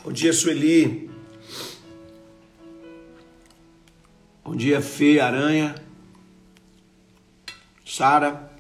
Bom 0.10 0.14
dia, 0.14 0.34
Sueli. 0.34 1.08
Bom 4.44 4.56
dia, 4.56 4.82
Fê 4.82 5.20
Aranha. 5.20 5.76
Sara, 7.86 8.52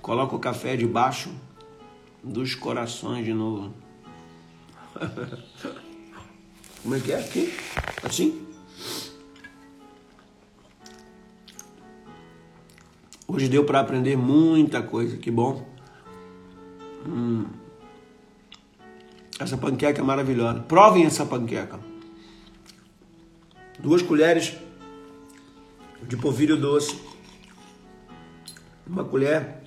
coloca 0.00 0.34
o 0.34 0.38
café 0.38 0.78
debaixo 0.78 1.30
dos 2.24 2.54
corações 2.54 3.26
de 3.26 3.34
novo. 3.34 3.74
Como 6.82 6.94
é 6.94 7.00
que 7.00 7.12
é 7.12 7.18
aqui? 7.18 7.54
Assim? 8.02 8.46
Hoje 13.28 13.50
deu 13.50 13.66
para 13.66 13.80
aprender 13.80 14.16
muita 14.16 14.82
coisa, 14.82 15.18
que 15.18 15.30
bom. 15.30 15.62
Hum. 17.06 17.59
Essa 19.40 19.56
panqueca 19.56 20.02
é 20.02 20.04
maravilhosa. 20.04 20.60
Provem 20.60 21.06
essa 21.06 21.24
panqueca. 21.24 21.80
Duas 23.78 24.02
colheres 24.02 24.54
de 26.02 26.14
polvilho 26.14 26.58
doce. 26.58 27.00
Uma 28.86 29.02
colher 29.02 29.62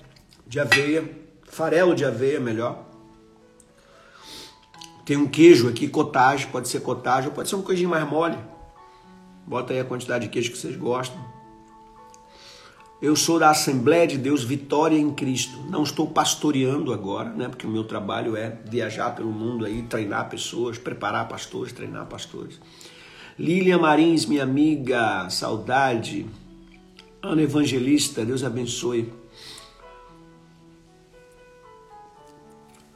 de 0.46 0.60
aveia, 0.60 1.10
farelo 1.48 1.92
de 1.92 2.04
aveia 2.04 2.38
melhor. 2.38 2.84
Tem 5.04 5.16
um 5.16 5.26
queijo 5.26 5.68
aqui, 5.68 5.88
cottage, 5.88 6.46
pode 6.46 6.68
ser 6.68 6.80
cottage 6.80 7.26
ou 7.26 7.34
pode 7.34 7.48
ser 7.48 7.56
um 7.56 7.62
queijinho 7.62 7.90
mais 7.90 8.08
mole. 8.08 8.38
Bota 9.44 9.72
aí 9.72 9.80
a 9.80 9.84
quantidade 9.84 10.26
de 10.26 10.30
queijo 10.30 10.52
que 10.52 10.58
vocês 10.58 10.76
gostam. 10.76 11.33
Eu 13.04 13.14
sou 13.14 13.38
da 13.38 13.50
Assembleia 13.50 14.06
de 14.06 14.16
Deus 14.16 14.42
Vitória 14.42 14.96
em 14.96 15.12
Cristo. 15.12 15.58
Não 15.68 15.82
estou 15.82 16.06
pastoreando 16.08 16.90
agora, 16.90 17.28
né? 17.28 17.50
Porque 17.50 17.66
o 17.66 17.70
meu 17.70 17.84
trabalho 17.84 18.34
é 18.34 18.56
viajar 18.64 19.14
pelo 19.14 19.30
mundo 19.30 19.66
aí, 19.66 19.82
treinar 19.82 20.30
pessoas, 20.30 20.78
preparar 20.78 21.28
pastores, 21.28 21.70
treinar 21.70 22.06
pastores. 22.06 22.58
Lilian 23.38 23.76
Marins, 23.76 24.24
minha 24.24 24.42
amiga, 24.42 25.28
saudade. 25.28 26.24
Ana 27.20 27.42
Evangelista, 27.42 28.24
Deus 28.24 28.42
abençoe. 28.42 29.12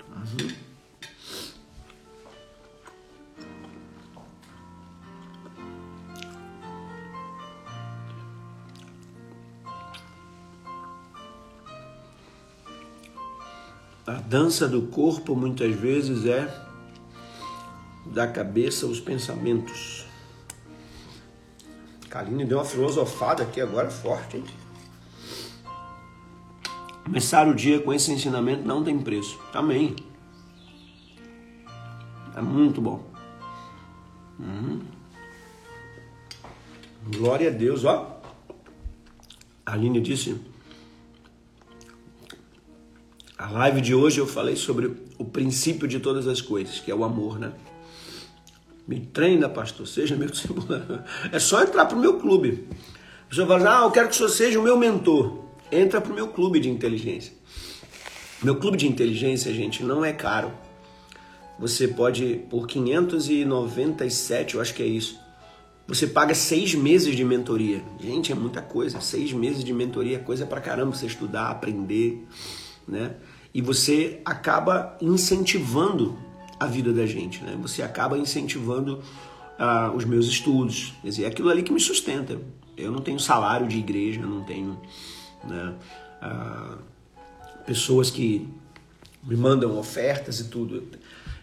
Uhum. 0.09 0.67
A 14.09 14.12
dança 14.14 14.66
do 14.66 14.86
corpo 14.86 15.36
muitas 15.36 15.76
vezes 15.76 16.24
é 16.24 16.50
da 18.06 18.26
cabeça 18.26 18.86
os 18.86 18.98
pensamentos. 18.98 20.06
Kaline 22.09 22.46
deu 22.46 22.56
uma 22.56 22.64
filosofada 22.64 23.42
aqui 23.42 23.61
agora 23.61 23.90
forte, 23.90 24.38
hein? 24.38 24.44
Começar 27.04 27.46
o 27.46 27.54
dia 27.54 27.82
com 27.82 27.92
esse 27.92 28.11
ensinamento 28.11 28.66
não 28.66 28.82
tem 28.82 28.98
preço. 28.98 29.38
Amém. 29.52 29.94
É 32.34 32.40
muito 32.40 32.80
bom. 32.80 33.06
Uhum. 34.38 34.80
Glória 37.14 37.50
a 37.50 37.52
Deus, 37.52 37.84
ó. 37.84 38.22
A 39.66 39.72
Aline 39.74 40.00
disse. 40.00 40.40
A 43.39 43.49
live 43.53 43.80
de 43.80 43.95
hoje 43.95 44.18
eu 44.18 44.26
falei 44.26 44.57
sobre 44.57 44.97
o 45.16 45.24
princípio 45.24 45.86
de 45.86 46.01
todas 46.01 46.26
as 46.26 46.41
coisas, 46.41 46.80
que 46.80 46.91
é 46.91 46.95
o 46.95 47.05
amor, 47.05 47.39
né? 47.39 47.53
Me 48.84 48.99
treina, 48.99 49.49
pastor, 49.49 49.86
seja 49.86 50.16
meu 50.16 50.28
discípulo. 50.28 50.66
É 51.30 51.39
só 51.39 51.62
entrar 51.62 51.86
para 51.86 51.97
o 51.97 52.01
meu 52.01 52.18
clube. 52.18 52.66
A 53.26 53.28
pessoa 53.28 53.47
fala, 53.47 53.78
ah, 53.78 53.84
eu 53.84 53.93
quero 53.93 54.09
que 54.09 54.14
o 54.14 54.16
senhor 54.16 54.28
seja 54.30 54.59
o 54.59 54.62
meu 54.62 54.76
mentor. 54.76 55.45
Entra 55.70 56.01
para 56.01 56.11
o 56.11 56.14
meu 56.16 56.26
clube 56.26 56.59
de 56.59 56.68
inteligência. 56.68 57.32
Meu 58.43 58.57
clube 58.57 58.76
de 58.76 58.89
inteligência, 58.89 59.55
gente, 59.55 59.84
não 59.84 60.05
é 60.05 60.12
caro. 60.12 60.53
Você 61.61 61.86
pode, 61.86 62.41
por 62.51 62.66
597, 62.66 64.57
eu 64.57 64.61
acho 64.61 64.74
que 64.74 64.82
é 64.82 64.86
isso, 64.86 65.16
você 65.86 66.09
paga 66.09 66.34
seis 66.34 66.74
meses 66.74 67.14
de 67.14 67.24
mentoria. 67.24 67.82
Gente, 68.01 68.32
é 68.32 68.34
muita 68.34 68.61
coisa. 68.61 69.01
Seis 69.01 69.32
meses 69.32 69.62
de 69.62 69.72
mentoria 69.72 70.16
é 70.16 70.20
coisa 70.20 70.45
para 70.45 70.61
caramba 70.61 70.95
você 70.95 71.07
estudar, 71.07 71.51
aprender, 71.51 72.26
né? 72.89 73.16
E 73.53 73.62
você 73.62 74.20
acaba 74.24 74.97
incentivando 75.01 76.18
a 76.59 76.66
vida 76.66 76.93
da 76.93 77.07
gente, 77.07 77.43
né? 77.43 77.57
Você 77.61 77.82
acaba 77.82 78.18
incentivando 78.18 79.03
uh, 79.59 79.95
os 79.95 80.05
meus 80.05 80.26
estudos, 80.26 80.95
quer 81.03 81.09
dizer, 81.09 81.24
é 81.24 81.26
aquilo 81.26 81.51
ali 81.51 81.62
que 81.62 81.72
me 81.72 81.80
sustenta. 81.80 82.41
Eu 82.76 82.91
não 82.91 83.01
tenho 83.01 83.18
salário 83.18 83.66
de 83.66 83.78
igreja, 83.78 84.20
não 84.20 84.45
tenho 84.45 84.80
né, 85.45 85.74
uh, 86.22 86.78
pessoas 87.66 88.11
que 88.11 88.49
me 89.22 89.36
mandam 89.36 89.76
ofertas 89.78 90.41
e 90.41 90.45
tudo. 90.45 90.82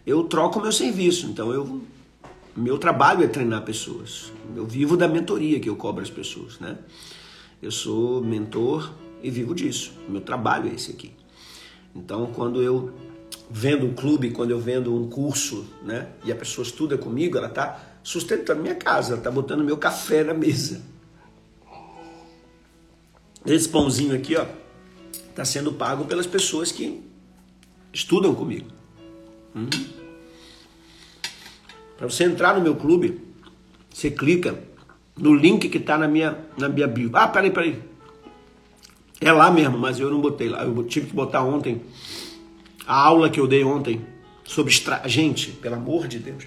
Eu 0.05 0.23
troco 0.23 0.61
meu 0.61 0.71
serviço, 0.71 1.27
então 1.27 1.51
eu 1.51 1.81
meu 2.55 2.77
trabalho 2.77 3.21
é 3.21 3.27
treinar 3.27 3.63
pessoas. 3.63 4.31
Eu 4.55 4.65
vivo 4.65 4.95
da 4.95 5.09
mentoria 5.09 5.59
que 5.59 5.67
eu 5.67 5.75
cobro 5.75 6.01
as 6.01 6.09
pessoas, 6.09 6.57
né? 6.57 6.77
Eu 7.61 7.69
sou 7.69 8.23
mentor 8.23 8.93
e 9.21 9.29
vivo 9.29 9.53
disso. 9.53 9.91
Meu 10.07 10.21
trabalho 10.21 10.69
é 10.69 10.73
esse 10.73 10.91
aqui. 10.91 11.11
Então, 11.95 12.27
quando 12.33 12.61
eu 12.61 12.93
vendo 13.49 13.85
um 13.85 13.93
clube, 13.93 14.31
quando 14.31 14.51
eu 14.51 14.59
vendo 14.59 14.93
um 14.93 15.09
curso, 15.09 15.65
né, 15.81 16.09
e 16.23 16.31
a 16.31 16.35
pessoa 16.35 16.65
estuda 16.65 16.97
comigo, 16.97 17.37
ela 17.37 17.47
está 17.47 17.81
sustentando 18.03 18.61
minha 18.61 18.75
casa, 18.75 19.11
ela 19.11 19.17
está 19.17 19.31
botando 19.31 19.63
meu 19.63 19.77
café 19.77 20.23
na 20.23 20.33
mesa. 20.33 20.81
Esse 23.45 23.69
pãozinho 23.69 24.15
aqui, 24.15 24.35
ó, 24.35 24.45
está 25.29 25.45
sendo 25.45 25.71
pago 25.71 26.05
pelas 26.05 26.25
pessoas 26.25 26.71
que 26.71 27.01
estudam 27.93 28.33
comigo. 28.33 28.69
Hum. 29.55 29.69
Para 31.97 32.09
você 32.09 32.25
entrar 32.25 32.55
no 32.55 32.61
meu 32.61 32.75
clube, 32.75 33.21
você 33.89 34.11
clica 34.11 34.59
no 35.15 35.33
link 35.33 35.69
que 35.69 35.77
está 35.77 35.97
na 35.97 36.07
minha, 36.07 36.37
na 36.57 36.67
minha 36.67 36.87
bio. 36.87 37.09
Ah, 37.13 37.27
peraí, 37.27 37.51
peraí. 37.51 37.81
É 39.21 39.31
lá 39.31 39.49
mesmo, 39.49 39.77
mas 39.77 39.99
eu 39.99 40.09
não 40.09 40.19
botei 40.19 40.49
lá. 40.49 40.63
Eu 40.63 40.83
tive 40.83 41.07
que 41.07 41.13
botar 41.13 41.43
ontem 41.43 41.81
a 42.85 42.95
aula 42.95 43.29
que 43.29 43.39
eu 43.39 43.47
dei 43.47 43.63
ontem 43.63 44.05
sobre 44.43 44.73
gente, 45.05 45.51
pelo 45.51 45.75
amor 45.75 46.07
de 46.07 46.19
Deus, 46.19 46.45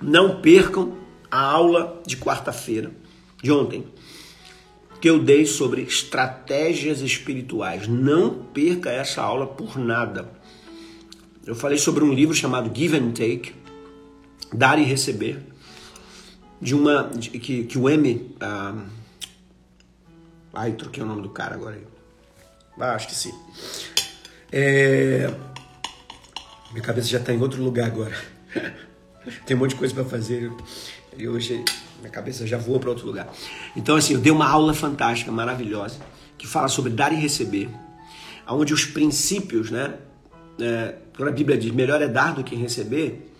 não 0.00 0.40
percam 0.40 0.94
a 1.30 1.40
aula 1.40 2.00
de 2.06 2.16
quarta-feira 2.16 2.92
de 3.42 3.50
ontem 3.50 3.84
que 5.00 5.08
eu 5.08 5.18
dei 5.18 5.44
sobre 5.46 5.82
estratégias 5.82 7.00
espirituais. 7.00 7.86
Não 7.86 8.30
perca 8.30 8.90
essa 8.90 9.22
aula 9.22 9.46
por 9.46 9.78
nada. 9.78 10.30
Eu 11.46 11.54
falei 11.54 11.78
sobre 11.78 12.02
um 12.02 12.12
livro 12.12 12.34
chamado 12.34 12.76
Give 12.76 12.96
and 12.96 13.12
Take, 13.12 13.52
Dar 14.52 14.78
e 14.78 14.84
Receber, 14.84 15.38
de 16.60 16.74
uma 16.74 17.04
de, 17.04 17.30
que, 17.30 17.64
que 17.64 17.78
o 17.78 17.88
M, 17.88 18.34
ah, 18.40 18.74
ai 20.56 20.72
troquei 20.72 21.02
o 21.02 21.06
nome 21.06 21.22
do 21.22 21.30
cara 21.30 21.54
agora. 21.54 21.78
Ah, 22.80 22.94
acho 22.94 23.06
que 23.08 23.14
sim. 23.14 23.32
É... 24.50 25.30
Minha 26.72 26.82
cabeça 26.82 27.08
já 27.08 27.18
está 27.18 27.32
em 27.32 27.40
outro 27.40 27.62
lugar 27.62 27.86
agora. 27.86 28.14
Tem 29.46 29.56
um 29.56 29.60
monte 29.60 29.70
de 29.70 29.76
coisa 29.76 29.94
para 29.94 30.04
fazer 30.04 30.50
e 31.16 31.28
hoje 31.28 31.64
minha 31.98 32.10
cabeça 32.10 32.46
já 32.46 32.58
voou 32.58 32.78
para 32.78 32.90
outro 32.90 33.06
lugar. 33.06 33.28
Então, 33.74 33.96
assim, 33.96 34.14
eu 34.14 34.20
dei 34.20 34.32
uma 34.32 34.48
aula 34.48 34.74
fantástica, 34.74 35.32
maravilhosa, 35.32 35.98
que 36.38 36.46
fala 36.46 36.68
sobre 36.68 36.92
dar 36.92 37.12
e 37.12 37.16
receber, 37.16 37.68
onde 38.46 38.72
os 38.72 38.84
princípios, 38.84 39.70
né? 39.70 39.94
É, 40.60 40.94
quando 41.16 41.28
a 41.28 41.32
Bíblia 41.32 41.58
diz 41.58 41.70
melhor 41.72 42.00
é 42.00 42.08
dar 42.08 42.34
do 42.34 42.44
que 42.44 42.54
receber, 42.54 43.32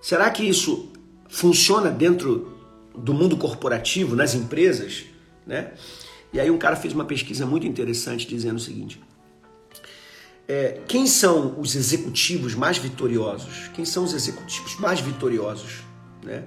será 0.00 0.30
que 0.30 0.42
isso 0.42 0.92
funciona 1.28 1.90
dentro 1.90 2.56
do 2.94 3.12
mundo 3.12 3.36
corporativo, 3.36 4.14
nas 4.14 4.34
empresas, 4.34 5.04
né? 5.46 5.72
E 6.32 6.40
aí 6.40 6.50
um 6.50 6.58
cara 6.58 6.76
fez 6.76 6.92
uma 6.92 7.04
pesquisa 7.04 7.46
muito 7.46 7.66
interessante 7.66 8.26
dizendo 8.26 8.56
o 8.56 8.60
seguinte: 8.60 9.00
é, 10.46 10.80
quem 10.88 11.06
são 11.06 11.60
os 11.60 11.74
executivos 11.74 12.54
mais 12.54 12.78
vitoriosos? 12.78 13.68
Quem 13.74 13.84
são 13.84 14.04
os 14.04 14.14
executivos 14.14 14.76
mais 14.78 15.00
vitoriosos 15.00 15.82
né, 16.24 16.44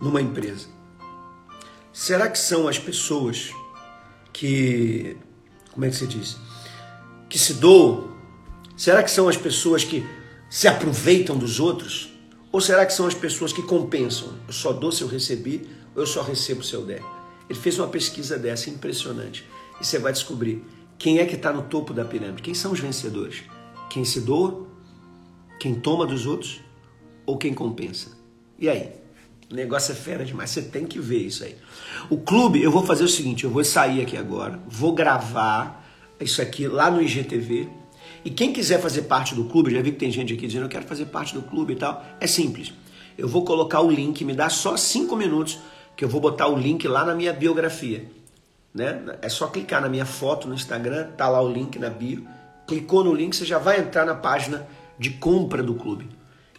numa 0.00 0.20
empresa? 0.20 0.66
Será 1.92 2.28
que 2.28 2.38
são 2.38 2.66
as 2.66 2.78
pessoas 2.78 3.52
que, 4.32 5.16
como 5.72 5.84
é 5.84 5.90
que 5.90 5.96
se 5.96 6.06
diz? 6.06 6.36
Que 7.28 7.38
se 7.38 7.54
doam? 7.54 8.12
Será 8.76 9.02
que 9.02 9.10
são 9.10 9.28
as 9.28 9.36
pessoas 9.36 9.84
que 9.84 10.04
se 10.50 10.66
aproveitam 10.66 11.36
dos 11.36 11.60
outros? 11.60 12.10
Ou 12.50 12.60
será 12.60 12.86
que 12.86 12.92
são 12.92 13.06
as 13.06 13.14
pessoas 13.14 13.52
que 13.52 13.62
compensam? 13.62 14.34
Eu 14.46 14.52
só 14.52 14.72
dou 14.72 14.90
se 14.90 15.02
eu 15.02 15.08
recebi 15.08 15.68
ou 15.94 16.02
eu 16.02 16.06
só 16.06 16.22
recebo 16.22 16.64
se 16.64 16.74
eu 16.74 16.84
der? 16.84 17.02
Ele 17.48 17.58
fez 17.58 17.78
uma 17.78 17.88
pesquisa 17.88 18.38
dessa 18.38 18.70
impressionante. 18.70 19.44
E 19.80 19.84
você 19.84 19.98
vai 19.98 20.12
descobrir 20.12 20.64
quem 20.98 21.18
é 21.18 21.26
que 21.26 21.34
está 21.34 21.52
no 21.52 21.62
topo 21.62 21.92
da 21.92 22.04
pirâmide? 22.04 22.42
Quem 22.42 22.54
são 22.54 22.72
os 22.72 22.80
vencedores? 22.80 23.42
Quem 23.90 24.04
se 24.04 24.20
doa? 24.20 24.66
Quem 25.58 25.74
toma 25.74 26.06
dos 26.06 26.26
outros? 26.26 26.60
Ou 27.26 27.36
quem 27.36 27.52
compensa? 27.52 28.16
E 28.58 28.68
aí? 28.68 28.92
O 29.50 29.54
negócio 29.54 29.92
é 29.92 29.94
fera 29.94 30.24
demais, 30.24 30.50
você 30.50 30.62
tem 30.62 30.86
que 30.86 30.98
ver 30.98 31.18
isso 31.18 31.44
aí. 31.44 31.56
O 32.08 32.16
clube, 32.16 32.62
eu 32.62 32.70
vou 32.70 32.84
fazer 32.84 33.04
o 33.04 33.08
seguinte: 33.08 33.44
eu 33.44 33.50
vou 33.50 33.62
sair 33.62 34.00
aqui 34.00 34.16
agora, 34.16 34.58
vou 34.66 34.94
gravar 34.94 35.84
isso 36.18 36.40
aqui 36.40 36.66
lá 36.66 36.90
no 36.90 37.02
IGTV. 37.02 37.68
E 38.24 38.30
quem 38.30 38.52
quiser 38.52 38.80
fazer 38.80 39.02
parte 39.02 39.34
do 39.34 39.44
clube, 39.44 39.70
já 39.70 39.82
vi 39.82 39.92
que 39.92 39.98
tem 39.98 40.10
gente 40.10 40.32
aqui 40.32 40.46
dizendo 40.46 40.64
eu 40.64 40.68
quero 40.68 40.86
fazer 40.86 41.06
parte 41.06 41.34
do 41.34 41.42
clube 41.42 41.74
e 41.74 41.76
tal. 41.76 42.04
É 42.20 42.26
simples. 42.26 42.72
Eu 43.16 43.28
vou 43.28 43.44
colocar 43.44 43.80
o 43.80 43.90
link, 43.90 44.24
me 44.24 44.34
dá 44.34 44.48
só 44.48 44.76
cinco 44.76 45.14
minutos 45.14 45.58
que 45.96 46.04
eu 46.04 46.08
vou 46.08 46.20
botar 46.20 46.48
o 46.48 46.56
link 46.56 46.86
lá 46.88 47.04
na 47.04 47.14
minha 47.14 47.32
biografia. 47.32 48.04
Né? 48.74 49.16
É 49.22 49.28
só 49.28 49.46
clicar 49.46 49.80
na 49.80 49.88
minha 49.88 50.04
foto 50.04 50.48
no 50.48 50.54
Instagram, 50.54 51.08
tá 51.16 51.28
lá 51.28 51.40
o 51.40 51.48
link 51.48 51.78
na 51.78 51.90
bio. 51.90 52.26
Clicou 52.66 53.04
no 53.04 53.14
link, 53.14 53.36
você 53.36 53.44
já 53.44 53.58
vai 53.58 53.78
entrar 53.78 54.04
na 54.04 54.14
página 54.14 54.66
de 54.98 55.10
compra 55.10 55.62
do 55.62 55.74
clube. 55.74 56.08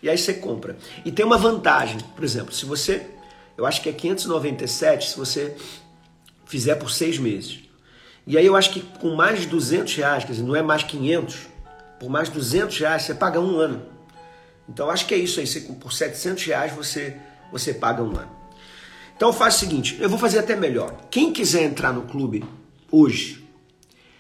E 0.01 0.09
aí 0.09 0.17
você 0.17 0.33
compra. 0.35 0.77
E 1.03 1.11
tem 1.11 1.25
uma 1.25 1.37
vantagem, 1.37 1.97
por 2.15 2.23
exemplo, 2.23 2.53
se 2.53 2.65
você, 2.65 3.07
eu 3.57 3.65
acho 3.65 3.81
que 3.81 3.89
é 3.89 3.93
597 3.93 5.09
se 5.09 5.17
você 5.17 5.55
fizer 6.45 6.75
por 6.75 6.91
seis 6.91 7.17
meses. 7.17 7.61
E 8.27 8.37
aí 8.37 8.45
eu 8.45 8.55
acho 8.55 8.71
que 8.71 8.81
com 8.81 9.15
mais 9.15 9.41
de 9.41 9.47
200 9.47 9.95
reais, 9.95 10.23
quer 10.23 10.31
dizer, 10.31 10.43
não 10.43 10.55
é 10.55 10.61
mais 10.61 10.83
500, 10.83 11.47
por 11.99 12.09
mais 12.09 12.27
de 12.27 12.35
200 12.35 12.77
reais 12.79 13.03
você 13.03 13.13
paga 13.13 13.39
um 13.39 13.57
ano. 13.57 13.83
Então 14.67 14.89
acho 14.89 15.05
que 15.05 15.13
é 15.13 15.17
isso 15.17 15.39
aí, 15.39 15.47
você, 15.47 15.61
por 15.61 15.91
700 15.91 16.43
reais 16.45 16.71
você, 16.71 17.17
você 17.51 17.73
paga 17.73 18.01
um 18.01 18.15
ano. 18.15 18.44
Então 19.15 19.31
faz 19.31 19.55
o 19.55 19.59
seguinte, 19.59 19.97
eu 19.99 20.09
vou 20.09 20.19
fazer 20.19 20.39
até 20.39 20.55
melhor. 20.55 20.93
Quem 21.09 21.31
quiser 21.31 21.63
entrar 21.63 21.93
no 21.93 22.01
clube 22.01 22.43
hoje, 22.91 23.43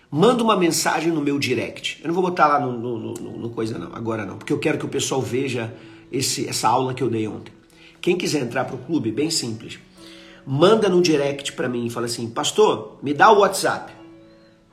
manda 0.09 0.41
uma 0.41 0.55
mensagem 0.55 1.11
no 1.11 1.21
meu 1.21 1.37
direct. 1.37 1.99
Eu 2.01 2.07
não 2.07 2.15
vou 2.15 2.23
botar 2.23 2.47
lá 2.47 2.59
no, 2.59 2.71
no, 2.71 3.13
no, 3.13 3.37
no 3.37 3.49
coisa 3.49 3.77
não, 3.77 3.93
agora 3.93 4.25
não, 4.25 4.37
porque 4.37 4.53
eu 4.53 4.59
quero 4.59 4.77
que 4.77 4.85
o 4.85 4.89
pessoal 4.89 5.21
veja 5.21 5.73
esse, 6.11 6.47
essa 6.47 6.69
aula 6.69 6.93
que 6.93 7.03
eu 7.03 7.09
dei 7.09 7.27
ontem. 7.27 7.53
Quem 7.99 8.17
quiser 8.17 8.41
entrar 8.41 8.65
para 8.65 8.75
o 8.75 8.79
clube, 8.79 9.11
bem 9.11 9.29
simples. 9.29 9.79
Manda 10.45 10.87
no 10.87 11.01
direct 11.01 11.53
para 11.53 11.67
mim 11.67 11.87
e 11.87 11.89
fala 11.89 12.05
assim, 12.05 12.29
pastor, 12.29 12.99
me 13.01 13.13
dá 13.13 13.31
o 13.31 13.39
WhatsApp. 13.39 13.91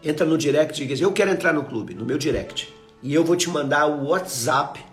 Entra 0.04 0.26
no 0.26 0.36
direct 0.36 0.82
e 0.82 0.86
diz, 0.86 1.00
eu 1.00 1.12
quero 1.12 1.30
entrar 1.30 1.52
no 1.52 1.64
clube, 1.64 1.94
no 1.94 2.04
meu 2.04 2.18
direct. 2.18 2.72
E 3.02 3.12
eu 3.12 3.24
vou 3.24 3.34
te 3.34 3.48
mandar 3.48 3.86
o 3.86 4.08
WhatsApp 4.08 4.84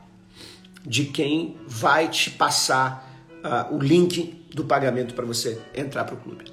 de 0.83 1.05
quem 1.05 1.57
vai 1.67 2.07
te 2.07 2.31
passar 2.31 3.08
o 3.71 3.77
link 3.77 4.45
do 4.53 4.65
pagamento 4.65 5.13
para 5.13 5.25
você 5.25 5.61
entrar 5.73 6.05
para 6.05 6.15
o 6.15 6.17
clube. 6.17 6.45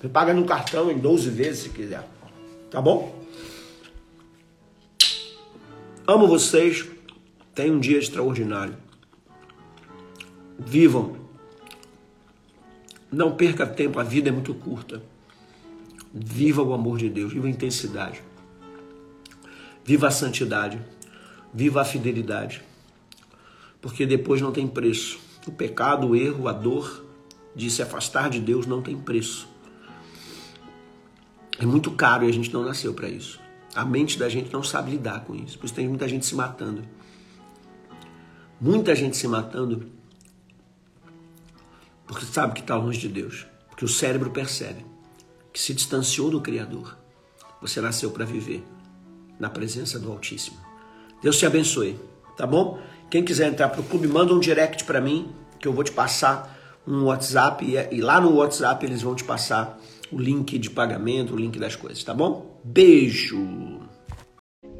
Você 0.00 0.08
paga 0.08 0.34
no 0.34 0.44
cartão 0.44 0.90
em 0.90 0.98
12 0.98 1.30
vezes 1.30 1.62
se 1.64 1.68
quiser. 1.70 2.06
Tá 2.70 2.80
bom? 2.80 3.24
Amo 6.06 6.26
vocês. 6.26 6.84
Tenha 7.54 7.72
um 7.72 7.80
dia 7.80 7.98
extraordinário. 7.98 8.76
Vivam. 10.58 11.16
Não 13.10 13.36
perca 13.36 13.66
tempo, 13.66 13.98
a 14.00 14.02
vida 14.02 14.28
é 14.28 14.32
muito 14.32 14.52
curta. 14.54 15.02
Viva 16.12 16.62
o 16.62 16.74
amor 16.74 16.98
de 16.98 17.08
Deus, 17.08 17.32
viva 17.32 17.46
a 17.46 17.50
intensidade. 17.50 18.22
Viva 19.84 20.08
a 20.08 20.10
santidade. 20.10 20.80
Viva 21.52 21.80
a 21.80 21.84
fidelidade. 21.84 22.62
Porque 23.80 24.04
depois 24.04 24.40
não 24.40 24.52
tem 24.52 24.66
preço. 24.66 25.23
O 25.46 25.52
pecado, 25.52 26.08
o 26.08 26.16
erro, 26.16 26.48
a 26.48 26.52
dor 26.52 27.04
de 27.54 27.70
se 27.70 27.82
afastar 27.82 28.30
de 28.30 28.40
Deus 28.40 28.66
não 28.66 28.82
tem 28.82 28.98
preço. 28.98 29.48
É 31.58 31.66
muito 31.66 31.90
caro 31.92 32.24
e 32.24 32.28
a 32.28 32.32
gente 32.32 32.52
não 32.52 32.64
nasceu 32.64 32.92
para 32.94 33.08
isso. 33.08 33.40
A 33.74 33.84
mente 33.84 34.18
da 34.18 34.28
gente 34.28 34.52
não 34.52 34.62
sabe 34.62 34.92
lidar 34.92 35.24
com 35.24 35.34
isso. 35.34 35.58
Por 35.58 35.66
isso 35.66 35.74
tem 35.74 35.88
muita 35.88 36.08
gente 36.08 36.26
se 36.26 36.34
matando. 36.34 36.82
Muita 38.60 38.94
gente 38.94 39.16
se 39.16 39.28
matando 39.28 39.92
porque 42.06 42.26
sabe 42.26 42.54
que 42.54 42.60
está 42.60 42.76
longe 42.76 43.00
de 43.00 43.08
Deus. 43.08 43.46
Porque 43.68 43.84
o 43.84 43.88
cérebro 43.88 44.30
percebe 44.30 44.84
que 45.52 45.60
se 45.60 45.74
distanciou 45.74 46.30
do 46.30 46.40
Criador. 46.40 46.96
Você 47.60 47.80
nasceu 47.80 48.10
para 48.10 48.24
viver 48.24 48.64
na 49.38 49.48
presença 49.48 49.98
do 49.98 50.12
Altíssimo. 50.12 50.58
Deus 51.22 51.38
te 51.38 51.46
abençoe, 51.46 51.98
tá 52.36 52.46
bom? 52.46 52.78
Quem 53.14 53.22
quiser 53.22 53.46
entrar 53.46 53.68
para 53.68 53.80
o 53.80 53.84
clube, 53.84 54.08
manda 54.08 54.34
um 54.34 54.40
direct 54.40 54.82
para 54.82 55.00
mim, 55.00 55.28
que 55.60 55.68
eu 55.68 55.72
vou 55.72 55.84
te 55.84 55.92
passar 55.92 56.82
um 56.84 57.04
WhatsApp 57.04 57.64
e 57.92 58.00
lá 58.00 58.20
no 58.20 58.34
WhatsApp 58.34 58.84
eles 58.84 59.02
vão 59.02 59.14
te 59.14 59.22
passar 59.22 59.78
o 60.10 60.18
link 60.18 60.58
de 60.58 60.68
pagamento, 60.68 61.32
o 61.32 61.36
link 61.36 61.56
das 61.56 61.76
coisas, 61.76 62.02
tá 62.02 62.12
bom? 62.12 62.58
Beijo! 62.64 63.78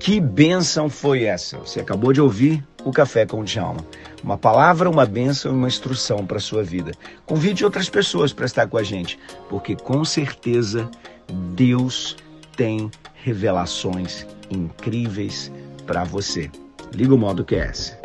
Que 0.00 0.18
bênção 0.18 0.90
foi 0.90 1.22
essa? 1.22 1.58
Você 1.58 1.78
acabou 1.78 2.12
de 2.12 2.20
ouvir 2.20 2.60
o 2.84 2.90
Café 2.90 3.24
com 3.24 3.38
o 3.38 3.44
Djalma. 3.44 3.86
Uma 4.20 4.36
palavra, 4.36 4.90
uma 4.90 5.06
bênção 5.06 5.52
e 5.52 5.54
uma 5.54 5.68
instrução 5.68 6.26
para 6.26 6.38
a 6.38 6.40
sua 6.40 6.64
vida. 6.64 6.90
Convide 7.24 7.64
outras 7.64 7.88
pessoas 7.88 8.32
para 8.32 8.46
estar 8.46 8.66
com 8.66 8.76
a 8.76 8.82
gente, 8.82 9.16
porque 9.48 9.76
com 9.76 10.04
certeza 10.04 10.90
Deus 11.54 12.16
tem 12.56 12.90
revelações 13.14 14.26
incríveis 14.50 15.52
para 15.86 16.02
você. 16.02 16.50
Liga 16.92 17.14
o 17.14 17.18
modo 17.18 17.44
QS. 17.44 17.96